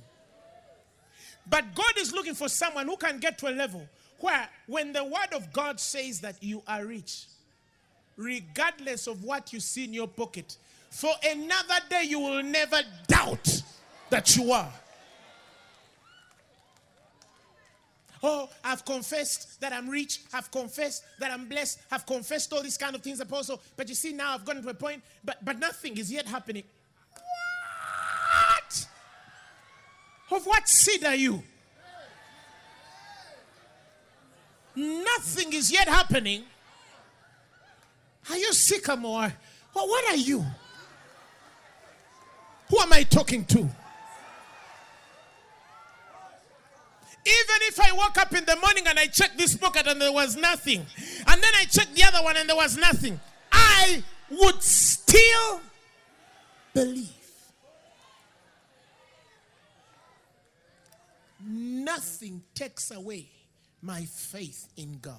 But 1.49 1.73
God 1.73 1.93
is 1.97 2.13
looking 2.13 2.35
for 2.35 2.47
someone 2.47 2.85
who 2.85 2.97
can 2.97 3.19
get 3.19 3.37
to 3.39 3.49
a 3.49 3.51
level 3.51 3.87
where, 4.19 4.47
when 4.67 4.93
the 4.93 5.03
word 5.03 5.33
of 5.33 5.51
God 5.53 5.79
says 5.79 6.19
that 6.21 6.41
you 6.41 6.61
are 6.67 6.85
rich, 6.85 7.25
regardless 8.17 9.07
of 9.07 9.23
what 9.23 9.53
you 9.53 9.59
see 9.59 9.85
in 9.85 9.93
your 9.93 10.07
pocket, 10.07 10.57
for 10.91 11.11
another 11.23 11.75
day 11.89 12.03
you 12.05 12.19
will 12.19 12.43
never 12.43 12.81
doubt 13.07 13.63
that 14.09 14.35
you 14.35 14.51
are. 14.51 14.71
Oh, 18.21 18.49
I've 18.63 18.83
confessed 18.83 19.61
that 19.61 19.71
I'm 19.71 19.89
rich. 19.89 20.19
I've 20.33 20.51
confessed 20.51 21.03
that 21.19 21.31
I'm 21.31 21.47
blessed. 21.47 21.79
I've 21.89 22.05
confessed 22.05 22.51
all 22.51 22.61
these 22.61 22.77
kind 22.77 22.93
of 22.93 23.01
things, 23.01 23.21
Apostle. 23.21 23.61
But 23.77 23.87
you 23.87 23.95
see, 23.95 24.11
now 24.11 24.33
I've 24.33 24.43
gotten 24.43 24.61
to 24.63 24.69
a 24.69 24.73
point, 24.73 25.01
but, 25.23 25.43
but 25.43 25.57
nothing 25.57 25.97
is 25.97 26.11
yet 26.11 26.27
happening. 26.27 26.63
What? 27.13 28.87
Of 30.31 30.45
what 30.45 30.67
seed 30.67 31.05
are 31.05 31.15
you? 31.15 31.41
Nothing 34.75 35.53
is 35.53 35.71
yet 35.71 35.87
happening. 35.87 36.43
Are 38.29 38.37
you 38.37 38.53
sycamore? 38.53 39.33
Well, 39.73 39.87
what 39.87 40.05
are 40.11 40.17
you? 40.17 40.45
Who 42.69 42.79
am 42.79 42.93
I 42.93 43.03
talking 43.03 43.45
to? 43.45 43.69
Even 47.25 47.55
if 47.63 47.79
I 47.79 47.91
woke 47.91 48.17
up 48.17 48.33
in 48.35 48.45
the 48.45 48.55
morning 48.55 48.85
and 48.87 48.97
I 48.97 49.07
checked 49.07 49.37
this 49.37 49.55
pocket 49.55 49.87
and 49.87 50.01
there 50.01 50.11
was 50.11 50.35
nothing, 50.35 50.85
and 51.27 51.43
then 51.43 51.51
I 51.59 51.65
checked 51.65 51.93
the 51.95 52.03
other 52.03 52.23
one 52.23 52.37
and 52.37 52.47
there 52.47 52.55
was 52.55 52.77
nothing, 52.77 53.19
I 53.51 54.03
would 54.29 54.63
still 54.63 55.61
believe. 56.73 57.09
Nothing 61.45 62.41
takes 62.53 62.91
away 62.91 63.27
my 63.81 64.01
faith 64.05 64.67
in 64.77 64.99
God. 65.01 65.15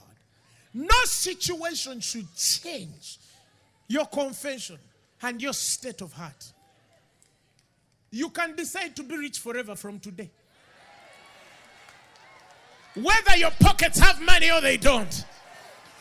No 0.72 1.04
situation 1.04 2.00
should 2.00 2.28
change 2.36 3.18
your 3.88 4.06
confession 4.06 4.78
and 5.22 5.42
your 5.42 5.52
state 5.52 6.00
of 6.00 6.12
heart. 6.12 6.52
You 8.10 8.30
can 8.30 8.54
decide 8.56 8.96
to 8.96 9.02
be 9.02 9.16
rich 9.16 9.38
forever 9.38 9.74
from 9.74 9.98
today. 10.00 10.30
Whether 12.94 13.36
your 13.36 13.52
pockets 13.60 13.98
have 13.98 14.20
money 14.20 14.50
or 14.50 14.60
they 14.60 14.76
don't. 14.76 15.24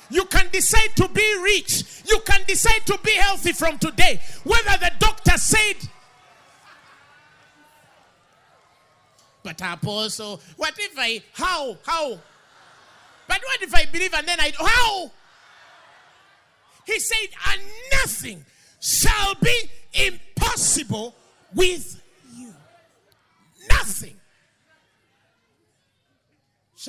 You 0.10 0.26
can 0.26 0.48
decide 0.52 0.96
to 0.96 1.08
be 1.08 1.38
rich. 1.44 1.84
You 2.08 2.20
can 2.26 2.42
decide 2.48 2.86
to 2.88 2.98
be 3.04 3.12
healthy 3.12 3.54
from 3.54 3.78
today. 3.78 4.20
Whether 4.44 4.78
the 4.80 4.92
doctor 5.00 5.38
said, 5.38 5.76
But 9.44 9.62
apostle, 9.62 10.42
what 10.58 10.74
if 10.78 10.94
I 10.98 11.22
how? 11.34 11.78
How? 11.86 12.20
But 13.28 13.42
what 13.44 13.62
if 13.62 13.74
I 13.74 13.86
believe 13.86 14.14
and 14.14 14.28
then 14.28 14.40
I 14.40 14.52
how? 14.58 15.12
He 16.86 17.00
said, 17.00 17.30
and 17.52 17.62
nothing 17.94 18.46
shall 18.80 19.36
be 19.36 19.70
impossible 19.94 21.16
with 21.54 22.02
you. 22.36 22.54
Nothing 23.70 24.16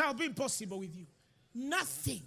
shall 0.01 0.15
be 0.15 0.27
impossible 0.27 0.79
with 0.79 0.97
you. 0.97 1.05
Nothing. 1.55 2.23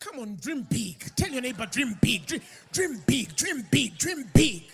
Come 0.00 0.18
on, 0.18 0.36
dream 0.36 0.66
big. 0.68 0.98
Tell 1.14 1.30
your 1.30 1.42
neighbor, 1.42 1.66
dream 1.66 1.96
big, 2.00 2.26
dream, 2.26 2.40
dream 2.72 3.02
big, 3.06 3.36
dream 3.36 3.64
big, 3.70 3.96
dream 3.96 4.24
big. 4.34 4.64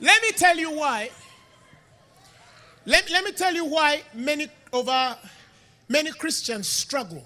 Let 0.00 0.22
me 0.22 0.32
tell 0.32 0.56
you 0.58 0.72
why. 0.72 1.10
Let, 2.84 3.10
let 3.10 3.24
me 3.24 3.32
tell 3.32 3.54
you 3.54 3.64
why 3.64 4.02
many 4.14 4.48
of 4.72 4.88
our 4.88 5.16
many 5.88 6.12
Christians 6.12 6.68
struggle 6.68 7.24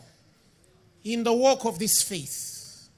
in 1.02 1.24
the 1.24 1.32
walk 1.32 1.64
of 1.64 1.78
this 1.78 2.02
faith. 2.02 2.88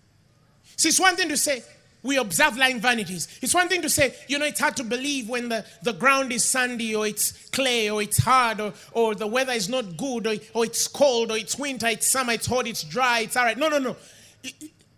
See, 0.77 0.91
it's 0.91 1.01
one 1.01 1.17
thing 1.17 1.31
to 1.31 1.37
say, 1.37 1.63
we 2.03 2.17
observe 2.17 2.57
lying 2.57 2.81
vanities. 2.81 3.39
It's 3.43 3.55
one 3.55 3.69
thing 3.69 3.83
to 3.83 3.91
say, 3.91 4.15
you 4.27 4.39
know, 4.39 4.45
it's 4.45 4.61
hard 4.61 4.77
to 4.77 4.85
believe 4.85 5.29
when 5.29 5.49
the, 5.49 5.65
the 5.83 5.93
ground 5.93 6.33
is 6.33 6.45
sandy 6.45 6.95
or 6.95 7.07
it's 7.07 7.33
clay 7.51 7.91
or 7.91 8.03
it's 8.03 8.19
hard 8.19 8.61
or, 8.61 8.73
or 8.93 9.15
the 9.15 9.27
weather 9.27 9.53
is 9.53 9.69
not 9.69 9.97
good 9.97 10.27
or, 10.27 10.35
or 10.55 10.65
it's 10.65 10.89
cold 10.89 11.31
or 11.31 11.37
it's 11.37 11.57
winter, 11.57 11.87
it's 11.87 12.11
summer, 12.11 12.33
it's 12.33 12.47
hot, 12.47 12.67
it's 12.67 12.83
dry, 12.83 13.21
it's 13.21 13.37
all 13.37 13.45
right. 13.45 13.57
No, 13.57 13.69
no, 13.69 13.79
no. 13.79 13.97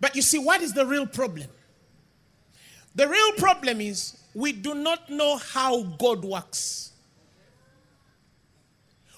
But 0.00 0.16
you 0.16 0.22
see, 0.22 0.38
what 0.38 0.62
is 0.62 0.72
the 0.72 0.86
real 0.86 1.06
problem? 1.06 1.48
The 2.94 3.08
real 3.08 3.32
problem 3.32 3.80
is 3.80 4.18
we 4.34 4.52
do 4.52 4.74
not 4.74 5.10
know 5.10 5.36
how 5.36 5.82
God 5.82 6.24
works. 6.24 6.92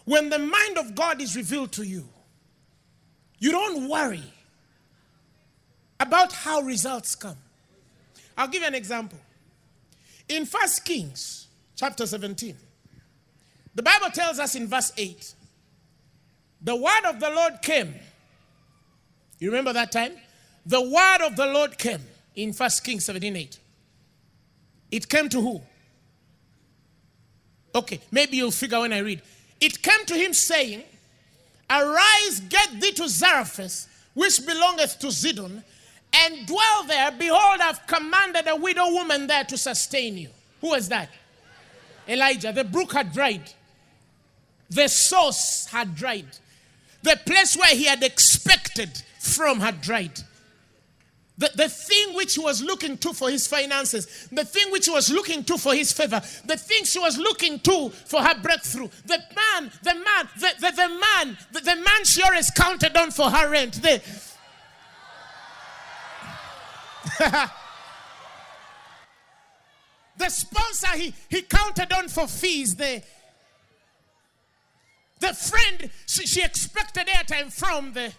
When 0.04 0.28
the 0.28 0.38
mind 0.38 0.78
of 0.78 0.94
God 0.94 1.20
is 1.20 1.36
revealed 1.36 1.72
to 1.72 1.84
you, 1.84 2.08
you 3.38 3.50
don't 3.50 3.88
worry 3.88 4.22
about 6.00 6.32
how 6.32 6.60
results 6.60 7.14
come. 7.14 7.36
I'll 8.36 8.48
give 8.48 8.62
you 8.62 8.68
an 8.68 8.74
example. 8.74 9.18
In 10.28 10.44
First 10.46 10.84
Kings 10.84 11.46
chapter 11.74 12.06
17, 12.06 12.56
the 13.74 13.82
Bible 13.82 14.10
tells 14.10 14.38
us 14.38 14.54
in 14.54 14.66
verse 14.66 14.92
8, 14.96 15.34
the 16.62 16.76
word 16.76 17.04
of 17.04 17.20
the 17.20 17.30
Lord 17.30 17.62
came. 17.62 17.94
You 19.38 19.50
remember 19.50 19.72
that 19.72 19.92
time? 19.92 20.12
The 20.64 20.80
word 20.80 21.24
of 21.24 21.36
the 21.36 21.46
Lord 21.46 21.78
came 21.78 22.00
in 22.34 22.52
First 22.52 22.84
Kings 22.84 23.04
17 23.04 23.36
8. 23.36 23.58
It 24.90 25.08
came 25.08 25.28
to 25.28 25.40
who? 25.40 25.60
Okay, 27.74 28.00
maybe 28.10 28.38
you'll 28.38 28.50
figure 28.50 28.80
when 28.80 28.92
I 28.92 28.98
read. 28.98 29.20
It 29.60 29.82
came 29.82 30.04
to 30.06 30.14
him 30.14 30.32
saying, 30.32 30.82
Arise, 31.68 32.40
get 32.48 32.80
thee 32.80 32.92
to 32.92 33.08
Zarephath, 33.08 33.86
which 34.14 34.44
belongeth 34.46 34.98
to 35.00 35.08
Zidon, 35.08 35.62
and 36.24 36.46
dwell 36.46 36.84
there. 36.86 37.10
Behold, 37.12 37.60
I've 37.60 37.86
commanded 37.86 38.46
a 38.48 38.56
widow 38.56 38.90
woman 38.90 39.26
there 39.26 39.44
to 39.44 39.56
sustain 39.56 40.16
you. 40.16 40.28
Who 40.60 40.68
was 40.68 40.88
that? 40.88 41.10
Elijah. 42.08 42.52
The 42.52 42.64
brook 42.64 42.92
had 42.92 43.12
dried, 43.12 43.52
the 44.70 44.88
source 44.88 45.66
had 45.70 45.94
dried, 45.94 46.26
the 47.02 47.18
place 47.26 47.56
where 47.56 47.74
he 47.74 47.84
had 47.84 48.02
expected 48.02 49.02
from 49.20 49.60
had 49.60 49.80
dried. 49.80 50.20
The, 51.38 51.50
the 51.54 51.68
thing 51.68 52.14
which 52.14 52.34
he 52.34 52.40
was 52.40 52.62
looking 52.62 52.96
to 52.98 53.12
for 53.12 53.28
his 53.28 53.46
finances, 53.46 54.26
the 54.32 54.44
thing 54.44 54.72
which 54.72 54.86
he 54.86 54.90
was 54.90 55.10
looking 55.10 55.44
to 55.44 55.58
for 55.58 55.74
his 55.74 55.92
favor, 55.92 56.22
the 56.46 56.56
things 56.56 56.90
she 56.90 56.98
was 56.98 57.18
looking 57.18 57.60
to 57.60 57.90
for 57.90 58.22
her 58.22 58.40
breakthrough, 58.40 58.88
the 59.04 59.18
man, 59.18 59.70
the 59.82 59.94
man, 59.94 60.28
the, 60.38 60.54
the, 60.60 60.70
the 60.70 60.88
man, 60.88 61.38
the, 61.52 61.60
the 61.60 61.76
man 61.76 62.04
she 62.04 62.22
always 62.22 62.50
counted 62.50 62.96
on 62.96 63.10
for 63.10 63.28
her 63.28 63.50
rent, 63.50 63.74
the, 63.82 64.00
the 70.16 70.28
sponsor 70.28 70.88
he, 70.96 71.14
he 71.28 71.42
counted 71.42 71.92
on 71.92 72.08
for 72.08 72.26
fees, 72.26 72.74
the, 72.74 73.02
the 75.20 75.32
friend 75.34 75.90
she, 76.06 76.26
she 76.26 76.42
expected 76.42 77.06
airtime 77.06 77.52
from, 77.52 77.92
the 77.92 78.12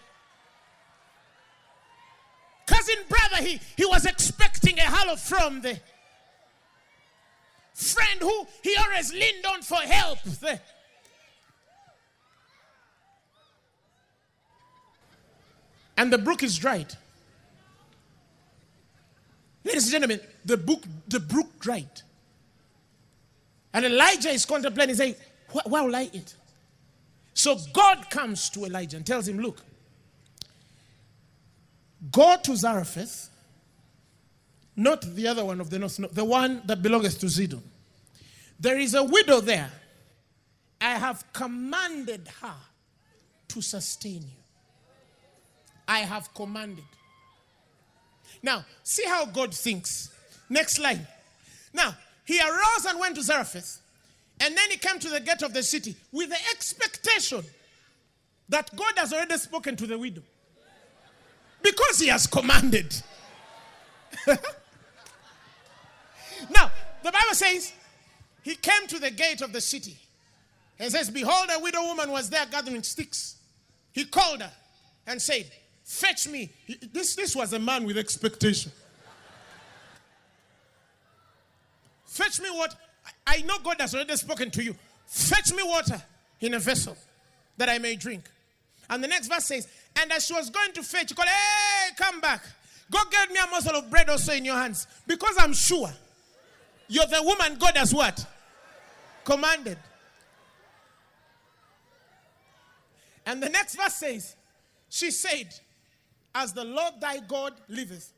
cousin 2.66 2.96
brother 3.08 3.42
he, 3.42 3.60
he 3.76 3.84
was 3.84 4.06
expecting 4.06 4.78
a 4.78 4.82
hello 4.82 5.16
from, 5.16 5.60
the 5.60 5.78
friend 7.74 8.20
who 8.20 8.46
he 8.62 8.74
always 8.76 9.12
leaned 9.12 9.44
on 9.46 9.62
for 9.62 9.76
help. 9.76 10.22
The, 10.22 10.60
and 15.96 16.12
the 16.12 16.18
brook 16.18 16.42
is 16.42 16.56
dried. 16.56 16.96
Ladies 19.68 19.84
and 19.84 19.92
gentlemen, 19.92 20.20
the 20.46 20.56
book, 20.56 20.82
the 21.08 21.20
brook 21.20 21.60
dried. 21.60 22.00
And 23.74 23.84
Elijah 23.84 24.30
is 24.30 24.46
contemplating, 24.46 24.94
saying, 24.94 25.14
Why 25.66 25.82
will 25.82 25.94
I 25.94 26.08
eat? 26.10 26.34
So 27.34 27.58
God 27.74 28.08
comes 28.08 28.48
to 28.50 28.64
Elijah 28.64 28.96
and 28.96 29.06
tells 29.06 29.28
him, 29.28 29.38
Look, 29.38 29.60
go 32.10 32.36
to 32.42 32.56
Zarephath, 32.56 33.28
not 34.74 35.02
the 35.02 35.28
other 35.28 35.44
one 35.44 35.60
of 35.60 35.68
the 35.68 35.78
north, 35.78 35.98
the 36.14 36.24
one 36.24 36.62
that 36.64 36.80
belongs 36.80 37.18
to 37.18 37.26
Zidon. 37.26 37.60
There 38.58 38.78
is 38.78 38.94
a 38.94 39.04
widow 39.04 39.42
there. 39.42 39.70
I 40.80 40.92
have 40.94 41.30
commanded 41.34 42.26
her 42.40 42.56
to 43.48 43.60
sustain 43.60 44.22
you. 44.22 44.42
I 45.86 45.98
have 45.98 46.32
commanded. 46.32 46.84
Now, 48.42 48.64
see 48.82 49.04
how 49.06 49.26
God 49.26 49.54
thinks. 49.54 50.10
Next 50.48 50.78
line. 50.78 51.06
Now, 51.72 51.94
he 52.24 52.40
arose 52.40 52.84
and 52.86 52.98
went 52.98 53.16
to 53.16 53.22
Zarephath, 53.22 53.80
and 54.40 54.56
then 54.56 54.70
he 54.70 54.76
came 54.76 54.98
to 54.98 55.08
the 55.08 55.20
gate 55.20 55.42
of 55.42 55.52
the 55.52 55.62
city 55.62 55.96
with 56.12 56.30
the 56.30 56.38
expectation 56.52 57.44
that 58.48 58.74
God 58.76 58.92
has 58.96 59.12
already 59.12 59.36
spoken 59.36 59.76
to 59.76 59.86
the 59.86 59.98
widow. 59.98 60.22
Because 61.62 61.98
he 61.98 62.08
has 62.08 62.26
commanded. 62.26 62.94
now, 64.26 64.36
the 67.02 67.12
Bible 67.12 67.34
says 67.34 67.72
he 68.42 68.54
came 68.54 68.86
to 68.88 68.98
the 68.98 69.10
gate 69.10 69.40
of 69.40 69.52
the 69.52 69.60
city 69.60 69.98
and 70.78 70.90
says, 70.90 71.10
Behold, 71.10 71.48
a 71.50 71.58
widow 71.58 71.82
woman 71.82 72.10
was 72.10 72.30
there 72.30 72.46
gathering 72.46 72.82
sticks. 72.82 73.36
He 73.92 74.04
called 74.04 74.42
her 74.42 74.52
and 75.06 75.20
said, 75.20 75.50
Fetch 75.88 76.28
me. 76.28 76.50
This, 76.92 77.16
this 77.16 77.34
was 77.34 77.54
a 77.54 77.58
man 77.58 77.84
with 77.84 77.96
expectation. 77.96 78.70
Fetch 82.04 82.42
me 82.42 82.50
what? 82.50 82.74
I 83.26 83.40
know 83.40 83.58
God 83.64 83.80
has 83.80 83.94
already 83.94 84.14
spoken 84.16 84.50
to 84.50 84.62
you. 84.62 84.76
Fetch 85.06 85.50
me 85.54 85.62
water 85.64 86.00
in 86.42 86.52
a 86.52 86.58
vessel 86.58 86.94
that 87.56 87.70
I 87.70 87.78
may 87.78 87.96
drink. 87.96 88.24
And 88.90 89.02
the 89.02 89.08
next 89.08 89.28
verse 89.28 89.46
says, 89.46 89.66
And 89.98 90.12
as 90.12 90.26
she 90.26 90.34
was 90.34 90.50
going 90.50 90.72
to 90.72 90.82
fetch, 90.82 91.08
she 91.08 91.14
called, 91.14 91.30
Hey, 91.30 91.94
come 91.96 92.20
back. 92.20 92.44
Go 92.90 92.98
get 93.10 93.30
me 93.30 93.38
a 93.42 93.46
morsel 93.50 93.76
of 93.76 93.88
bread 93.88 94.10
also 94.10 94.34
in 94.34 94.44
your 94.44 94.56
hands. 94.56 94.86
Because 95.06 95.36
I'm 95.38 95.54
sure 95.54 95.88
you're 96.86 97.06
the 97.06 97.22
woman 97.22 97.56
God 97.58 97.78
has 97.78 97.94
what? 97.94 98.26
Commanded. 99.24 99.78
And 103.24 103.42
the 103.42 103.48
next 103.48 103.74
verse 103.76 103.94
says, 103.94 104.36
She 104.90 105.10
said, 105.10 105.48
as 106.34 106.52
the 106.52 106.64
Lord 106.64 106.94
thy 107.00 107.18
God 107.20 107.54
liveth, 107.68 108.12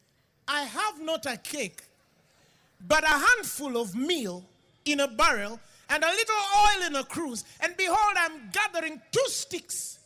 I 0.47 0.63
have 0.63 1.01
not 1.01 1.27
a 1.27 1.37
cake, 1.37 1.83
but 2.87 3.05
a 3.05 3.09
handful 3.09 3.77
of 3.81 3.95
meal 3.95 4.45
in 4.85 5.01
a 5.01 5.09
barrel 5.09 5.61
and 5.89 6.03
a 6.03 6.09
little 6.09 6.35
oil 6.37 6.87
in 6.87 6.97
a 6.97 7.05
cruse. 7.05 7.45
And 7.61 7.77
behold, 7.77 8.17
I'm 8.17 8.51
gathering 8.51 9.01
two 9.13 9.25
sticks 9.27 9.99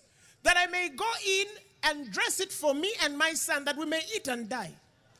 that 0.42 0.56
I 0.56 0.66
may 0.66 0.90
go 0.90 1.10
in 1.26 1.46
and 1.84 2.10
dress 2.10 2.40
it 2.40 2.52
for 2.52 2.74
me 2.74 2.92
and 3.02 3.16
my 3.16 3.32
son 3.34 3.64
that 3.64 3.76
we 3.76 3.86
may 3.86 4.00
eat 4.14 4.28
and 4.28 4.48
die. 4.48 4.72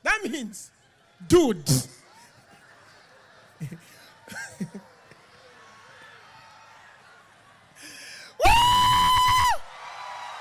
That 0.02 0.20
means, 0.28 0.70
dude. 1.28 1.68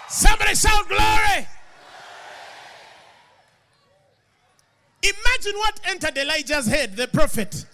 Somebody 0.09 0.55
shout 0.55 0.87
glory. 0.87 1.47
Imagine 5.03 5.59
what 5.59 5.79
entered 5.85 6.17
Elijah's 6.17 6.65
head, 6.65 6.95
the 6.95 7.07
prophet. 7.09 7.65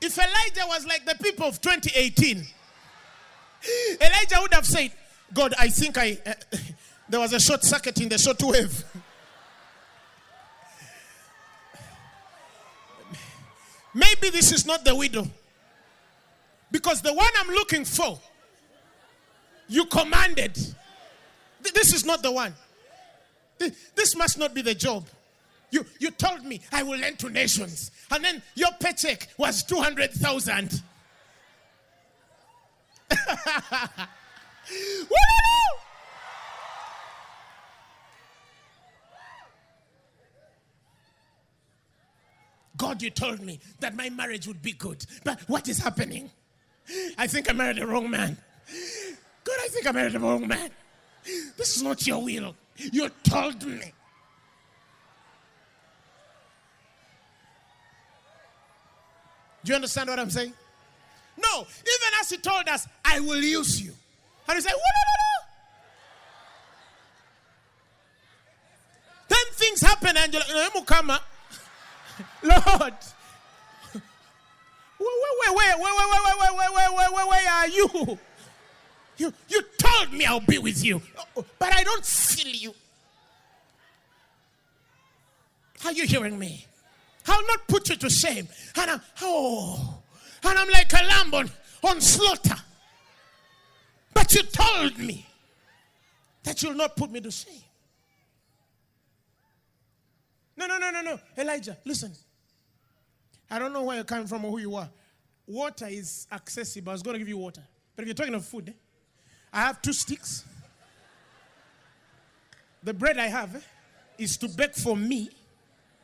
If 0.00 0.16
Elijah 0.16 0.66
was 0.66 0.86
like 0.86 1.04
the 1.04 1.16
people 1.16 1.46
of 1.46 1.60
2018, 1.60 2.46
Elijah 4.00 4.36
would 4.40 4.54
have 4.54 4.64
said, 4.64 4.92
God, 5.34 5.52
I 5.58 5.68
think 5.68 5.98
I 5.98 6.18
uh, 6.24 6.32
there 7.08 7.20
was 7.20 7.32
a 7.32 7.40
short 7.40 7.64
circuit 7.64 8.00
in 8.00 8.08
the 8.08 8.18
short 8.18 8.40
wave. 8.42 8.84
Maybe 13.92 14.30
this 14.30 14.52
is 14.52 14.64
not 14.64 14.84
the 14.84 14.94
widow. 14.94 15.26
Because 16.70 17.02
the 17.02 17.12
one 17.12 17.30
I'm 17.36 17.48
looking 17.48 17.84
for, 17.84 18.20
you 19.68 19.84
commanded. 19.86 20.56
This 21.74 21.92
is 21.92 22.04
not 22.04 22.22
the 22.22 22.30
one. 22.30 22.54
This 23.94 24.16
must 24.16 24.38
not 24.38 24.54
be 24.54 24.62
the 24.62 24.74
job. 24.74 25.06
You, 25.70 25.86
you 25.98 26.10
told 26.10 26.44
me 26.44 26.60
I 26.72 26.82
will 26.82 26.98
lend 26.98 27.18
to 27.20 27.30
nations. 27.30 27.90
And 28.10 28.24
then 28.24 28.42
your 28.54 28.70
paycheck 28.80 29.28
was 29.38 29.62
200,000. 29.62 30.82
God, 42.76 43.02
you 43.02 43.10
told 43.10 43.40
me 43.40 43.60
that 43.80 43.94
my 43.94 44.08
marriage 44.08 44.46
would 44.46 44.62
be 44.62 44.72
good. 44.72 45.04
But 45.22 45.40
what 45.48 45.68
is 45.68 45.78
happening? 45.78 46.30
I 47.18 47.26
think 47.26 47.50
I 47.50 47.52
married 47.52 47.76
the 47.76 47.86
wrong 47.86 48.08
man. 48.08 48.38
God, 49.44 49.56
I 49.60 49.68
think 49.68 49.86
I 49.86 49.92
married 49.92 50.12
the 50.12 50.20
wrong 50.20 50.48
man. 50.48 50.70
This 51.58 51.76
is 51.76 51.82
not 51.82 52.06
your 52.06 52.22
will. 52.22 52.56
You 52.76 53.10
told 53.22 53.66
me. 53.66 53.92
Do 59.64 59.70
you 59.70 59.74
understand 59.76 60.08
what 60.08 60.18
I'm 60.18 60.30
saying? 60.30 60.52
No, 61.36 61.60
even 61.60 62.10
as 62.20 62.30
he 62.30 62.36
told 62.38 62.68
us, 62.68 62.86
I 63.04 63.20
will 63.20 63.42
use 63.42 63.80
you. 63.80 63.92
And 64.48 64.56
he 64.56 64.62
said, 64.62 64.72
Then 69.28 69.38
things 69.52 69.80
happen, 69.80 70.16
and 70.16 70.32
you're 70.32 70.42
like, 70.42 71.22
Lord. 72.42 72.94
Where, 74.98 75.54
where, 75.54 75.54
where, 75.54 75.78
where, 75.78 75.94
where, 75.94 76.08
where, 76.08 76.36
where, 76.36 76.54
where, 76.54 76.72
where, 76.72 76.92
where, 76.92 77.10
where, 77.12 77.26
where 77.26 77.50
are 77.50 77.68
you? 77.68 78.18
You, 79.16 79.32
you 79.48 79.62
told 79.78 80.12
me 80.12 80.24
I'll 80.24 80.40
be 80.40 80.58
with 80.58 80.82
you, 80.84 81.02
but 81.34 81.74
I 81.74 81.84
don't 81.84 82.04
feel 82.04 82.54
you. 82.54 82.74
Are 85.84 85.92
you 85.92 86.06
hearing 86.06 86.38
me? 86.38 86.66
I'll 87.30 87.46
not 87.46 87.68
put 87.68 87.88
you 87.88 87.96
to 87.96 88.10
shame. 88.10 88.48
And 88.76 88.90
I'm, 88.90 89.00
oh, 89.22 90.02
and 90.42 90.58
I'm 90.58 90.68
like 90.68 90.92
a 90.92 91.04
lamb 91.04 91.32
on, 91.32 91.50
on 91.84 92.00
slaughter. 92.00 92.56
But 94.12 94.34
you 94.34 94.42
told 94.42 94.98
me 94.98 95.24
that 96.42 96.60
you'll 96.60 96.74
not 96.74 96.96
put 96.96 97.12
me 97.12 97.20
to 97.20 97.30
shame. 97.30 97.62
No, 100.56 100.66
no, 100.66 100.78
no, 100.78 100.90
no, 100.90 101.02
no. 101.02 101.20
Elijah, 101.38 101.78
listen. 101.84 102.12
I 103.48 103.60
don't 103.60 103.72
know 103.72 103.84
where 103.84 103.96
you're 103.96 104.04
coming 104.04 104.26
from 104.26 104.44
or 104.44 104.50
who 104.50 104.58
you 104.58 104.74
are. 104.74 104.90
Water 105.46 105.86
is 105.88 106.26
accessible. 106.32 106.90
I 106.90 106.94
was 106.94 107.02
going 107.02 107.14
to 107.14 107.18
give 107.18 107.28
you 107.28 107.38
water. 107.38 107.62
But 107.94 108.02
if 108.02 108.08
you're 108.08 108.14
talking 108.14 108.34
of 108.34 108.44
food, 108.44 108.70
eh, 108.70 108.72
I 109.52 109.62
have 109.62 109.80
two 109.80 109.92
sticks. 109.92 110.44
The 112.82 112.92
bread 112.92 113.18
I 113.18 113.26
have 113.28 113.54
eh, 113.54 113.60
is 114.18 114.36
to 114.38 114.48
bake 114.48 114.74
for 114.74 114.96
me 114.96 115.30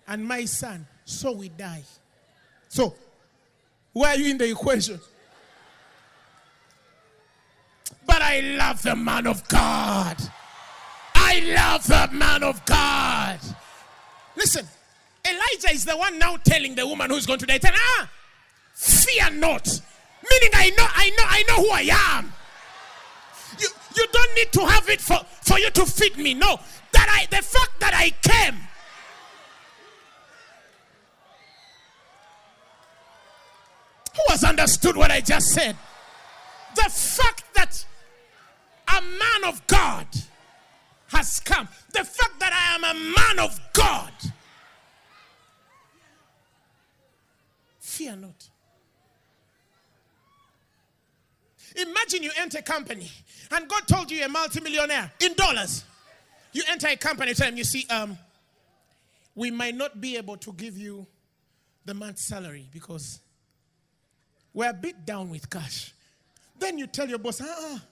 and 0.09 0.27
my 0.27 0.45
son 0.45 0.87
so 1.05 1.33
we 1.33 1.49
die. 1.49 1.85
So, 2.69 2.95
why 3.93 4.11
are 4.11 4.17
you 4.17 4.31
in 4.31 4.39
the 4.39 4.51
equation? 4.51 5.01
But 8.07 8.23
I 8.23 8.41
love 8.41 8.83
the 8.83 8.95
man 8.95 9.27
of 9.27 9.47
God. 9.49 10.17
I 11.15 11.41
love 11.41 11.87
the 11.87 12.09
man 12.13 12.43
of 12.43 12.65
God. 12.67 13.39
Listen, 14.37 14.67
Elijah 15.25 15.73
is 15.73 15.85
the 15.85 15.97
one 15.97 16.19
now 16.19 16.37
telling 16.37 16.75
the 16.75 16.87
woman 16.87 17.11
who's 17.11 17.27
going 17.27 17.39
to 17.41 17.47
die, 17.47 17.59
ah, 17.65 18.11
fear 18.75 19.31
not. 19.31 19.67
Meaning, 20.31 20.51
I 20.55 20.71
know, 20.71 20.87
I 20.87 21.11
know, 21.11 21.25
I 21.27 21.45
know 21.49 21.57
who 21.57 21.71
I 21.71 22.17
am. 22.19 22.33
You, 23.59 23.69
you 23.97 24.07
don't 24.13 24.35
need 24.37 24.53
to 24.53 24.61
have 24.67 24.89
it 24.89 25.01
for, 25.01 25.19
for 25.43 25.59
you 25.59 25.71
to 25.71 25.87
feed 25.87 26.17
me. 26.19 26.35
No, 26.35 26.59
that 26.93 27.09
I, 27.11 27.27
the 27.35 27.43
fact 27.43 27.81
that 27.81 27.95
I 27.95 28.11
came 28.23 28.57
those 34.29 34.45
understood 34.45 34.97
what 34.97 35.11
I 35.11 35.21
just 35.21 35.49
said. 35.49 35.77
The 36.75 36.91
fact 36.91 37.45
that 37.55 37.85
a 38.89 39.01
man 39.01 39.45
of 39.49 39.67
God 39.67 40.07
has 41.09 41.41
come, 41.41 41.69
the 41.93 42.05
fact 42.05 42.39
that 42.41 42.53
I 42.53 42.75
am 42.75 42.97
a 42.97 42.99
man 42.99 43.39
of 43.47 43.59
God, 43.73 44.13
fear 47.79 48.17
not. 48.17 48.49
Imagine 51.77 52.23
you 52.23 52.31
enter 52.39 52.59
a 52.59 52.63
company 52.63 53.11
and 53.51 53.69
God 53.69 53.87
told 53.87 54.11
you 54.11 54.19
you're 54.19 54.27
a 54.27 54.31
multimillionaire 54.31 55.13
in 55.21 55.35
dollars. 55.35 55.85
You 56.53 56.63
enter 56.71 56.89
a 56.89 56.97
company, 56.97 57.35
tell 57.35 57.49
them, 57.49 57.59
you 57.59 57.65
see, 57.65 57.87
um, 57.91 58.17
we 59.35 59.51
might 59.51 59.75
not 59.75 60.01
be 60.01 60.17
able 60.17 60.39
to 60.39 60.53
give 60.55 60.79
you 60.79 61.07
the 61.85 61.93
month's 61.93 62.27
salary 62.27 62.67
because 62.73 63.21
we're 64.57 64.73
bit 64.73 65.05
down 65.05 65.31
with 65.31 65.49
cash. 65.51 65.93
Then 66.59 66.79
you 66.79 66.87
tell 66.87 67.07
your 67.07 67.19
boss, 67.19 67.43
ah, 67.45 67.83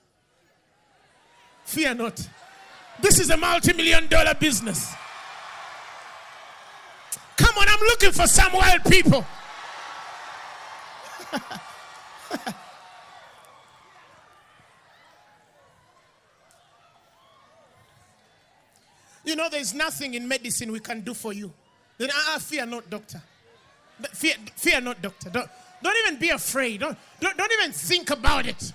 fear 1.63 1.95
not. 1.95 2.27
This 3.03 3.21
is 3.21 3.29
a 3.29 3.37
multi 3.37 3.75
million 3.75 4.07
dollar 4.09 4.33
business. 4.35 4.95
Come 7.37 7.59
on, 7.59 7.67
I'm 7.69 7.81
looking 7.81 8.13
for 8.13 8.27
some 8.27 8.55
wild 8.55 8.83
people. 8.85 9.27
you 19.27 19.37
know, 19.37 19.51
there's 19.51 19.75
nothing 19.75 20.15
in 20.15 20.27
medicine 20.27 20.73
we 20.73 20.81
can 20.81 21.03
do 21.03 21.13
for 21.13 21.35
you. 21.35 21.53
Then, 21.99 22.09
ah, 22.11 22.39
fear 22.41 22.65
not, 22.65 22.89
doctor. 22.89 23.21
Fear, 24.13 24.37
fear 24.57 24.81
not, 24.81 25.03
doctor. 25.03 25.29
Don't, 25.29 25.51
don't 25.85 25.97
even 26.07 26.19
be 26.19 26.31
afraid. 26.31 26.81
Don't, 26.81 26.97
don't, 27.21 27.37
don't 27.37 27.53
even 27.53 27.71
think 27.71 28.11
about 28.11 28.47
it. 28.47 28.73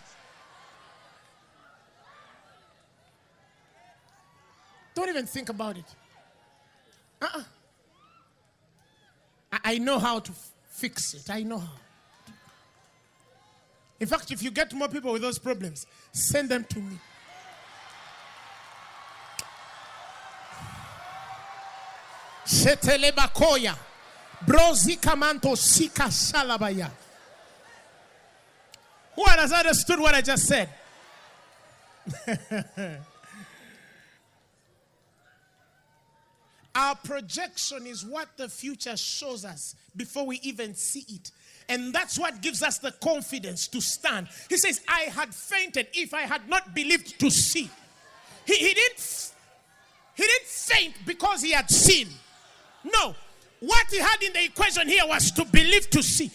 Don't 4.94 5.10
even 5.10 5.26
think 5.26 5.50
about 5.50 5.78
it. 5.78 5.86
Uh-uh. 7.22 7.44
I, 9.52 9.60
I 9.64 9.78
know 9.80 9.98
how 9.98 10.20
to 10.20 10.32
f- 10.32 10.52
fix 10.70 11.16
it. 11.16 11.30
I 11.32 11.42
know 11.42 11.58
how. 11.58 11.74
In 14.00 14.08
fact, 14.08 14.32
if 14.32 14.44
you 14.44 14.52
get 14.52 14.72
more 14.74 14.88
people 14.88 15.12
with 15.12 15.24
those 15.24 15.40
problems, 15.40 15.88
send 16.12 16.48
them 16.50 16.64
to 16.66 16.80
me. 16.80 16.98
Shetelebakoya. 22.46 23.76
Brozika 24.46 25.18
manto 25.18 25.56
sika 25.56 26.04
salabaya. 26.04 26.90
Who 29.16 29.26
has 29.26 29.52
understood 29.52 30.00
what 30.00 30.16
I 30.16 30.22
just 30.22 30.46
said? 30.46 30.70
Our 36.76 36.96
projection 36.96 37.86
is 37.88 38.06
what 38.06 38.30
the 38.38 38.48
future 38.48 38.96
shows 38.96 39.44
us 39.44 39.76
before 39.98 40.26
we 40.26 40.40
even 40.44 40.74
see 40.76 41.04
it. 41.10 41.32
And 41.68 41.94
that's 41.94 42.18
what 42.18 42.42
gives 42.42 42.64
us 42.64 42.78
the 42.80 42.94
confidence 42.94 43.68
to 43.68 43.82
stand. 43.82 44.28
He 44.48 44.58
says, 44.58 44.82
I 44.88 45.02
had 45.02 45.36
fainted 45.36 45.88
if 45.94 46.14
I 46.14 46.22
had 46.22 46.48
not 46.48 46.74
believed 46.74 47.20
to 47.20 47.30
see. 47.30 47.70
He, 48.46 48.56
he, 48.56 48.74
didn't, 48.74 49.34
he 50.16 50.24
didn't 50.24 50.48
faint 50.48 50.94
because 51.06 51.42
he 51.42 51.52
had 51.52 51.70
seen. 51.70 52.08
No. 52.84 53.14
What 53.60 53.88
he 53.90 53.98
had 53.98 54.22
in 54.24 54.34
the 54.34 54.44
equation 54.46 54.88
here 54.88 55.06
was 55.06 55.32
to 55.32 55.46
believe 55.46 55.90
to 55.90 56.02
see. 56.02 56.32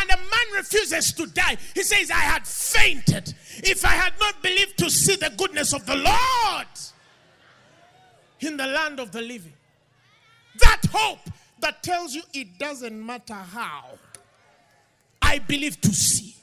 And 0.00 0.10
a 0.10 0.16
man 0.16 0.56
refuses 0.56 1.12
to 1.14 1.26
die. 1.26 1.56
He 1.74 1.82
says, 1.82 2.10
I 2.10 2.20
had 2.20 2.46
fainted 2.46 3.34
if 3.58 3.84
I 3.84 3.90
had 3.90 4.12
not 4.20 4.42
believed 4.42 4.78
to 4.78 4.90
see 4.90 5.16
the 5.16 5.32
goodness 5.36 5.72
of 5.72 5.84
the 5.86 5.96
Lord 5.96 6.66
in 8.40 8.56
the 8.56 8.66
land 8.66 9.00
of 9.00 9.12
the 9.12 9.22
living. 9.22 9.52
That 10.60 10.82
hope 10.92 11.20
that 11.60 11.82
tells 11.82 12.14
you 12.14 12.22
it 12.34 12.58
doesn't 12.58 13.04
matter 13.04 13.34
how. 13.34 13.98
I 15.20 15.38
believe 15.38 15.80
to 15.80 15.92
see. 15.92 16.34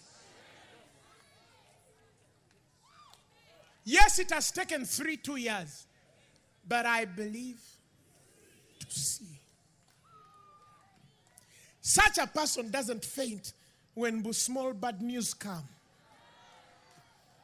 Yes, 3.83 4.19
it 4.19 4.31
has 4.31 4.51
taken 4.51 4.85
three, 4.85 5.17
two 5.17 5.35
years, 5.35 5.85
but 6.67 6.85
I 6.85 7.05
believe 7.05 7.59
to 8.79 8.99
see. 8.99 9.38
Such 11.81 12.17
a 12.17 12.27
person 12.27 12.69
doesn't 12.71 13.03
faint 13.05 13.53
when 13.93 14.31
small 14.33 14.73
bad 14.73 15.01
news 15.01 15.33
come. 15.33 15.63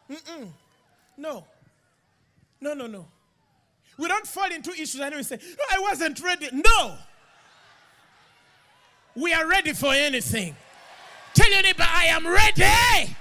Mm-mm. 0.09 0.47
No. 1.17 1.45
No, 2.61 2.73
no, 2.73 2.87
no. 2.87 3.05
We 3.97 4.07
don't 4.07 4.27
fall 4.27 4.51
into 4.51 4.71
issues 4.71 4.99
and 4.99 5.15
we 5.15 5.23
say, 5.23 5.37
No, 5.41 5.63
I 5.71 5.79
wasn't 5.79 6.21
ready. 6.21 6.49
No. 6.51 6.95
We 9.15 9.33
are 9.33 9.47
ready 9.47 9.73
for 9.73 9.93
anything. 9.93 10.55
Tell 11.33 11.49
your 11.49 11.61
neighbor, 11.61 11.85
I 11.87 12.05
am 12.05 12.27
ready 12.27 13.15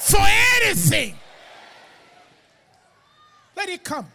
for 0.00 0.20
anything. 0.62 1.16
Let 3.56 3.68
it 3.68 3.84
come. 3.84 4.06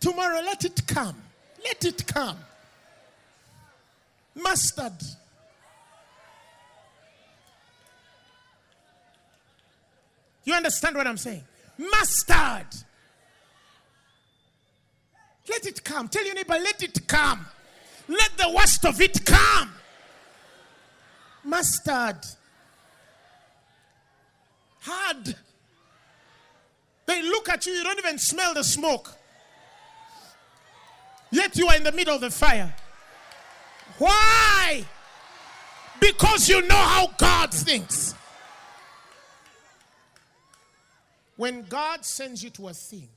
Tomorrow, 0.00 0.40
let 0.42 0.64
it 0.64 0.86
come. 0.86 1.16
Let 1.64 1.84
it 1.84 2.06
come. 2.06 2.36
Mustard. 4.34 4.92
You 10.44 10.54
understand 10.54 10.96
what 10.96 11.06
I'm 11.06 11.16
saying? 11.16 11.44
Mustard. 11.78 12.66
Let 15.48 15.66
it 15.66 15.84
come. 15.84 16.08
Tell 16.08 16.24
your 16.24 16.34
neighbor, 16.34 16.54
let 16.54 16.82
it 16.82 17.06
come. 17.06 17.46
Let 18.08 18.36
the 18.36 18.50
worst 18.54 18.84
of 18.84 19.00
it 19.00 19.24
come. 19.24 19.70
Mustard. 21.44 22.18
Hard. 24.80 25.36
They 27.06 27.22
look 27.22 27.48
at 27.48 27.66
you, 27.66 27.72
you 27.72 27.84
don't 27.84 27.98
even 27.98 28.18
smell 28.18 28.54
the 28.54 28.64
smoke. 28.64 29.12
Yet 31.30 31.56
you 31.56 31.68
are 31.68 31.76
in 31.76 31.84
the 31.84 31.92
middle 31.92 32.14
of 32.14 32.20
the 32.20 32.30
fire. 32.30 32.74
Why? 34.00 34.82
Because 36.00 36.48
you 36.48 36.66
know 36.66 36.74
how 36.74 37.08
God 37.18 37.52
thinks. 37.52 38.14
When 41.36 41.64
God 41.64 42.02
sends 42.06 42.42
you 42.42 42.48
to 42.50 42.68
a 42.68 42.72
thing, 42.72 43.10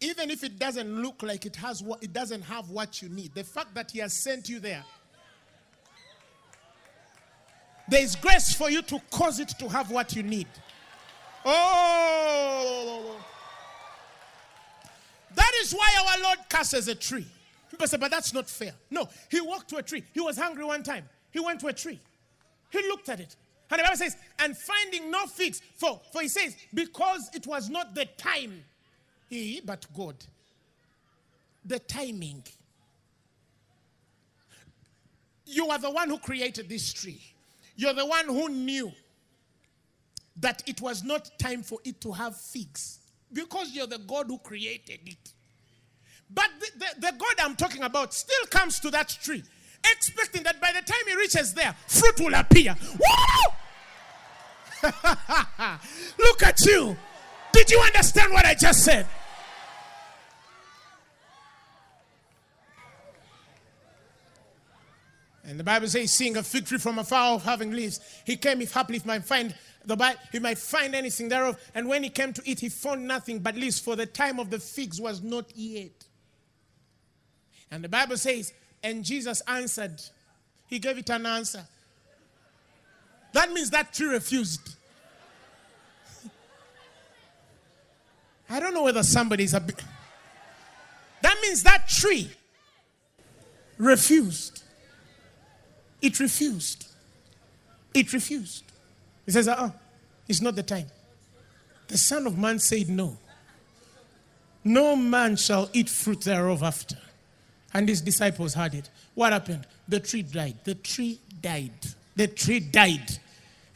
even 0.00 0.30
if 0.30 0.44
it 0.44 0.60
doesn't 0.60 1.02
look 1.02 1.24
like 1.24 1.44
it 1.44 1.56
has 1.56 1.82
what 1.82 2.04
it 2.04 2.12
doesn't 2.12 2.42
have 2.42 2.70
what 2.70 3.02
you 3.02 3.08
need, 3.08 3.34
the 3.34 3.42
fact 3.42 3.74
that 3.74 3.90
He 3.90 3.98
has 3.98 4.12
sent 4.12 4.48
you 4.48 4.60
there, 4.60 4.84
there 7.88 8.02
is 8.02 8.14
grace 8.14 8.54
for 8.54 8.70
you 8.70 8.82
to 8.82 9.00
cause 9.10 9.40
it 9.40 9.48
to 9.58 9.68
have 9.68 9.90
what 9.90 10.14
you 10.14 10.22
need. 10.22 10.46
Oh, 11.44 13.16
that 15.34 15.52
is 15.62 15.72
why 15.72 15.88
our 15.98 16.22
Lord 16.22 16.38
curses 16.48 16.86
a 16.86 16.94
tree. 16.94 17.26
People 17.76 17.88
say, 17.88 17.98
but 17.98 18.10
that's 18.10 18.32
not 18.32 18.48
fair. 18.48 18.72
No, 18.90 19.06
he 19.30 19.38
walked 19.38 19.68
to 19.68 19.76
a 19.76 19.82
tree. 19.82 20.02
He 20.14 20.20
was 20.20 20.38
hungry 20.38 20.64
one 20.64 20.82
time. 20.82 21.06
He 21.30 21.40
went 21.40 21.60
to 21.60 21.66
a 21.66 21.74
tree. 21.74 22.00
He 22.70 22.78
looked 22.88 23.10
at 23.10 23.20
it. 23.20 23.36
And 23.70 23.80
the 23.80 23.82
Bible 23.82 23.98
says, 23.98 24.16
and 24.38 24.56
finding 24.56 25.10
no 25.10 25.26
figs, 25.26 25.60
for, 25.74 26.00
for 26.10 26.22
he 26.22 26.28
says, 26.28 26.56
because 26.72 27.28
it 27.34 27.46
was 27.46 27.68
not 27.68 27.94
the 27.94 28.06
time, 28.16 28.64
he, 29.28 29.60
but 29.62 29.84
God. 29.94 30.14
The 31.66 31.78
timing. 31.80 32.44
You 35.44 35.68
are 35.68 35.78
the 35.78 35.90
one 35.90 36.08
who 36.08 36.16
created 36.16 36.70
this 36.70 36.94
tree. 36.94 37.20
You're 37.76 37.92
the 37.92 38.06
one 38.06 38.24
who 38.24 38.48
knew 38.48 38.90
that 40.40 40.62
it 40.66 40.80
was 40.80 41.04
not 41.04 41.38
time 41.38 41.62
for 41.62 41.78
it 41.84 42.00
to 42.00 42.12
have 42.12 42.38
figs 42.40 43.00
because 43.30 43.72
you're 43.72 43.86
the 43.86 43.98
God 43.98 44.28
who 44.28 44.38
created 44.38 45.00
it. 45.04 45.34
But 46.32 46.48
the, 46.58 46.66
the, 46.78 47.00
the, 47.00 47.12
God 47.16 47.34
I'm 47.38 47.56
talking 47.56 47.82
about 47.82 48.12
still 48.12 48.46
comes 48.50 48.80
to 48.80 48.90
that 48.90 49.08
tree, 49.08 49.42
expecting 49.92 50.42
that 50.42 50.60
by 50.60 50.72
the 50.72 50.82
time 50.82 51.00
he 51.06 51.16
reaches 51.16 51.54
there, 51.54 51.74
fruit 51.86 52.20
will 52.20 52.34
appear. 52.34 52.76
Woo! 52.98 53.52
Look 56.18 56.42
at 56.42 56.60
you. 56.64 56.96
Did 57.52 57.70
you 57.70 57.80
understand 57.80 58.32
what 58.32 58.44
I 58.44 58.54
just 58.54 58.84
said? 58.84 59.06
And 65.46 65.60
the 65.60 65.64
Bible 65.64 65.86
says, 65.86 66.12
seeing 66.12 66.36
a 66.36 66.42
fig 66.42 66.66
tree 66.66 66.78
from 66.78 66.98
afar 66.98 67.38
having 67.38 67.70
leaves, 67.70 68.00
he 68.24 68.36
came 68.36 68.60
if 68.60 68.72
haply 68.72 68.98
he 68.98 69.06
might 69.06 69.24
find 69.24 69.54
the 69.84 69.96
Bible, 69.96 70.18
he 70.32 70.40
might 70.40 70.58
find 70.58 70.94
anything 70.94 71.28
thereof. 71.28 71.56
And 71.72 71.88
when 71.88 72.02
he 72.02 72.10
came 72.10 72.32
to 72.32 72.42
eat, 72.44 72.58
he 72.60 72.68
found 72.68 73.06
nothing 73.06 73.38
but 73.38 73.54
leaves, 73.54 73.78
for 73.78 73.94
the 73.94 74.06
time 74.06 74.40
of 74.40 74.50
the 74.50 74.58
figs 74.58 75.00
was 75.00 75.22
not 75.22 75.46
yet. 75.54 76.05
And 77.70 77.82
the 77.84 77.88
Bible 77.88 78.16
says, 78.16 78.52
and 78.82 79.04
Jesus 79.04 79.42
answered, 79.46 80.00
he 80.68 80.78
gave 80.78 80.98
it 80.98 81.10
an 81.10 81.26
answer. 81.26 81.66
That 83.32 83.52
means 83.52 83.70
that 83.70 83.92
tree 83.92 84.08
refused. 84.08 84.76
I 88.50 88.60
don't 88.60 88.74
know 88.74 88.84
whether 88.84 89.02
somebody's 89.02 89.54
a 89.54 89.60
bit. 89.60 89.82
That 91.22 91.36
means 91.42 91.62
that 91.64 91.88
tree 91.88 92.30
refused. 93.78 94.62
It 96.00 96.20
refused. 96.20 96.86
It 97.94 98.12
refused. 98.12 98.64
He 99.24 99.32
says, 99.32 99.48
uh 99.48 99.56
uh 99.58 99.70
it's 100.28 100.40
not 100.40 100.56
the 100.56 100.62
time. 100.62 100.86
The 101.88 101.98
Son 101.98 102.26
of 102.26 102.36
Man 102.36 102.58
said, 102.58 102.88
No. 102.88 103.16
No 104.64 104.96
man 104.96 105.36
shall 105.36 105.70
eat 105.72 105.88
fruit 105.88 106.22
thereof 106.22 106.62
after. 106.62 106.96
And 107.76 107.86
his 107.90 108.00
disciples 108.00 108.54
heard 108.54 108.72
it. 108.72 108.88
What 109.12 109.34
happened? 109.34 109.66
The 109.86 110.00
tree 110.00 110.22
died. 110.22 110.54
The 110.64 110.76
tree 110.76 111.20
died. 111.42 111.74
The 112.14 112.26
tree 112.26 112.60
died. 112.60 113.18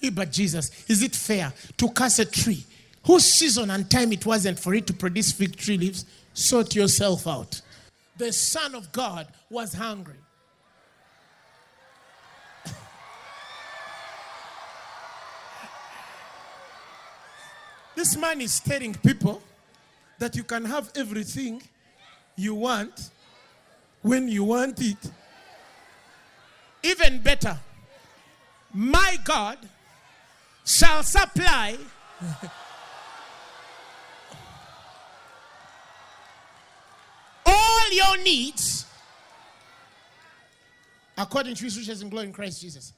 Hey, 0.00 0.08
but 0.08 0.32
Jesus, 0.32 0.70
is 0.88 1.02
it 1.02 1.14
fair 1.14 1.52
to 1.76 1.88
curse 1.90 2.18
a 2.18 2.24
tree 2.24 2.64
whose 3.04 3.26
season 3.26 3.70
and 3.70 3.90
time 3.90 4.10
it 4.14 4.24
wasn't 4.24 4.58
for 4.58 4.72
it 4.72 4.86
to 4.86 4.94
produce 4.94 5.32
fig 5.32 5.54
tree 5.54 5.76
leaves? 5.76 6.06
Sort 6.32 6.74
yourself 6.74 7.26
out. 7.26 7.60
The 8.16 8.32
Son 8.32 8.74
of 8.74 8.90
God 8.90 9.26
was 9.50 9.74
hungry. 9.74 10.14
this 17.94 18.16
man 18.16 18.40
is 18.40 18.60
telling 18.60 18.94
people 18.94 19.42
that 20.18 20.34
you 20.36 20.44
can 20.44 20.64
have 20.64 20.90
everything 20.96 21.60
you 22.34 22.54
want 22.54 23.10
when 24.02 24.28
you 24.28 24.44
want 24.44 24.80
it. 24.80 24.96
Even 26.82 27.20
better, 27.20 27.58
my 28.72 29.16
God 29.24 29.58
shall 30.64 31.02
supply 31.02 31.76
all 37.44 37.92
your 37.92 38.22
needs 38.22 38.86
according 41.18 41.54
to 41.54 41.64
his 41.64 41.76
riches 41.76 42.00
and 42.00 42.10
glory 42.10 42.26
in 42.26 42.32
Christ 42.32 42.62
Jesus. 42.62 42.94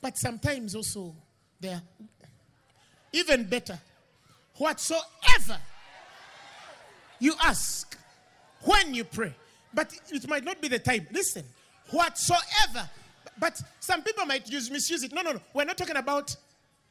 But 0.00 0.16
sometimes 0.16 0.74
also, 0.74 1.14
there, 1.60 1.82
even 3.12 3.44
better, 3.44 3.78
whatsoever 4.56 5.58
you 7.18 7.34
ask 7.42 7.98
when 8.62 8.94
you 8.94 9.04
pray, 9.04 9.34
but 9.72 9.94
it 10.10 10.28
might 10.28 10.44
not 10.44 10.60
be 10.60 10.68
the 10.68 10.78
time. 10.78 11.06
Listen, 11.12 11.44
whatsoever. 11.90 12.88
But 13.38 13.60
some 13.80 14.02
people 14.02 14.26
might 14.26 14.50
use 14.50 14.70
misuse 14.70 15.02
it. 15.02 15.12
No, 15.12 15.22
no, 15.22 15.32
no. 15.32 15.40
We're 15.54 15.64
not 15.64 15.78
talking 15.78 15.96
about 15.96 16.34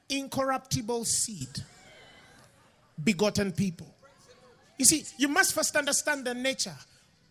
incorruptible 0.09 1.05
seed, 1.05 1.63
begotten 3.03 3.51
people. 3.51 3.87
You 4.77 4.85
see, 4.85 5.05
you 5.17 5.27
must 5.27 5.53
first 5.53 5.75
understand 5.75 6.25
the 6.25 6.33
nature, 6.33 6.75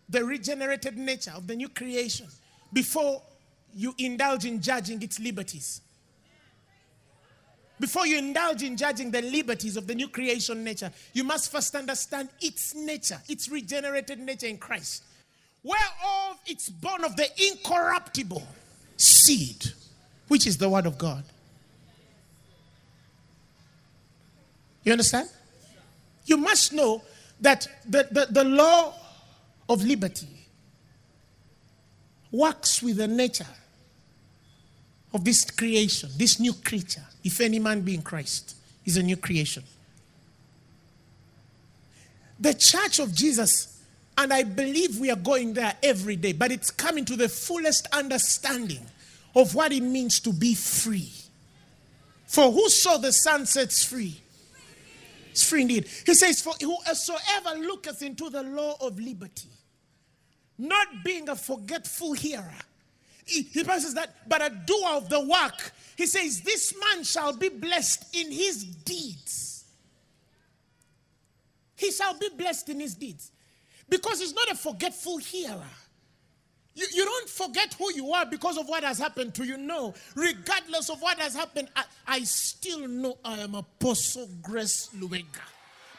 the 0.07 0.23
regenerated 0.23 0.97
nature 0.97 1.31
of 1.35 1.47
the 1.47 1.55
new 1.55 1.67
creation 1.67 2.27
before 2.71 3.21
you 3.73 3.93
indulge 3.97 4.45
in 4.45 4.61
judging 4.61 5.01
its 5.01 5.19
liberties. 5.19 5.81
Before 7.79 8.05
you 8.05 8.17
indulge 8.17 8.61
in 8.61 8.75
judging 8.75 9.09
the 9.09 9.21
liberties 9.21 9.77
of 9.77 9.87
the 9.87 9.95
new 9.95 10.09
creation 10.09 10.63
nature, 10.63 10.91
you 11.13 11.23
must 11.23 11.51
first 11.51 11.75
understand 11.75 12.29
its 12.41 12.75
nature, 12.75 13.19
its 13.27 13.49
regenerated 13.49 14.19
nature 14.19 14.47
in 14.47 14.57
Christ. 14.57 15.03
Whereof 15.63 16.39
it's 16.45 16.69
born 16.69 17.03
of 17.03 17.15
the 17.15 17.27
incorruptible 17.49 18.47
seed, 18.97 19.65
which 20.27 20.47
is 20.47 20.57
the 20.57 20.69
word 20.69 20.85
of 20.85 20.97
God. 20.97 21.23
You 24.83 24.93
understand? 24.93 25.29
You 26.25 26.37
must 26.37 26.73
know 26.73 27.03
that 27.41 27.67
the, 27.87 28.07
the, 28.11 28.27
the 28.29 28.43
law 28.43 28.93
of 29.67 29.83
liberty 29.83 30.27
works 32.31 32.81
with 32.81 32.97
the 32.97 33.07
nature 33.07 33.45
of 35.13 35.25
this 35.25 35.49
creation, 35.49 36.09
this 36.17 36.39
new 36.39 36.53
creature. 36.53 37.05
If 37.23 37.41
any 37.41 37.59
man 37.59 37.81
be 37.81 37.95
in 37.95 38.01
Christ, 38.01 38.55
is 38.85 38.97
a 38.97 39.03
new 39.03 39.17
creation. 39.17 39.63
The 42.39 42.53
church 42.53 42.99
of 42.99 43.13
Jesus, 43.13 43.78
and 44.19 44.33
I 44.33 44.43
believe 44.43 44.99
we 44.99 45.09
are 45.09 45.15
going 45.15 45.53
there 45.53 45.73
every 45.81 46.17
day, 46.17 46.33
but 46.33 46.51
it's 46.51 46.69
coming 46.71 47.05
to 47.05 47.15
the 47.15 47.29
fullest 47.29 47.87
understanding 47.93 48.85
of 49.33 49.55
what 49.55 49.71
it 49.71 49.81
means 49.81 50.19
to 50.19 50.33
be 50.33 50.55
free. 50.55 51.09
For 52.27 52.51
whoso 52.51 52.97
the 52.97 53.13
Son 53.13 53.45
sets 53.45 53.85
free, 53.85 54.19
is 55.33 55.49
free 55.49 55.61
indeed. 55.61 55.87
He 56.05 56.13
says, 56.15 56.41
For 56.41 56.51
whosoever 56.59 57.59
looketh 57.61 58.01
into 58.01 58.29
the 58.29 58.43
law 58.43 58.75
of 58.81 58.99
liberty, 58.99 59.47
not 60.57 60.87
being 61.05 61.29
a 61.29 61.35
forgetful 61.37 62.11
hearer, 62.11 62.53
he, 63.25 63.43
he 63.43 63.63
says 63.63 63.93
that, 63.93 64.27
but 64.27 64.45
a 64.45 64.49
doer 64.49 64.89
of 64.95 65.07
the 65.07 65.21
work. 65.21 65.71
He 65.95 66.07
says, 66.07 66.41
This 66.41 66.73
man 66.77 67.05
shall 67.05 67.31
be 67.31 67.47
blessed 67.47 68.13
in 68.13 68.33
his 68.33 68.65
deeds. 68.65 69.63
He 71.77 71.93
shall 71.93 72.19
be 72.19 72.27
blessed 72.35 72.67
in 72.67 72.81
his 72.81 72.95
deeds. 72.95 73.31
Because 73.89 74.19
he's 74.19 74.33
not 74.33 74.49
a 74.51 74.55
forgetful 74.55 75.17
hearer. 75.17 75.63
You, 76.75 76.87
you 76.93 77.05
don't 77.05 77.29
forget 77.29 77.73
who 77.73 77.91
you 77.93 78.13
are 78.13 78.25
because 78.25 78.57
of 78.57 78.67
what 78.67 78.83
has 78.83 78.99
happened 78.99 79.33
to 79.35 79.45
you. 79.45 79.57
No. 79.57 79.93
Regardless 80.15 80.89
of 80.89 81.01
what 81.01 81.17
has 81.19 81.35
happened, 81.35 81.69
I, 81.75 81.83
I 82.07 82.19
still 82.23 82.87
know 82.87 83.17
I 83.25 83.39
am 83.39 83.55
Apostle 83.55 84.29
Grace 84.41 84.89
Lubega, 84.97 85.41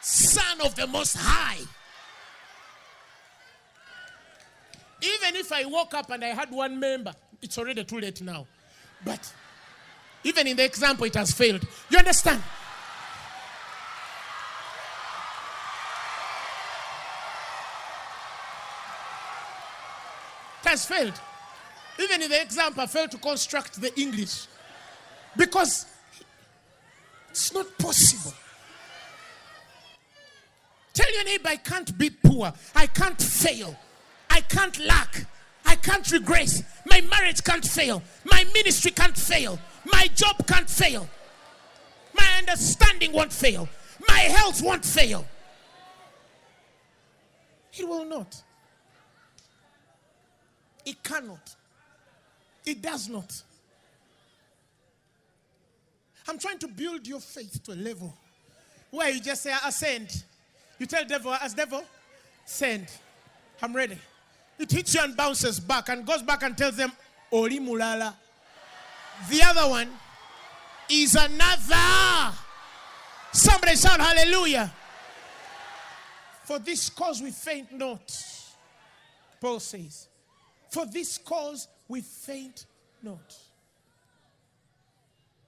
son 0.01 0.61
of 0.65 0.73
the 0.75 0.87
Most 0.87 1.17
High. 1.19 1.59
Even 5.03 5.35
if 5.35 5.51
I 5.51 5.65
woke 5.65 5.93
up 5.93 6.09
and 6.11 6.23
I 6.23 6.29
had 6.29 6.51
one 6.51 6.79
member, 6.79 7.13
it's 7.41 7.57
already 7.57 7.83
too 7.83 7.99
late 7.99 8.21
now. 8.21 8.47
But 9.03 9.33
even 10.23 10.47
in 10.47 10.57
the 10.57 10.63
example, 10.63 11.05
it 11.05 11.15
has 11.15 11.31
failed. 11.31 11.65
You 11.89 11.97
understand? 11.97 12.41
Has 20.71 20.85
failed. 20.85 21.19
Even 21.99 22.21
in 22.21 22.29
the 22.29 22.41
example, 22.41 22.81
I 22.81 22.87
failed 22.87 23.11
to 23.11 23.17
construct 23.17 23.79
the 23.79 23.97
English. 23.99 24.47
Because 25.37 25.85
it's 27.29 27.53
not 27.53 27.77
possible. 27.77 28.33
Tell 30.93 31.13
your 31.13 31.23
neighbor, 31.25 31.49
I 31.49 31.57
can't 31.57 31.97
be 31.97 32.09
poor. 32.09 32.51
I 32.75 32.87
can't 32.87 33.21
fail. 33.21 33.77
I 34.29 34.41
can't 34.41 34.77
lack. 34.79 35.25
I 35.65 35.75
can't 35.75 36.09
regress. 36.11 36.63
My 36.89 37.01
marriage 37.01 37.43
can't 37.43 37.65
fail. 37.65 38.01
My 38.25 38.45
ministry 38.53 38.91
can't 38.91 39.17
fail. 39.17 39.59
My 39.85 40.07
job 40.15 40.45
can't 40.47 40.69
fail. 40.69 41.07
My 42.13 42.27
understanding 42.39 43.11
won't 43.13 43.31
fail. 43.31 43.69
My 44.07 44.19
health 44.19 44.61
won't 44.61 44.85
fail. 44.85 45.25
It 47.73 47.87
will 47.87 48.05
not. 48.05 48.41
It 50.91 51.01
cannot. 51.03 51.55
It 52.65 52.81
does 52.81 53.07
not. 53.07 53.41
I'm 56.27 56.37
trying 56.37 56.59
to 56.59 56.67
build 56.67 57.07
your 57.07 57.21
faith 57.21 57.63
to 57.63 57.71
a 57.71 57.75
level 57.75 58.13
where 58.89 59.09
you 59.09 59.21
just 59.21 59.43
say, 59.43 59.53
ascend. 59.65 60.23
You 60.77 60.85
tell 60.85 61.05
devil, 61.05 61.33
as 61.33 61.53
devil, 61.53 61.83
send. 62.45 62.87
I'm 63.61 63.73
ready. 63.73 63.97
It 64.59 64.69
hits 64.69 64.93
you 64.93 65.01
and 65.01 65.15
bounces 65.15 65.61
back 65.61 65.87
and 65.87 66.05
goes 66.05 66.21
back 66.23 66.43
and 66.43 66.57
tells 66.57 66.75
them, 66.75 66.91
Oli 67.31 67.59
mulala. 67.59 68.13
The 69.29 69.43
other 69.43 69.69
one 69.69 69.89
is 70.89 71.15
another. 71.15 72.35
Somebody 73.31 73.77
shout 73.77 74.01
hallelujah. 74.01 74.73
For 76.43 76.59
this 76.59 76.89
cause 76.89 77.21
we 77.21 77.31
faint 77.31 77.71
not. 77.71 78.11
Paul 79.39 79.59
says, 79.61 80.07
For 80.71 80.85
this 80.85 81.17
cause 81.17 81.67
we 81.87 82.01
faint 82.01 82.65
not. 83.03 83.35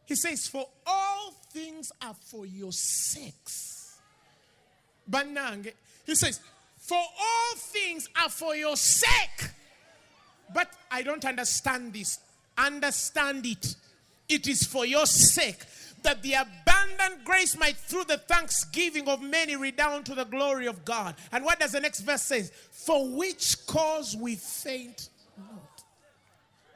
He 0.05 0.15
says, 0.15 0.47
For 0.47 0.67
all 0.85 1.31
things 1.51 1.91
are 2.01 2.13
for 2.13 2.45
your 2.45 2.73
sakes. 2.73 3.97
Banange. 5.09 5.73
He 6.05 6.15
says, 6.15 6.41
For 6.77 6.97
all 6.97 7.55
things 7.55 8.09
are 8.21 8.29
for 8.29 8.55
your 8.55 8.75
sake. 8.75 9.49
But 10.53 10.69
I 10.91 11.01
don't 11.03 11.23
understand 11.23 11.93
this. 11.93 12.19
Understand 12.57 13.45
it. 13.45 13.75
It 14.27 14.47
is 14.47 14.63
for 14.63 14.85
your 14.85 15.05
sake 15.05 15.63
that 16.03 16.21
the 16.21 16.33
abundant 16.33 17.23
grace 17.23 17.57
might 17.57 17.77
through 17.77 18.03
the 18.03 18.17
thanksgiving 18.17 19.07
of 19.07 19.21
many 19.21 19.55
redound 19.55 20.05
to 20.05 20.15
the 20.15 20.25
glory 20.25 20.67
of 20.67 20.83
God. 20.83 21.15
And 21.31 21.45
what 21.45 21.59
does 21.59 21.71
the 21.71 21.79
next 21.79 22.01
verse 22.01 22.23
say? 22.23 22.43
For 22.71 23.09
which 23.09 23.65
cause 23.65 24.15
we 24.15 24.35
faint. 24.35 25.09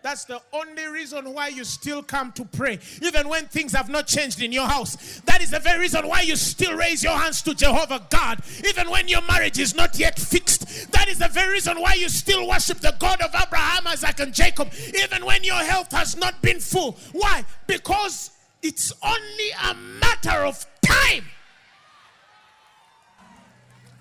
That's 0.07 0.23
the 0.23 0.41
only 0.53 0.85
reason 0.85 1.33
why 1.33 1.49
you 1.49 1.65
still 1.65 2.01
come 2.01 2.31
to 2.31 2.45
pray, 2.45 2.79
even 3.01 3.27
when 3.27 3.43
things 3.47 3.73
have 3.73 3.89
not 3.89 4.07
changed 4.07 4.41
in 4.41 4.53
your 4.53 4.65
house. 4.65 5.19
That 5.25 5.41
is 5.41 5.51
the 5.51 5.59
very 5.59 5.81
reason 5.81 6.07
why 6.07 6.21
you 6.21 6.37
still 6.37 6.77
raise 6.77 7.03
your 7.03 7.17
hands 7.17 7.41
to 7.41 7.53
Jehovah 7.53 8.07
God, 8.09 8.39
even 8.65 8.89
when 8.89 9.09
your 9.09 9.21
marriage 9.23 9.59
is 9.59 9.75
not 9.75 9.99
yet 9.99 10.17
fixed. 10.17 10.93
That 10.93 11.09
is 11.09 11.19
the 11.19 11.27
very 11.27 11.55
reason 11.55 11.81
why 11.81 11.95
you 11.95 12.07
still 12.07 12.47
worship 12.47 12.79
the 12.79 12.95
God 12.97 13.19
of 13.19 13.35
Abraham, 13.35 13.85
Isaac, 13.85 14.21
and 14.21 14.33
Jacob, 14.33 14.71
even 14.97 15.25
when 15.25 15.43
your 15.43 15.61
health 15.61 15.91
has 15.91 16.15
not 16.15 16.41
been 16.41 16.61
full. 16.61 16.93
Why? 17.11 17.43
Because 17.67 18.31
it's 18.63 18.93
only 19.03 19.49
a 19.69 19.73
matter 19.73 20.45
of 20.45 20.65
time. 20.83 21.25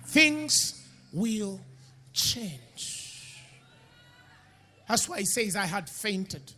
Things 0.05 0.87
will 1.11 1.59
change. 2.13 2.61
That's 4.87 5.07
why 5.09 5.19
he 5.19 5.25
says, 5.25 5.55
I 5.55 5.65
had 5.65 5.89
fainted. 5.89 6.53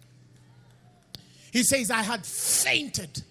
He 1.52 1.64
says, 1.64 1.90
I 1.90 2.04
had 2.04 2.26
fainted 2.26 3.24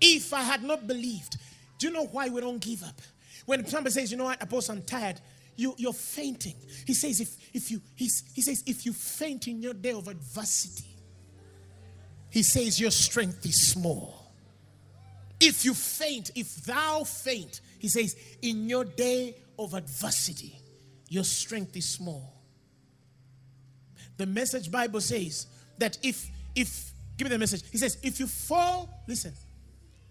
if 0.00 0.32
I 0.32 0.42
had 0.42 0.62
not 0.62 0.86
believed. 0.86 1.36
Do 1.78 1.88
you 1.88 1.92
know 1.92 2.06
why 2.06 2.28
we 2.28 2.40
don't 2.40 2.60
give 2.60 2.82
up? 2.82 3.00
When 3.44 3.66
somebody 3.66 3.92
says, 3.92 4.10
you 4.10 4.16
know 4.16 4.24
what, 4.24 4.42
Apostle, 4.42 4.76
I'm 4.76 4.82
tired, 4.82 5.20
you, 5.56 5.74
you're 5.78 5.92
fainting. 5.92 6.54
He 6.86 6.94
says, 6.94 7.20
if, 7.20 7.36
if 7.54 7.70
you, 7.70 7.80
he 7.94 8.08
says, 8.08 8.62
if 8.66 8.86
you 8.86 8.92
faint 8.92 9.48
in 9.48 9.62
your 9.62 9.74
day 9.74 9.92
of 9.92 10.08
adversity, 10.08 10.84
he 12.30 12.42
says, 12.42 12.80
your 12.80 12.90
strength 12.90 13.44
is 13.46 13.68
small. 13.68 14.32
If 15.40 15.64
you 15.64 15.74
faint, 15.74 16.30
if 16.34 16.56
thou 16.64 17.04
faint, 17.04 17.60
he 17.78 17.88
says, 17.88 18.16
in 18.42 18.68
your 18.68 18.84
day 18.84 19.36
of 19.58 19.74
adversity, 19.74 20.60
your 21.08 21.24
strength 21.24 21.76
is 21.76 21.88
small. 21.88 22.35
The 24.16 24.26
message 24.26 24.70
Bible 24.70 25.00
says 25.00 25.46
that 25.78 25.98
if, 26.02 26.28
if, 26.54 26.92
give 27.16 27.26
me 27.26 27.30
the 27.30 27.38
message. 27.38 27.62
He 27.70 27.78
says, 27.78 27.98
if 28.02 28.18
you 28.18 28.26
fall, 28.26 28.88
listen, 29.06 29.32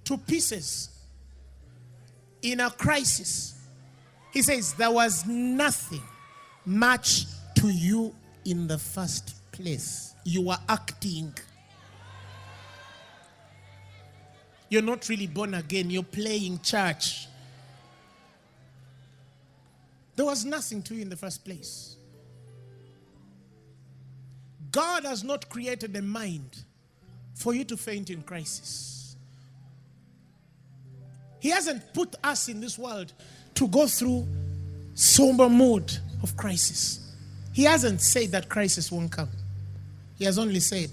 to 0.06 0.18
pieces 0.18 0.90
in 2.42 2.60
a 2.60 2.70
crisis, 2.70 3.56
he 4.32 4.42
says, 4.42 4.74
there 4.74 4.92
was 4.92 5.26
nothing 5.26 6.04
much 6.66 7.26
to 7.56 7.70
you 7.70 8.14
in 8.44 8.68
the 8.68 8.78
first 8.78 9.34
place. 9.52 10.14
You 10.24 10.42
were 10.44 10.58
acting. 10.68 11.34
You're 14.70 14.82
not 14.82 15.08
really 15.10 15.28
born 15.28 15.54
again, 15.54 15.90
you're 15.90 16.04
playing 16.04 16.60
church. 16.62 17.28
There 20.16 20.26
was 20.26 20.46
nothing 20.46 20.82
to 20.84 20.96
you 20.96 21.02
in 21.02 21.10
the 21.10 21.18
first 21.18 21.44
place. 21.44 21.98
God 24.76 25.06
has 25.06 25.24
not 25.24 25.48
created 25.50 25.96
a 25.96 26.02
mind 26.02 26.66
for 27.34 27.54
you 27.54 27.64
to 27.64 27.78
faint 27.78 28.10
in 28.10 28.22
crisis. 28.24 29.16
He 31.40 31.50
hasn't 31.50 31.94
put 31.94 32.14
us 32.22 32.50
in 32.50 32.60
this 32.60 32.78
world 32.78 33.14
to 33.54 33.70
go 33.70 33.88
through 33.88 34.28
somber 34.94 35.48
mode 35.48 35.98
of 36.22 36.36
crisis. 36.36 37.16
He 37.54 37.64
hasn't 37.64 38.02
said 38.02 38.32
that 38.34 38.50
crisis 38.50 38.92
won't 38.92 39.14
come. 39.14 39.30
He 40.18 40.26
has 40.26 40.38
only 40.38 40.60
said, 40.60 40.90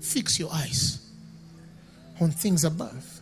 fix 0.00 0.36
your 0.36 0.52
eyes 0.52 1.08
on 2.20 2.32
things 2.32 2.64
above. 2.64 3.20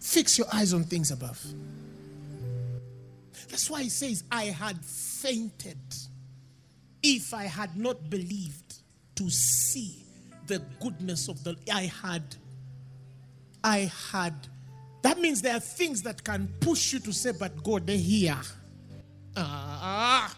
Fix 0.00 0.38
your 0.38 0.46
eyes 0.50 0.72
on 0.72 0.84
things 0.84 1.10
above. 1.10 1.44
That's 3.50 3.68
why 3.68 3.82
he 3.82 3.90
says, 3.90 4.24
I 4.32 4.44
had 4.44 4.82
fainted 4.82 5.76
if 7.06 7.32
I 7.32 7.44
had 7.44 7.76
not 7.76 8.10
believed 8.10 8.78
to 9.14 9.30
see 9.30 10.02
the 10.48 10.60
goodness 10.80 11.28
of 11.28 11.42
the 11.44 11.56
I 11.72 11.82
had 11.82 12.22
I 13.62 13.90
had 14.12 14.34
that 15.02 15.20
means 15.20 15.40
there 15.40 15.54
are 15.54 15.60
things 15.60 16.02
that 16.02 16.24
can 16.24 16.48
push 16.60 16.92
you 16.92 16.98
to 17.00 17.12
say 17.12 17.32
but 17.38 17.62
God 17.62 17.86
they're 17.86 17.96
here. 17.96 18.38
Ah. 19.36 20.34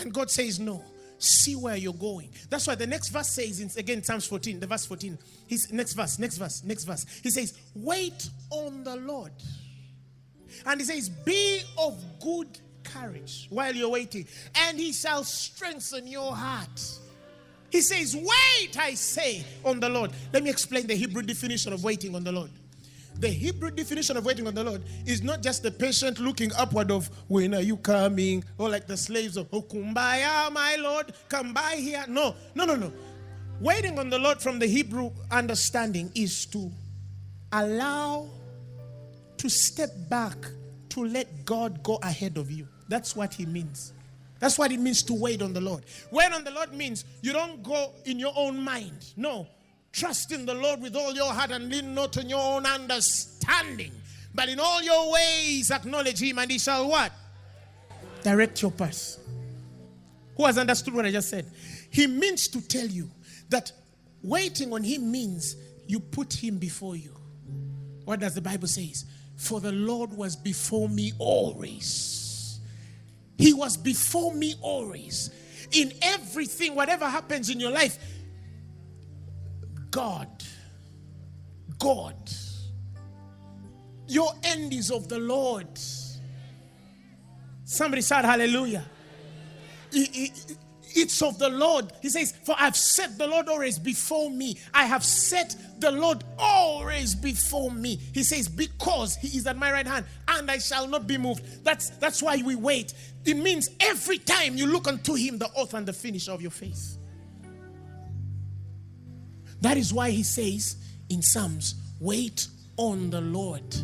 And 0.00 0.12
God 0.12 0.30
says 0.30 0.58
no 0.58 0.82
see 1.22 1.54
where 1.54 1.76
you're 1.76 1.92
going. 1.92 2.30
That's 2.48 2.66
why 2.66 2.74
the 2.74 2.86
next 2.86 3.10
verse 3.10 3.28
says 3.28 3.60
in, 3.60 3.70
again 3.78 4.02
Psalms 4.02 4.26
14 4.26 4.58
the 4.58 4.66
verse 4.66 4.86
14 4.86 5.18
his 5.46 5.70
next 5.72 5.92
verse 5.92 6.18
next 6.18 6.38
verse 6.38 6.64
next 6.64 6.84
verse. 6.84 7.06
He 7.22 7.30
says 7.30 7.56
wait 7.76 8.28
on 8.50 8.82
the 8.82 8.96
Lord. 8.96 9.32
And 10.66 10.80
he 10.80 10.86
says 10.86 11.08
be 11.08 11.62
of 11.78 12.02
good 12.20 12.58
courage 12.92 13.46
while 13.50 13.74
you're 13.74 13.90
waiting, 13.90 14.26
and 14.54 14.78
he 14.78 14.92
shall 14.92 15.24
strengthen 15.24 16.06
your 16.06 16.34
heart. 16.34 16.98
He 17.70 17.80
says, 17.80 18.16
Wait, 18.16 18.76
I 18.78 18.94
say, 18.94 19.44
on 19.64 19.80
the 19.80 19.88
Lord. 19.88 20.10
Let 20.32 20.42
me 20.42 20.50
explain 20.50 20.86
the 20.86 20.94
Hebrew 20.94 21.22
definition 21.22 21.72
of 21.72 21.84
waiting 21.84 22.14
on 22.14 22.24
the 22.24 22.32
Lord. 22.32 22.50
The 23.18 23.28
Hebrew 23.28 23.70
definition 23.70 24.16
of 24.16 24.24
waiting 24.24 24.46
on 24.46 24.54
the 24.54 24.64
Lord 24.64 24.82
is 25.04 25.22
not 25.22 25.42
just 25.42 25.62
the 25.62 25.70
patient 25.70 26.18
looking 26.18 26.50
upward 26.54 26.90
of 26.90 27.10
when 27.28 27.54
are 27.54 27.60
you 27.60 27.76
coming, 27.76 28.42
or 28.58 28.68
like 28.68 28.86
the 28.86 28.96
slaves 28.96 29.36
of 29.36 29.48
oh 29.52 29.62
kumbaya, 29.62 30.26
ah, 30.26 30.50
my 30.52 30.76
Lord, 30.76 31.12
come 31.28 31.52
by 31.52 31.76
here. 31.76 32.04
No, 32.08 32.34
no, 32.54 32.64
no, 32.64 32.76
no. 32.76 32.92
Waiting 33.60 33.98
on 33.98 34.08
the 34.08 34.18
Lord 34.18 34.40
from 34.40 34.58
the 34.58 34.66
Hebrew 34.66 35.10
understanding 35.30 36.10
is 36.14 36.46
to 36.46 36.70
allow 37.52 38.30
to 39.36 39.48
step 39.50 39.90
back 40.08 40.36
to 40.90 41.04
let 41.04 41.44
God 41.44 41.82
go 41.82 41.98
ahead 42.02 42.38
of 42.38 42.50
you. 42.50 42.66
That's 42.90 43.14
what 43.14 43.32
he 43.32 43.46
means. 43.46 43.92
That's 44.40 44.58
what 44.58 44.72
it 44.72 44.80
means 44.80 45.04
to 45.04 45.14
wait 45.14 45.42
on 45.42 45.52
the 45.52 45.60
Lord. 45.60 45.84
Wait 46.10 46.32
on 46.32 46.42
the 46.42 46.50
Lord 46.50 46.74
means 46.74 47.04
you 47.22 47.32
don't 47.32 47.62
go 47.62 47.92
in 48.04 48.18
your 48.18 48.32
own 48.34 48.58
mind. 48.58 49.12
No. 49.16 49.46
Trust 49.92 50.32
in 50.32 50.44
the 50.44 50.54
Lord 50.54 50.82
with 50.82 50.96
all 50.96 51.14
your 51.14 51.32
heart 51.32 51.52
and 51.52 51.68
lean 51.68 51.94
not 51.94 52.18
on 52.18 52.28
your 52.28 52.40
own 52.40 52.66
understanding. 52.66 53.92
But 54.34 54.48
in 54.48 54.58
all 54.58 54.82
your 54.82 55.12
ways 55.12 55.70
acknowledge 55.70 56.20
him 56.20 56.40
and 56.40 56.50
he 56.50 56.58
shall 56.58 56.88
what? 56.88 57.12
Direct 58.24 58.60
your 58.60 58.72
path. 58.72 59.18
Who 60.36 60.46
has 60.46 60.58
understood 60.58 60.94
what 60.94 61.06
I 61.06 61.12
just 61.12 61.28
said? 61.28 61.46
He 61.90 62.08
means 62.08 62.48
to 62.48 62.60
tell 62.66 62.86
you 62.86 63.08
that 63.50 63.70
waiting 64.24 64.72
on 64.72 64.82
him 64.82 65.12
means 65.12 65.54
you 65.86 66.00
put 66.00 66.32
him 66.32 66.58
before 66.58 66.96
you. 66.96 67.14
What 68.04 68.18
does 68.18 68.34
the 68.34 68.40
Bible 68.40 68.66
says? 68.66 69.04
For 69.36 69.60
the 69.60 69.72
Lord 69.72 70.12
was 70.12 70.34
before 70.34 70.88
me 70.88 71.12
always 71.18 72.29
he 73.40 73.54
was 73.54 73.76
before 73.78 74.34
me 74.34 74.54
always. 74.60 75.30
In 75.72 75.92
everything, 76.02 76.74
whatever 76.74 77.08
happens 77.08 77.48
in 77.48 77.58
your 77.58 77.70
life, 77.70 77.98
God, 79.90 80.28
God, 81.78 82.30
your 84.06 84.34
end 84.44 84.74
is 84.74 84.90
of 84.90 85.08
the 85.08 85.18
Lord. 85.18 85.68
Somebody 87.64 88.02
shout 88.02 88.26
hallelujah. 88.26 88.84
It's 90.94 91.22
of 91.22 91.38
the 91.38 91.48
Lord. 91.48 91.92
He 92.02 92.08
says, 92.08 92.32
For 92.44 92.54
I've 92.58 92.76
set 92.76 93.18
the 93.18 93.26
Lord 93.26 93.48
always 93.48 93.78
before 93.78 94.30
me. 94.30 94.58
I 94.72 94.84
have 94.84 95.04
set 95.04 95.56
the 95.78 95.90
Lord 95.90 96.24
always 96.38 97.14
before 97.14 97.70
me. 97.70 97.96
He 98.12 98.22
says, 98.22 98.48
Because 98.48 99.16
he 99.16 99.36
is 99.36 99.46
at 99.46 99.56
my 99.56 99.72
right 99.72 99.86
hand, 99.86 100.06
and 100.28 100.50
I 100.50 100.58
shall 100.58 100.86
not 100.86 101.06
be 101.06 101.18
moved. 101.18 101.64
That's 101.64 101.90
that's 101.90 102.22
why 102.22 102.42
we 102.44 102.54
wait. 102.54 102.94
It 103.24 103.34
means 103.34 103.70
every 103.80 104.18
time 104.18 104.56
you 104.56 104.66
look 104.66 104.88
unto 104.88 105.14
him, 105.14 105.38
the 105.38 105.48
author 105.48 105.76
and 105.76 105.86
the 105.86 105.92
finisher 105.92 106.32
of 106.32 106.42
your 106.42 106.50
faith. 106.50 106.96
That 109.60 109.76
is 109.76 109.92
why 109.92 110.10
he 110.10 110.22
says 110.22 110.76
in 111.08 111.22
Psalms, 111.22 111.74
Wait 112.00 112.48
on 112.76 113.10
the 113.10 113.20
Lord. 113.20 113.76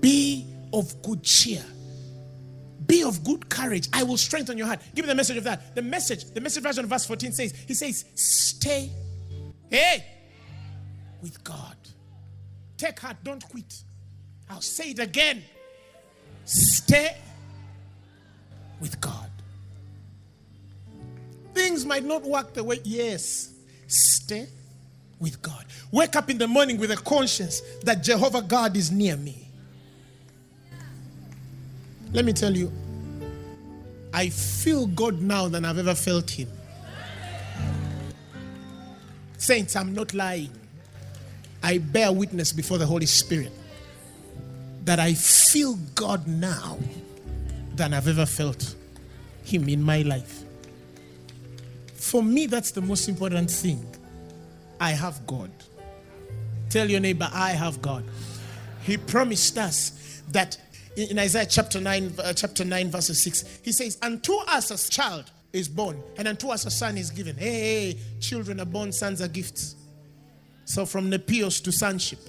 Be 0.00 0.46
of 0.72 1.02
good 1.02 1.24
cheer 1.24 1.64
be 2.90 3.04
of 3.04 3.22
good 3.22 3.48
courage. 3.48 3.88
I 3.92 4.02
will 4.02 4.16
strengthen 4.16 4.58
your 4.58 4.66
heart. 4.66 4.80
Give 4.94 5.04
me 5.04 5.08
the 5.08 5.14
message 5.14 5.36
of 5.36 5.44
that. 5.44 5.74
The 5.74 5.82
message, 5.82 6.24
the 6.24 6.40
message 6.40 6.62
version 6.62 6.84
of 6.84 6.90
verse 6.90 7.06
14 7.06 7.32
says, 7.32 7.54
He 7.66 7.74
says, 7.74 8.04
Stay, 8.14 8.90
hey, 9.70 10.04
with 11.22 11.42
God. 11.44 11.76
Take 12.76 12.98
heart, 12.98 13.18
don't 13.22 13.46
quit. 13.48 13.82
I'll 14.48 14.60
say 14.60 14.90
it 14.90 14.98
again. 14.98 15.44
Stay 16.44 17.16
with 18.80 19.00
God. 19.00 19.30
Things 21.54 21.84
might 21.84 22.04
not 22.04 22.22
work 22.22 22.54
the 22.54 22.64
way, 22.64 22.80
yes. 22.82 23.52
Stay 23.86 24.48
with 25.20 25.40
God. 25.42 25.64
Wake 25.92 26.16
up 26.16 26.30
in 26.30 26.38
the 26.38 26.48
morning 26.48 26.78
with 26.78 26.90
a 26.90 26.96
conscience 26.96 27.60
that 27.84 28.02
Jehovah 28.02 28.42
God 28.42 28.76
is 28.76 28.90
near 28.90 29.16
me. 29.16 29.49
Let 32.12 32.24
me 32.24 32.32
tell 32.32 32.56
you, 32.56 32.72
I 34.12 34.28
feel 34.28 34.86
God 34.86 35.20
now 35.20 35.48
than 35.48 35.64
I've 35.64 35.78
ever 35.78 35.94
felt 35.94 36.30
Him. 36.30 36.48
Saints, 39.38 39.76
I'm 39.76 39.94
not 39.94 40.12
lying. 40.12 40.50
I 41.62 41.78
bear 41.78 42.12
witness 42.12 42.52
before 42.52 42.78
the 42.78 42.86
Holy 42.86 43.06
Spirit 43.06 43.52
that 44.84 44.98
I 44.98 45.14
feel 45.14 45.76
God 45.94 46.26
now 46.26 46.78
than 47.76 47.94
I've 47.94 48.08
ever 48.08 48.26
felt 48.26 48.74
Him 49.44 49.68
in 49.68 49.82
my 49.82 50.02
life. 50.02 50.42
For 51.94 52.22
me, 52.22 52.46
that's 52.46 52.72
the 52.72 52.80
most 52.80 53.08
important 53.08 53.50
thing. 53.50 53.86
I 54.80 54.90
have 54.90 55.24
God. 55.26 55.50
Tell 56.70 56.90
your 56.90 57.00
neighbor, 57.00 57.28
I 57.32 57.50
have 57.50 57.80
God. 57.80 58.04
He 58.82 58.96
promised 58.96 59.58
us 59.58 60.22
that 60.32 60.56
in 60.96 61.18
Isaiah 61.18 61.46
chapter 61.46 61.80
9, 61.80 62.14
uh, 62.18 62.32
chapter 62.32 62.64
9, 62.64 62.90
verse 62.90 63.06
6, 63.06 63.60
he 63.62 63.72
says, 63.72 63.98
Unto 64.02 64.34
us 64.48 64.70
a 64.70 64.90
child 64.90 65.30
is 65.52 65.68
born, 65.68 66.02
and 66.16 66.28
unto 66.28 66.48
us 66.48 66.66
a 66.66 66.70
son 66.70 66.96
is 66.96 67.10
given. 67.10 67.36
Hey, 67.36 67.98
children 68.20 68.60
are 68.60 68.66
born, 68.66 68.92
sons 68.92 69.22
are 69.22 69.28
gifts. 69.28 69.76
So 70.64 70.86
from 70.86 71.10
nepios 71.10 71.62
to 71.64 71.72
sonship, 71.72 72.20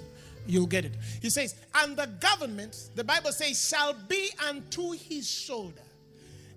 you'll 0.47 0.67
get 0.67 0.85
it. 0.85 0.93
He 1.21 1.29
says, 1.29 1.55
And 1.75 1.95
the 1.95 2.07
government, 2.19 2.89
the 2.95 3.03
Bible 3.03 3.31
says, 3.31 3.67
shall 3.67 3.93
be 4.07 4.29
unto 4.47 4.91
his 4.91 5.29
shoulder, 5.29 5.81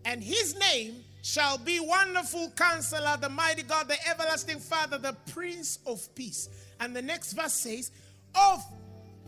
and 0.05 0.23
his 0.23 0.59
name 0.59 1.05
shall 1.23 1.57
be 1.57 1.81
Wonderful 1.81 2.53
Counselor, 2.55 3.17
the 3.19 3.31
Mighty 3.31 3.63
God, 3.63 3.89
the 3.89 3.97
Everlasting 4.09 4.61
Father, 4.61 4.99
the 4.99 5.17
Prince 5.33 5.79
of 5.87 6.15
Peace. 6.15 6.51
And 6.81 6.95
the 6.95 7.01
next 7.01 7.33
verse 7.33 7.55
says, 7.55 7.91
Of 8.35 8.63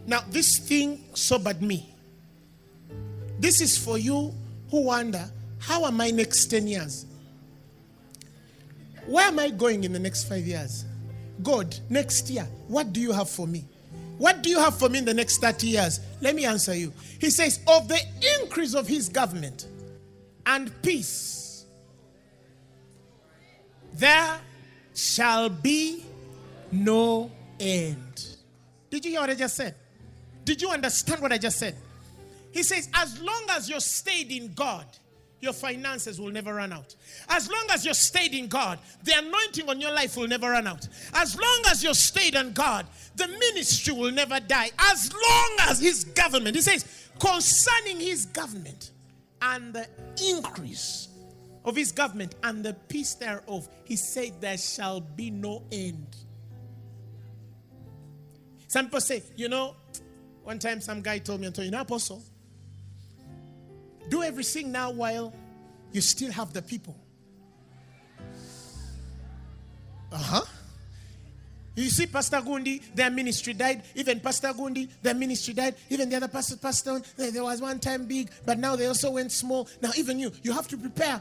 now 0.07 0.21
this 0.29 0.59
thing 0.59 1.05
sobered 1.15 1.63
me. 1.63 1.96
This 3.39 3.61
is 3.61 3.77
for 3.77 3.99
you 3.99 4.35
who 4.71 4.83
wonder, 4.83 5.31
how 5.59 5.85
are 5.85 5.93
my 5.93 6.11
next 6.11 6.47
10 6.47 6.67
years? 6.67 7.07
Where 9.07 9.27
am 9.27 9.39
I 9.39 9.51
going 9.51 9.85
in 9.85 9.93
the 9.93 9.99
next 9.99 10.25
five 10.29 10.47
years? 10.47 10.85
God, 11.43 11.77
next 11.89 12.29
year, 12.31 12.49
what 12.67 12.93
do 12.93 13.01
you 13.01 13.13
have 13.13 13.29
for 13.29 13.47
me? 13.47 13.65
What 14.19 14.43
do 14.43 14.49
you 14.49 14.59
have 14.59 14.79
for 14.79 14.89
me 14.89 14.99
in 14.99 15.05
the 15.05 15.15
next 15.15 15.39
30 15.39 15.67
years? 15.67 16.01
Let 16.21 16.35
me 16.35 16.47
answer 16.47 16.75
you. 16.75 16.93
He 17.21 17.31
says, 17.31 17.61
Of 17.67 17.89
the 17.89 18.01
increase 18.41 18.75
of 18.75 18.89
his 18.89 19.09
government 19.09 19.67
and 20.47 20.73
peace, 20.83 21.67
there 23.93 24.39
shall 24.95 25.51
be 25.51 26.05
no 26.73 27.31
end. 27.61 28.27
Did 28.91 29.05
you 29.05 29.11
hear 29.13 29.21
what 29.21 29.31
I 29.31 29.35
just 29.35 29.57
said? 29.57 29.75
Did 30.45 30.63
you 30.63 30.71
understand 30.71 31.21
what 31.21 31.33
I 31.33 31.39
just 31.39 31.59
said? 31.59 31.77
He 32.57 32.63
says, 32.63 32.89
As 32.95 33.21
long 33.21 33.45
as 33.51 33.69
you're 33.69 33.81
stayed 33.81 34.33
in 34.33 34.55
God, 34.55 34.87
your 35.41 35.53
finances 35.53 36.19
will 36.19 36.31
never 36.31 36.55
run 36.55 36.73
out. 36.73 36.97
As 37.29 37.51
long 37.51 37.67
as 37.71 37.85
you're 37.85 37.93
stayed 37.93 38.33
in 38.33 38.49
God, 38.49 38.79
the 39.05 39.13
anointing 39.15 39.69
on 39.69 39.79
your 39.79 39.93
life 39.93 40.17
will 40.17 40.27
never 40.27 40.49
run 40.51 40.67
out. 40.67 40.89
As 41.13 41.39
long 41.39 41.63
as 41.69 41.85
you're 41.85 41.93
stayed 41.93 42.35
in 42.35 42.55
God, 42.55 42.87
the 43.15 43.29
ministry 43.29 43.93
will 43.93 44.11
never 44.11 44.41
die. 44.41 44.71
As 44.79 45.13
long 45.13 45.69
as 45.69 45.81
His 45.81 46.05
government, 46.05 46.57
He 46.57 46.63
says, 46.63 47.11
concerning 47.19 48.01
His 48.01 48.25
government 48.25 48.93
and 49.43 49.75
the 49.75 49.87
increase 50.27 51.09
of 51.63 51.77
His 51.77 51.93
government 51.93 52.37
and 52.43 52.65
the 52.65 52.73
peace 52.89 53.13
thereof, 53.17 53.69
He 53.85 53.97
said, 53.97 54.41
there 54.41 54.57
shall 54.57 55.01
be 55.01 55.31
no 55.31 55.63
end. 55.71 56.17
Some 58.67 58.87
people 58.87 59.03
say, 59.03 59.23
you 59.37 59.51
know, 59.51 59.77
one 60.43 60.59
time 60.59 60.81
some 60.81 61.03
guy 61.03 61.19
told 61.19 61.43
me, 61.43 61.51
told 61.51 61.67
you 61.67 61.71
know, 61.71 61.83
Apostle, 61.83 62.23
do 64.09 64.23
everything 64.23 64.73
now 64.73 64.91
while 64.91 65.33
you 65.93 66.01
still 66.01 66.33
have 66.33 66.53
the 66.53 66.63
people. 66.63 66.97
Uh 70.13 70.17
huh. 70.17 70.45
You 71.75 71.91
see, 71.91 72.07
Pastor 72.07 72.39
Gundi, 72.39 72.81
their 72.95 73.11
ministry 73.11 73.53
died. 73.53 73.83
Even 73.95 74.19
Pastor 74.21 74.49
Gundi, 74.49 74.89
their 75.03 75.15
ministry 75.15 75.53
died. 75.53 75.75
Even 75.91 76.09
the 76.09 76.17
other 76.17 76.29
pastor, 76.29 76.57
Pastor, 76.57 77.03
there 77.17 77.43
was 77.43 77.61
one 77.61 77.79
time 77.79 78.07
big, 78.07 78.31
but 78.47 78.59
now 78.59 78.77
they 78.77 78.87
also 78.87 79.11
went 79.11 79.31
small. 79.31 79.69
Now, 79.83 79.91
even 79.95 80.19
you, 80.19 80.33
you 80.43 80.53
have 80.53 80.67
to 80.69 80.79
prepare. 80.79 81.21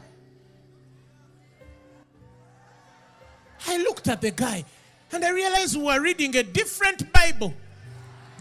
I 3.66 3.76
looked 3.78 4.08
at 4.08 4.22
the 4.22 4.30
guy 4.30 4.64
and 5.12 5.24
I 5.24 5.30
realized 5.30 5.76
we 5.76 5.84
were 5.84 6.00
reading 6.00 6.34
a 6.36 6.42
different 6.42 7.12
Bible. 7.12 7.52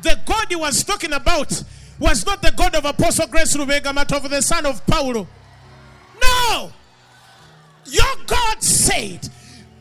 The 0.01 0.17
God 0.25 0.45
he 0.49 0.55
was 0.55 0.83
talking 0.85 1.11
about 1.11 1.63
was 1.99 2.25
not 2.25 2.41
the 2.41 2.51
God 2.51 2.75
of 2.75 2.85
Apostle 2.85 3.27
Grace 3.27 3.55
Lubega, 3.55 3.93
but 3.93 4.11
of 4.11 4.29
the 4.29 4.41
son 4.41 4.65
of 4.65 4.85
Paulo. 4.85 5.27
No! 6.21 6.71
Your 7.85 8.15
God 8.25 8.61
said 8.61 9.29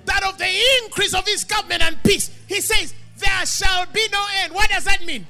that 0.04 0.22
of 0.24 0.38
the 0.38 0.62
increase 0.82 1.14
of 1.14 1.26
his 1.26 1.44
government 1.44 1.82
and 1.82 2.02
peace, 2.02 2.30
he 2.46 2.60
says, 2.60 2.94
there 3.18 3.46
shall 3.46 3.86
be 3.86 4.06
no 4.12 4.24
end. 4.42 4.52
What 4.52 4.68
does 4.70 4.84
that 4.84 5.04
mean? 5.04 5.26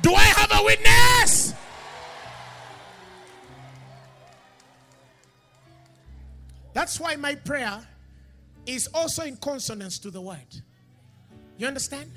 Do 0.00 0.14
I 0.14 0.22
have 0.22 0.52
a 0.52 0.64
witness? 0.64 1.54
That's 6.72 7.00
why 7.00 7.16
my 7.16 7.34
prayer 7.34 7.80
is 8.66 8.86
also 8.94 9.24
in 9.24 9.36
consonance 9.38 9.98
to 10.00 10.10
the 10.10 10.20
word. 10.20 10.62
You 11.56 11.66
understand? 11.66 12.10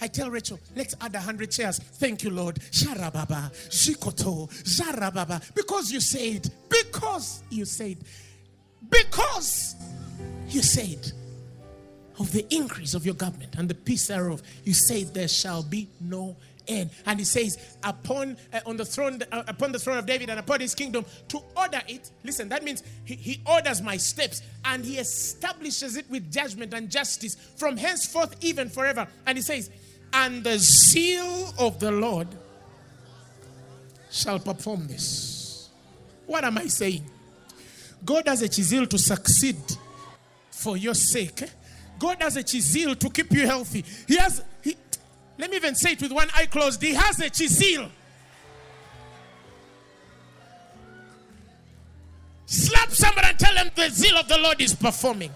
I 0.00 0.08
tell 0.08 0.30
Rachel, 0.30 0.58
let's 0.74 0.94
add 1.00 1.14
a 1.14 1.20
hundred 1.20 1.50
chairs. 1.50 1.78
Thank 1.78 2.22
you, 2.22 2.30
Lord. 2.30 2.56
Sharababa, 2.56 3.52
Shikoto, 3.68 4.48
Zarababa. 4.64 5.54
Because 5.54 5.92
you 5.92 6.00
said, 6.00 6.50
because 6.68 7.42
you 7.50 7.64
said, 7.64 7.98
because 8.88 9.76
you 10.48 10.62
said 10.62 11.12
of 12.18 12.32
the 12.32 12.46
increase 12.54 12.94
of 12.94 13.04
your 13.04 13.14
government 13.14 13.54
and 13.56 13.68
the 13.68 13.74
peace 13.74 14.06
thereof, 14.06 14.42
you 14.64 14.74
said 14.74 15.12
there 15.14 15.28
shall 15.28 15.62
be 15.62 15.88
no 16.00 16.36
end. 16.66 16.90
And 17.06 17.18
he 17.18 17.24
says, 17.24 17.76
upon 17.82 18.36
uh, 18.52 18.60
on 18.66 18.76
the 18.76 18.84
throne, 18.84 19.20
uh, 19.32 19.42
upon 19.48 19.72
the 19.72 19.78
throne 19.78 19.98
of 19.98 20.06
David 20.06 20.30
and 20.30 20.38
upon 20.38 20.60
his 20.60 20.74
kingdom, 20.74 21.04
to 21.28 21.40
order 21.56 21.80
it. 21.88 22.10
Listen, 22.24 22.48
that 22.50 22.62
means 22.64 22.82
he, 23.04 23.14
he 23.14 23.42
orders 23.46 23.82
my 23.82 23.96
steps 23.96 24.42
and 24.64 24.84
he 24.84 24.98
establishes 24.98 25.96
it 25.96 26.08
with 26.10 26.30
judgment 26.32 26.72
and 26.74 26.90
justice 26.90 27.34
from 27.56 27.76
henceforth, 27.76 28.36
even 28.42 28.68
forever. 28.68 29.06
And 29.26 29.36
he 29.36 29.42
says, 29.42 29.70
and 30.12 30.42
the 30.44 30.58
zeal 30.58 31.54
of 31.58 31.78
the 31.78 31.90
Lord 31.90 32.28
shall 34.10 34.38
perform 34.38 34.86
this. 34.86 35.68
What 36.26 36.44
am 36.44 36.58
I 36.58 36.66
saying? 36.66 37.04
God 38.04 38.26
has 38.28 38.42
a 38.42 38.48
zeal 38.50 38.86
to 38.86 38.98
succeed 38.98 39.56
for 40.50 40.76
your 40.76 40.94
sake. 40.94 41.44
God 41.98 42.22
has 42.22 42.36
a 42.36 42.42
zeal 42.42 42.94
to 42.94 43.10
keep 43.10 43.30
you 43.32 43.46
healthy. 43.46 43.84
He 44.08 44.16
has, 44.16 44.42
he, 44.62 44.76
let 45.38 45.50
me 45.50 45.56
even 45.56 45.74
say 45.74 45.92
it 45.92 46.02
with 46.02 46.12
one 46.12 46.28
eye 46.34 46.46
closed. 46.46 46.82
He 46.82 46.94
has 46.94 47.20
a 47.20 47.28
zeal. 47.32 47.90
Slap 52.46 52.90
somebody 52.90 53.28
and 53.28 53.38
tell 53.38 53.54
them 53.54 53.70
the 53.76 53.88
zeal 53.90 54.16
of 54.16 54.26
the 54.28 54.38
Lord 54.38 54.60
is 54.60 54.74
performing. 54.74 55.30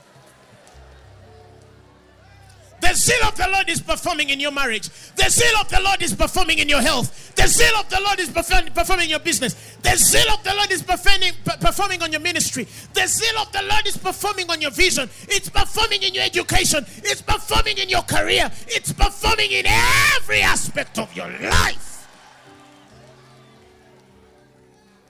The 2.84 2.92
zeal 2.92 3.24
of 3.26 3.34
the 3.34 3.48
Lord 3.48 3.70
is 3.70 3.80
performing 3.80 4.28
in 4.28 4.38
your 4.38 4.52
marriage. 4.52 4.90
The 5.16 5.30
zeal 5.30 5.56
of 5.58 5.70
the 5.70 5.80
Lord 5.80 6.02
is 6.02 6.14
performing 6.14 6.58
in 6.58 6.68
your 6.68 6.82
health. 6.82 7.34
The 7.34 7.46
zeal 7.46 7.74
of 7.80 7.88
the 7.88 7.98
Lord 7.98 8.20
is 8.20 8.28
performing 8.28 9.04
in 9.04 9.10
your 9.10 9.20
business. 9.20 9.54
The 9.82 9.96
zeal 9.96 10.30
of 10.30 10.44
the 10.44 10.54
Lord 10.54 10.70
is 10.70 10.82
performing, 10.82 11.32
performing 11.60 12.02
on 12.02 12.12
your 12.12 12.20
ministry. 12.20 12.68
The 12.92 13.06
zeal 13.06 13.38
of 13.40 13.50
the 13.52 13.62
Lord 13.62 13.86
is 13.86 13.96
performing 13.96 14.50
on 14.50 14.60
your 14.60 14.70
vision. 14.70 15.08
It's 15.28 15.48
performing 15.48 16.02
in 16.02 16.12
your 16.12 16.24
education. 16.24 16.84
It's 16.98 17.22
performing 17.22 17.78
in 17.78 17.88
your 17.88 18.02
career. 18.02 18.50
It's 18.66 18.92
performing 18.92 19.50
in 19.50 19.64
every 19.66 20.42
aspect 20.42 20.98
of 20.98 21.16
your 21.16 21.30
life. 21.40 22.06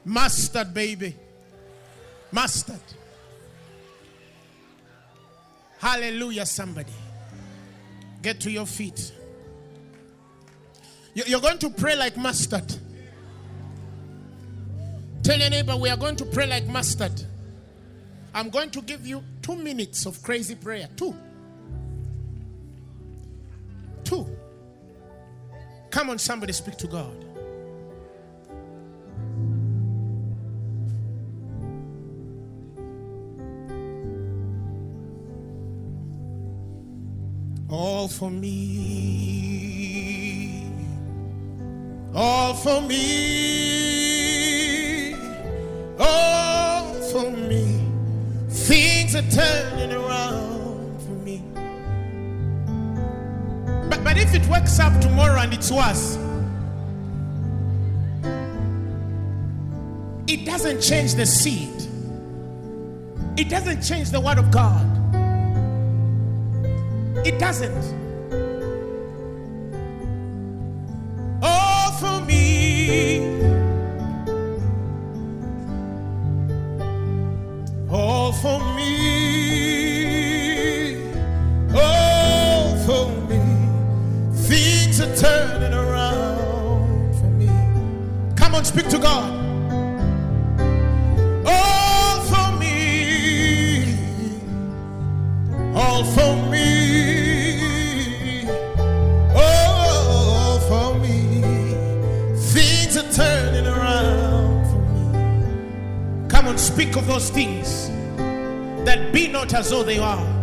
Mustard, 0.04 0.72
baby. 0.72 1.16
Mustard. 2.30 2.78
Hallelujah, 5.80 6.46
somebody. 6.46 6.92
Get 8.24 8.40
to 8.40 8.50
your 8.50 8.64
feet. 8.64 9.12
You're 11.12 11.42
going 11.42 11.58
to 11.58 11.68
pray 11.68 11.94
like 11.94 12.16
mustard. 12.16 12.74
Tell 15.22 15.38
your 15.38 15.50
neighbor, 15.50 15.76
we 15.76 15.90
are 15.90 15.96
going 15.98 16.16
to 16.16 16.24
pray 16.24 16.46
like 16.46 16.66
mustard. 16.66 17.12
I'm 18.34 18.48
going 18.48 18.70
to 18.70 18.80
give 18.80 19.06
you 19.06 19.22
two 19.42 19.56
minutes 19.56 20.06
of 20.06 20.22
crazy 20.22 20.54
prayer. 20.54 20.88
Two. 20.96 21.14
Two. 24.04 24.26
Come 25.90 26.08
on, 26.08 26.18
somebody 26.18 26.54
speak 26.54 26.78
to 26.78 26.86
God. 26.86 27.23
All 37.74 38.06
for 38.06 38.30
me, 38.30 38.54
all 42.14 42.54
for 42.54 42.80
me, 42.82 43.96
all 45.98 46.94
for 47.10 47.32
me. 47.32 47.80
Things 48.48 49.16
are 49.16 49.28
turning 49.28 49.92
around 49.92 51.00
for 51.02 51.14
me. 51.26 51.42
But, 53.90 54.04
but 54.04 54.16
if 54.18 54.32
it 54.34 54.46
wakes 54.46 54.78
up 54.78 55.00
tomorrow 55.00 55.40
and 55.40 55.52
it's 55.52 55.72
worse, 55.72 56.16
it 60.28 60.46
doesn't 60.46 60.80
change 60.80 61.14
the 61.16 61.26
seed. 61.26 61.70
It 63.36 63.48
doesn't 63.48 63.82
change 63.82 64.12
the 64.12 64.20
word 64.20 64.38
of 64.38 64.52
God. 64.52 64.93
It 67.24 67.38
doesn't. 67.38 67.72
Oh, 71.42 71.96
for 71.98 72.20
me. 72.26 73.20
Oh, 77.90 78.30
for 78.42 78.58
me. 78.76 78.94
Oh, 81.74 82.76
for 82.84 83.08
me. 83.26 83.40
Things 84.46 85.00
are 85.00 85.16
turning 85.16 85.72
around 85.72 87.14
for 87.14 87.30
me. 87.30 87.48
Come 88.36 88.54
on, 88.54 88.64
speak 88.66 88.88
to 88.88 88.98
God. 88.98 89.43
Of 106.96 107.06
those 107.06 107.30
things 107.30 107.88
that 108.84 109.12
be 109.12 109.26
not 109.28 109.52
as 109.54 109.70
though 109.70 109.82
they 109.82 109.98
are. 109.98 110.33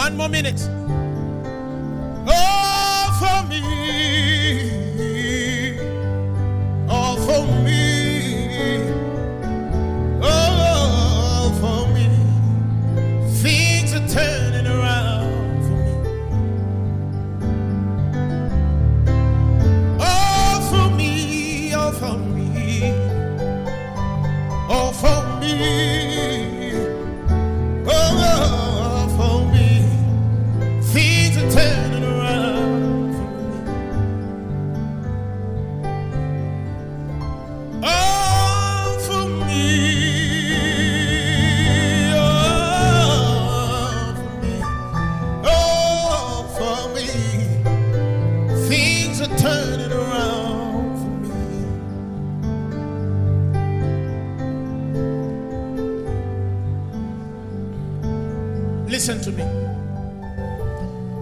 One 0.00 0.16
more 0.16 0.30
minute. 0.30 0.79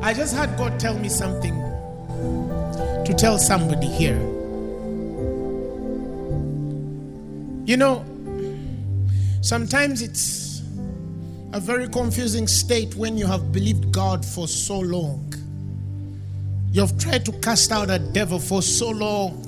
I 0.09 0.15
just 0.15 0.35
had 0.35 0.57
God 0.57 0.81
tell 0.81 0.99
me 0.99 1.11
something 1.11 1.55
to 3.05 3.15
tell 3.15 3.39
somebody 3.39 3.89
here. 3.89 4.19
You 7.67 7.77
know, 7.77 8.07
sometimes 9.43 10.01
it's 10.01 10.63
a 11.53 11.61
very 11.61 11.89
confusing 11.89 12.47
state 12.47 12.95
when 12.95 13.19
you 13.19 13.27
have 13.27 13.53
believed 13.53 13.93
God 13.93 14.25
for 14.25 14.49
so 14.49 14.79
long. 14.79 15.31
You've 16.73 16.97
tried 16.99 17.27
to 17.27 17.33
cast 17.41 17.71
out 17.71 17.91
a 17.91 17.99
devil 17.99 18.39
for 18.39 18.63
so 18.63 18.89
long. 18.89 19.45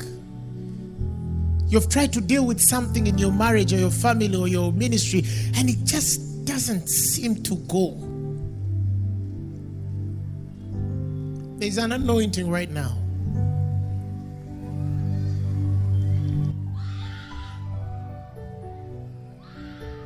You've 1.68 1.88
tried 1.88 2.12
to 2.12 2.20
deal 2.20 2.44
with 2.44 2.60
something 2.60 3.06
in 3.06 3.16
your 3.16 3.32
marriage 3.32 3.72
or 3.72 3.78
your 3.78 3.90
family 3.90 4.36
or 4.36 4.46
your 4.46 4.74
ministry, 4.74 5.24
and 5.54 5.70
it 5.70 5.82
just 5.86 6.44
doesn't 6.44 6.90
seem 6.90 7.42
to 7.44 7.56
go. 7.66 8.09
There's 11.60 11.76
an 11.76 11.92
anointing 11.92 12.48
right 12.48 12.70
now. 12.70 12.96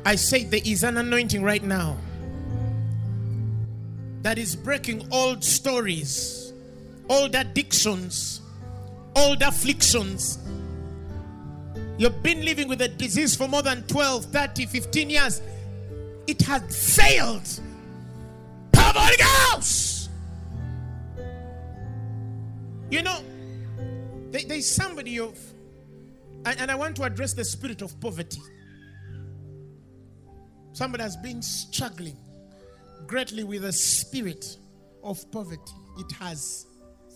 I 0.03 0.15
say 0.15 0.43
there 0.43 0.59
is 0.65 0.83
an 0.83 0.97
anointing 0.97 1.41
right 1.41 1.63
now 1.63 1.95
that 4.21 4.37
is 4.37 4.53
breaking 4.53 5.07
old 5.13 5.45
stories, 5.45 6.51
old 7.09 7.35
addictions, 7.35 8.41
old 9.15 9.41
afflictions. 9.41 10.39
You've 11.97 12.21
been 12.21 12.43
living 12.43 12.67
with 12.67 12.81
a 12.81 12.89
disease 12.89 13.33
for 13.33 13.47
more 13.47 13.61
than 13.61 13.83
12, 13.83 14.25
30, 14.25 14.65
15 14.65 15.09
years. 15.09 15.41
It 16.27 16.41
has 16.41 16.97
failed. 16.97 17.47
Of 18.77 18.93
the 18.93 19.25
Ghost. 19.53 20.04
You 22.89 23.01
know, 23.01 23.19
there- 24.31 24.45
there's 24.47 24.69
somebody 24.69 25.19
of, 25.19 25.37
and, 26.45 26.59
and 26.59 26.71
I 26.71 26.75
want 26.75 26.95
to 26.97 27.03
address 27.03 27.33
the 27.33 27.43
spirit 27.45 27.81
of 27.81 27.99
poverty. 27.99 28.41
Somebody 30.73 31.03
has 31.03 31.15
been 31.17 31.41
struggling 31.41 32.17
greatly 33.07 33.43
with 33.43 33.61
the 33.61 33.71
spirit 33.71 34.57
of 35.03 35.29
poverty. 35.31 35.73
It 35.99 36.11
has 36.19 36.65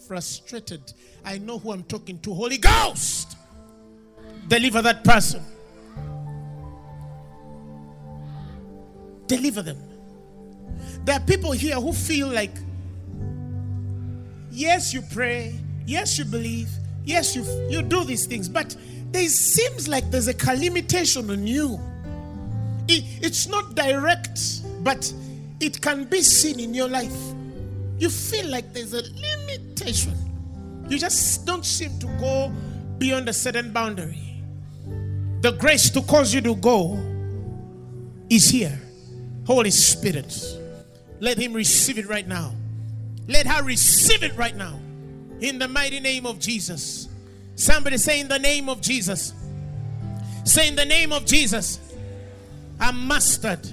frustrated. 0.07 0.81
I 1.25 1.37
know 1.39 1.59
who 1.59 1.71
I'm 1.71 1.83
talking 1.83 2.19
to. 2.21 2.33
Holy 2.33 2.57
Ghost, 2.57 3.35
deliver 4.47 4.81
that 4.81 5.03
person. 5.03 5.43
Deliver 9.27 9.61
them. 9.61 9.77
There 11.03 11.15
are 11.15 11.19
people 11.21 11.51
here 11.51 11.75
who 11.75 11.93
feel 11.93 12.27
like, 12.29 12.55
yes, 14.59 14.93
you 14.93 15.01
pray, 15.01 15.55
yes, 15.85 16.17
you 16.17 16.25
believe, 16.25 16.69
yes, 17.05 17.35
you 17.35 17.43
you 17.69 17.81
do 17.81 18.03
these 18.03 18.25
things, 18.25 18.49
but 18.49 18.75
there 19.11 19.27
seems 19.29 19.87
like 19.87 20.11
there's 20.11 20.27
a 20.27 20.35
limitation 20.55 21.31
on 21.31 21.47
you. 21.47 21.79
It- 22.87 23.05
it's 23.21 23.47
not 23.47 23.75
direct, 23.75 24.39
but 24.83 25.11
it 25.59 25.81
can 25.81 26.03
be 26.05 26.21
seen 26.21 26.59
in 26.59 26.73
your 26.73 26.89
life. 26.89 27.15
You 27.97 28.09
feel 28.09 28.47
like 28.49 28.73
there's 28.73 28.93
a 28.93 29.01
limitation. 29.27 30.15
You 30.89 30.97
just 30.99 31.45
don't 31.45 31.65
seem 31.65 31.97
to 31.99 32.07
go 32.19 32.51
beyond 32.97 33.29
a 33.29 33.33
certain 33.33 33.71
boundary. 33.71 34.41
The 35.41 35.51
grace 35.51 35.89
to 35.91 36.01
cause 36.01 36.33
you 36.33 36.41
to 36.41 36.55
go 36.55 36.97
is 38.29 38.49
here. 38.49 38.77
Holy 39.45 39.71
Spirit, 39.71 40.31
let 41.19 41.37
Him 41.37 41.53
receive 41.53 41.97
it 41.97 42.07
right 42.07 42.27
now. 42.27 42.53
Let 43.29 43.47
her 43.47 43.63
receive 43.63 44.23
it 44.23 44.35
right 44.35 44.55
now. 44.55 44.77
In 45.39 45.57
the 45.57 45.69
mighty 45.69 46.01
name 46.01 46.25
of 46.25 46.39
Jesus. 46.39 47.07
Somebody 47.55 47.97
say, 47.97 48.19
In 48.19 48.27
the 48.27 48.39
name 48.39 48.67
of 48.67 48.81
Jesus. 48.81 49.33
Say, 50.43 50.67
In 50.67 50.75
the 50.75 50.85
name 50.85 51.13
of 51.13 51.25
Jesus. 51.25 51.79
I'm 52.79 53.07
mastered. 53.07 53.67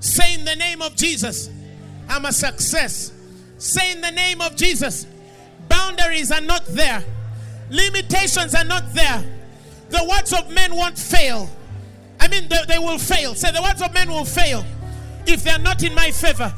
Say 0.00 0.34
in 0.34 0.44
the 0.44 0.54
name 0.56 0.82
of 0.82 0.94
Jesus, 0.96 1.50
I'm 2.08 2.26
a 2.26 2.32
success. 2.32 3.12
Say 3.58 3.92
in 3.92 4.00
the 4.00 4.10
name 4.10 4.40
of 4.40 4.54
Jesus, 4.54 5.06
boundaries 5.68 6.30
are 6.30 6.42
not 6.42 6.64
there, 6.66 7.02
limitations 7.70 8.54
are 8.54 8.64
not 8.64 8.92
there. 8.92 9.24
The 9.88 10.04
words 10.04 10.32
of 10.32 10.50
men 10.50 10.74
won't 10.74 10.98
fail. 10.98 11.48
I 12.20 12.28
mean, 12.28 12.48
they, 12.48 12.58
they 12.68 12.78
will 12.78 12.98
fail. 12.98 13.34
Say, 13.34 13.50
the 13.52 13.62
words 13.62 13.80
of 13.82 13.92
men 13.94 14.10
will 14.10 14.24
fail 14.24 14.64
if 15.26 15.42
they 15.42 15.50
are 15.50 15.58
not 15.58 15.82
in 15.82 15.94
my 15.94 16.10
favor. 16.10 16.52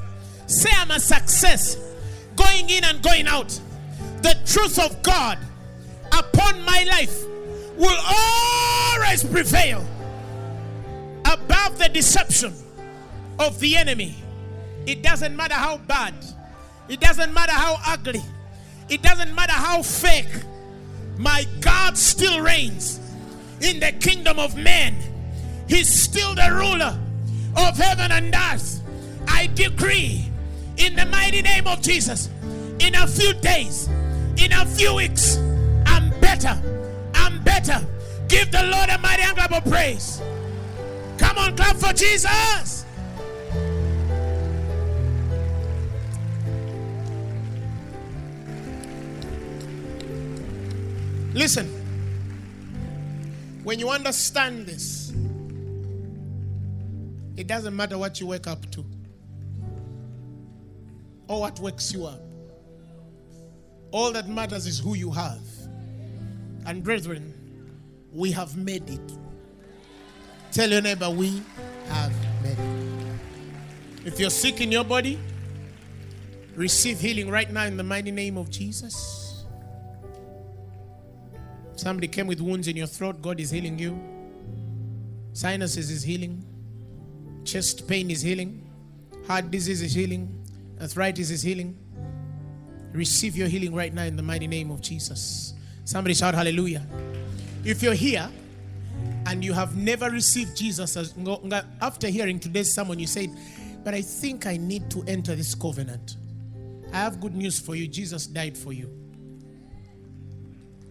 Say, 0.46 0.70
I'm 0.76 0.90
a 0.90 1.00
success 1.00 1.76
going 2.36 2.70
in 2.70 2.84
and 2.84 3.02
going 3.02 3.26
out. 3.26 3.58
The 4.22 4.36
truth 4.46 4.78
of 4.78 5.02
God 5.02 5.38
upon 6.12 6.64
my 6.64 6.84
life 6.88 7.24
will 7.76 7.98
always 8.06 9.24
prevail 9.24 9.86
above 11.24 11.78
the 11.78 11.88
deception 11.92 12.54
of 13.38 13.58
the 13.60 13.76
enemy. 13.76 14.14
It 14.86 15.02
doesn't 15.02 15.34
matter 15.36 15.54
how 15.54 15.78
bad, 15.78 16.14
it 16.88 17.00
doesn't 17.00 17.34
matter 17.34 17.52
how 17.52 17.76
ugly, 17.86 18.22
it 18.88 19.02
doesn't 19.02 19.34
matter 19.34 19.52
how 19.52 19.82
fake. 19.82 20.44
My 21.18 21.46
God 21.60 21.96
still 21.96 22.40
reigns 22.40 23.00
in 23.60 23.80
the 23.80 23.92
kingdom 23.92 24.38
of 24.38 24.56
men. 24.56 24.94
He's 25.66 25.92
still 25.92 26.34
the 26.34 26.50
ruler 26.52 26.98
of 27.56 27.76
heaven 27.76 28.12
and 28.12 28.34
earth. 28.34 28.82
I 29.26 29.48
decree 29.48 30.30
in 30.76 30.94
the 30.94 31.06
mighty 31.06 31.42
name 31.42 31.66
of 31.66 31.80
Jesus, 31.82 32.28
in 32.78 32.94
a 32.94 33.06
few 33.06 33.32
days, 33.34 33.88
in 34.36 34.52
a 34.52 34.66
few 34.66 34.94
weeks, 34.94 35.38
I'm 35.86 36.10
better. 36.20 36.60
I'm 37.14 37.42
better. 37.42 37.84
Give 38.28 38.50
the 38.50 38.62
Lord 38.62 38.90
a 38.90 38.98
mighty 38.98 39.22
clap 39.34 39.52
of 39.52 39.70
praise. 39.70 40.20
Come 41.18 41.38
on, 41.38 41.56
clap 41.56 41.76
for 41.76 41.92
Jesus. 41.92 42.84
Listen, 51.32 51.66
when 53.62 53.78
you 53.78 53.90
understand 53.90 54.66
this, 54.66 55.12
it 57.36 57.46
doesn't 57.46 57.76
matter 57.76 57.98
what 57.98 58.20
you 58.20 58.26
wake 58.26 58.46
up 58.46 58.70
to 58.70 58.84
or 61.28 61.40
what 61.40 61.58
wakes 61.60 61.92
you 61.92 62.06
up. 62.06 62.20
All 63.90 64.12
that 64.12 64.28
matters 64.28 64.66
is 64.66 64.78
who 64.78 64.94
you 64.94 65.10
have. 65.10 65.40
And 66.66 66.82
brethren, 66.82 67.32
we 68.12 68.32
have 68.32 68.56
made 68.56 68.88
it. 68.88 69.12
Tell 70.52 70.70
your 70.70 70.82
neighbor, 70.82 71.10
we 71.10 71.42
have 71.88 72.12
made 72.42 72.58
it. 72.58 74.06
If 74.06 74.20
you're 74.20 74.30
sick 74.30 74.60
in 74.60 74.70
your 74.72 74.84
body, 74.84 75.18
receive 76.54 77.00
healing 77.00 77.30
right 77.30 77.50
now 77.50 77.64
in 77.64 77.76
the 77.76 77.82
mighty 77.82 78.10
name 78.10 78.38
of 78.38 78.50
Jesus. 78.50 79.44
Somebody 81.76 82.08
came 82.08 82.26
with 82.26 82.40
wounds 82.40 82.68
in 82.68 82.76
your 82.76 82.86
throat, 82.86 83.20
God 83.20 83.38
is 83.38 83.50
healing 83.50 83.78
you. 83.78 84.00
Sinuses 85.34 85.90
is 85.90 86.02
healing. 86.02 86.42
Chest 87.44 87.86
pain 87.86 88.10
is 88.10 88.22
healing. 88.22 88.66
Heart 89.26 89.50
disease 89.50 89.82
is 89.82 89.92
healing. 89.92 90.45
Arthritis 90.80 91.30
is 91.30 91.42
healing. 91.42 91.76
Receive 92.92 93.36
your 93.36 93.48
healing 93.48 93.74
right 93.74 93.92
now 93.92 94.04
in 94.04 94.16
the 94.16 94.22
mighty 94.22 94.46
name 94.46 94.70
of 94.70 94.80
Jesus. 94.80 95.54
Somebody 95.84 96.14
shout 96.14 96.34
hallelujah. 96.34 96.86
If 97.64 97.82
you're 97.82 97.94
here 97.94 98.28
and 99.26 99.44
you 99.44 99.52
have 99.52 99.76
never 99.76 100.10
received 100.10 100.56
Jesus 100.56 100.96
as 100.96 101.14
after 101.80 102.08
hearing 102.08 102.38
today's 102.38 102.72
sermon, 102.72 102.98
you 102.98 103.06
said, 103.06 103.30
But 103.84 103.94
I 103.94 104.02
think 104.02 104.46
I 104.46 104.56
need 104.56 104.90
to 104.90 105.02
enter 105.06 105.34
this 105.34 105.54
covenant. 105.54 106.16
I 106.92 106.98
have 106.98 107.20
good 107.20 107.34
news 107.34 107.58
for 107.58 107.74
you. 107.74 107.88
Jesus 107.88 108.26
died 108.26 108.56
for 108.56 108.72
you. 108.72 108.90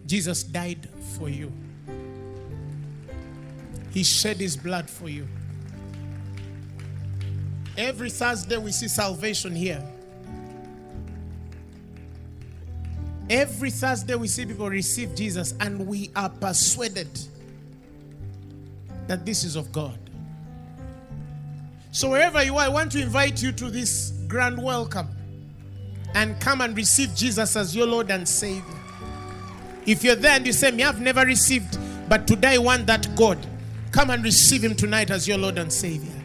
Jesus 0.06 0.42
died 0.44 0.88
for 1.18 1.28
you. 1.28 1.52
He 3.90 4.04
shed 4.04 4.36
his 4.36 4.56
blood 4.56 4.88
for 4.88 5.08
you. 5.08 5.26
Every 7.76 8.10
Thursday 8.10 8.56
we 8.56 8.72
see 8.72 8.88
salvation 8.88 9.54
here. 9.54 9.82
Every 13.28 13.70
Thursday 13.70 14.14
we 14.14 14.28
see 14.28 14.46
people 14.46 14.70
receive 14.70 15.14
Jesus 15.14 15.54
and 15.60 15.86
we 15.86 16.10
are 16.14 16.28
persuaded 16.28 17.08
that 19.08 19.26
this 19.26 19.44
is 19.44 19.56
of 19.56 19.72
God. 19.72 19.98
So 21.90 22.10
wherever 22.10 22.42
you 22.42 22.56
are, 22.56 22.64
I 22.64 22.68
want 22.68 22.92
to 22.92 23.00
invite 23.00 23.42
you 23.42 23.52
to 23.52 23.70
this 23.70 24.12
grand 24.28 24.62
welcome 24.62 25.08
and 26.14 26.38
come 26.40 26.60
and 26.60 26.76
receive 26.76 27.14
Jesus 27.14 27.56
as 27.56 27.74
your 27.74 27.86
Lord 27.86 28.10
and 28.10 28.28
Savior. 28.28 28.62
If 29.86 30.02
you're 30.02 30.14
there 30.14 30.32
and 30.32 30.46
you 30.46 30.52
say, 30.52 30.70
Me, 30.70 30.82
I've 30.82 31.00
never 31.00 31.24
received, 31.24 31.78
but 32.08 32.26
today 32.26 32.54
I 32.54 32.58
want 32.58 32.86
that 32.86 33.14
God, 33.16 33.38
come 33.92 34.10
and 34.10 34.22
receive 34.22 34.62
Him 34.62 34.74
tonight 34.74 35.10
as 35.10 35.26
your 35.26 35.38
Lord 35.38 35.58
and 35.58 35.72
Savior. 35.72 36.15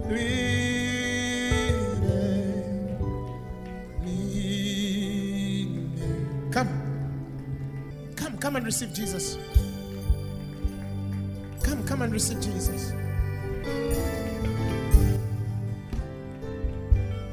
Leaning, 0.10 1.38
leaning. 4.04 4.90
Come, 6.52 6.70
come, 8.16 8.40
come 8.40 8.56
and 8.56 8.66
receive 8.66 8.92
Jesus. 8.92 9.38
Come, 11.62 11.84
come 11.86 12.02
and 12.02 12.12
receive 12.12 12.42
Jesus. 12.42 12.92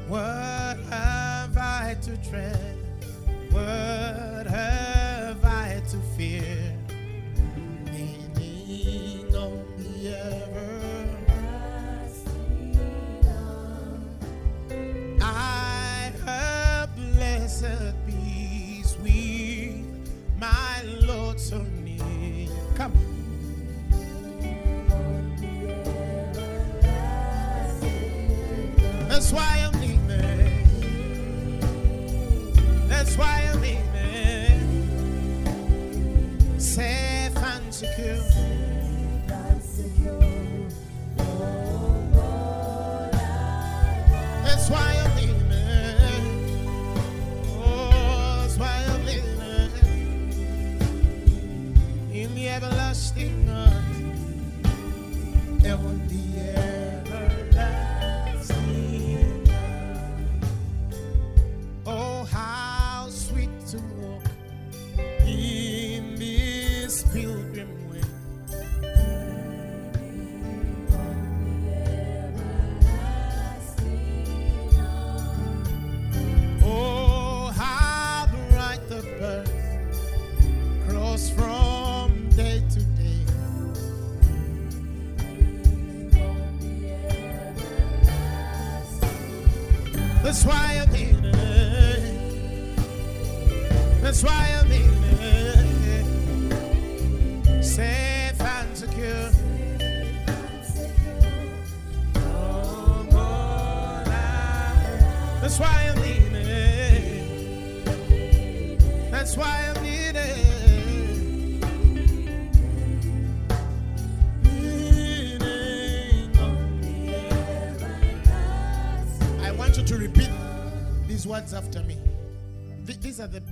What 0.07 0.77
have 0.91 1.57
I 1.57 1.97
to 2.03 2.15
dread? 2.29 2.77
What 3.49 4.45
have 4.45 5.43
I 5.43 5.81
to 5.89 5.97
fear? 6.15 6.54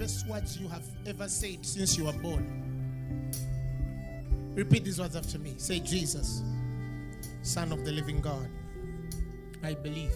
Best 0.03 0.27
words 0.27 0.57
you 0.57 0.67
have 0.67 0.83
ever 1.05 1.29
said 1.29 1.65
since 1.65 1.97
you 1.97 2.03
were 2.03 2.19
born. 2.21 3.31
Repeat 4.53 4.83
these 4.83 4.99
words 4.99 5.15
after 5.15 5.39
me. 5.39 5.53
Say, 5.55 5.79
Jesus, 5.79 6.43
Son 7.41 7.71
of 7.71 7.85
the 7.85 7.91
living 7.93 8.19
God, 8.19 8.49
I 9.63 9.75
believe. 9.75 10.13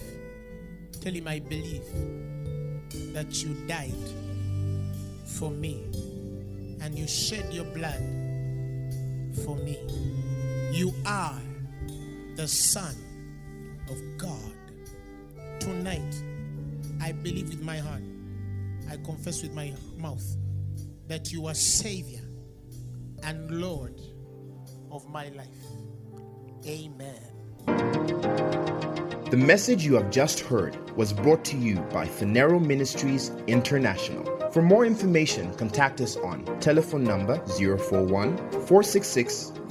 Tell 0.99 1.13
him, 1.13 1.25
I 1.29 1.39
believe 1.39 1.85
that 3.13 3.41
you 3.41 3.53
died 3.65 3.93
for 5.25 5.51
me 5.51 5.85
and 6.81 6.93
you 6.93 7.07
shed 7.07 7.53
your 7.53 7.63
blood 7.63 8.03
for 9.45 9.55
me. 9.55 9.77
You 10.73 10.93
are 11.05 11.39
the 12.35 12.49
Son 12.49 12.93
of 13.89 13.97
God. 14.17 14.51
Tonight, 15.61 16.21
I 17.01 17.13
believe 17.13 17.47
with 17.47 17.61
my 17.61 17.77
heart, 17.77 18.01
I 18.89 18.97
confess 18.97 19.41
with 19.41 19.53
my 19.53 19.73
mouth 19.97 20.25
that 21.07 21.31
you 21.31 21.47
are 21.47 21.53
Savior 21.53 22.23
and 23.23 23.51
Lord 23.61 23.99
of 24.91 25.07
my 25.09 25.29
life. 25.29 25.47
Amen. 26.65 27.37
The 29.29 29.37
message 29.37 29.85
you 29.85 29.95
have 29.95 30.09
just 30.09 30.39
heard 30.39 30.77
was 30.95 31.11
brought 31.11 31.43
to 31.45 31.57
you 31.57 31.75
by 31.91 32.07
Phaneroo 32.07 32.65
Ministries 32.65 33.31
International. 33.47 34.23
For 34.51 34.61
more 34.61 34.85
information, 34.85 35.53
contact 35.55 35.99
us 35.99 36.15
on 36.15 36.45
telephone 36.61 37.03
number 37.03 37.37
041 37.45 38.37
466 38.37 39.51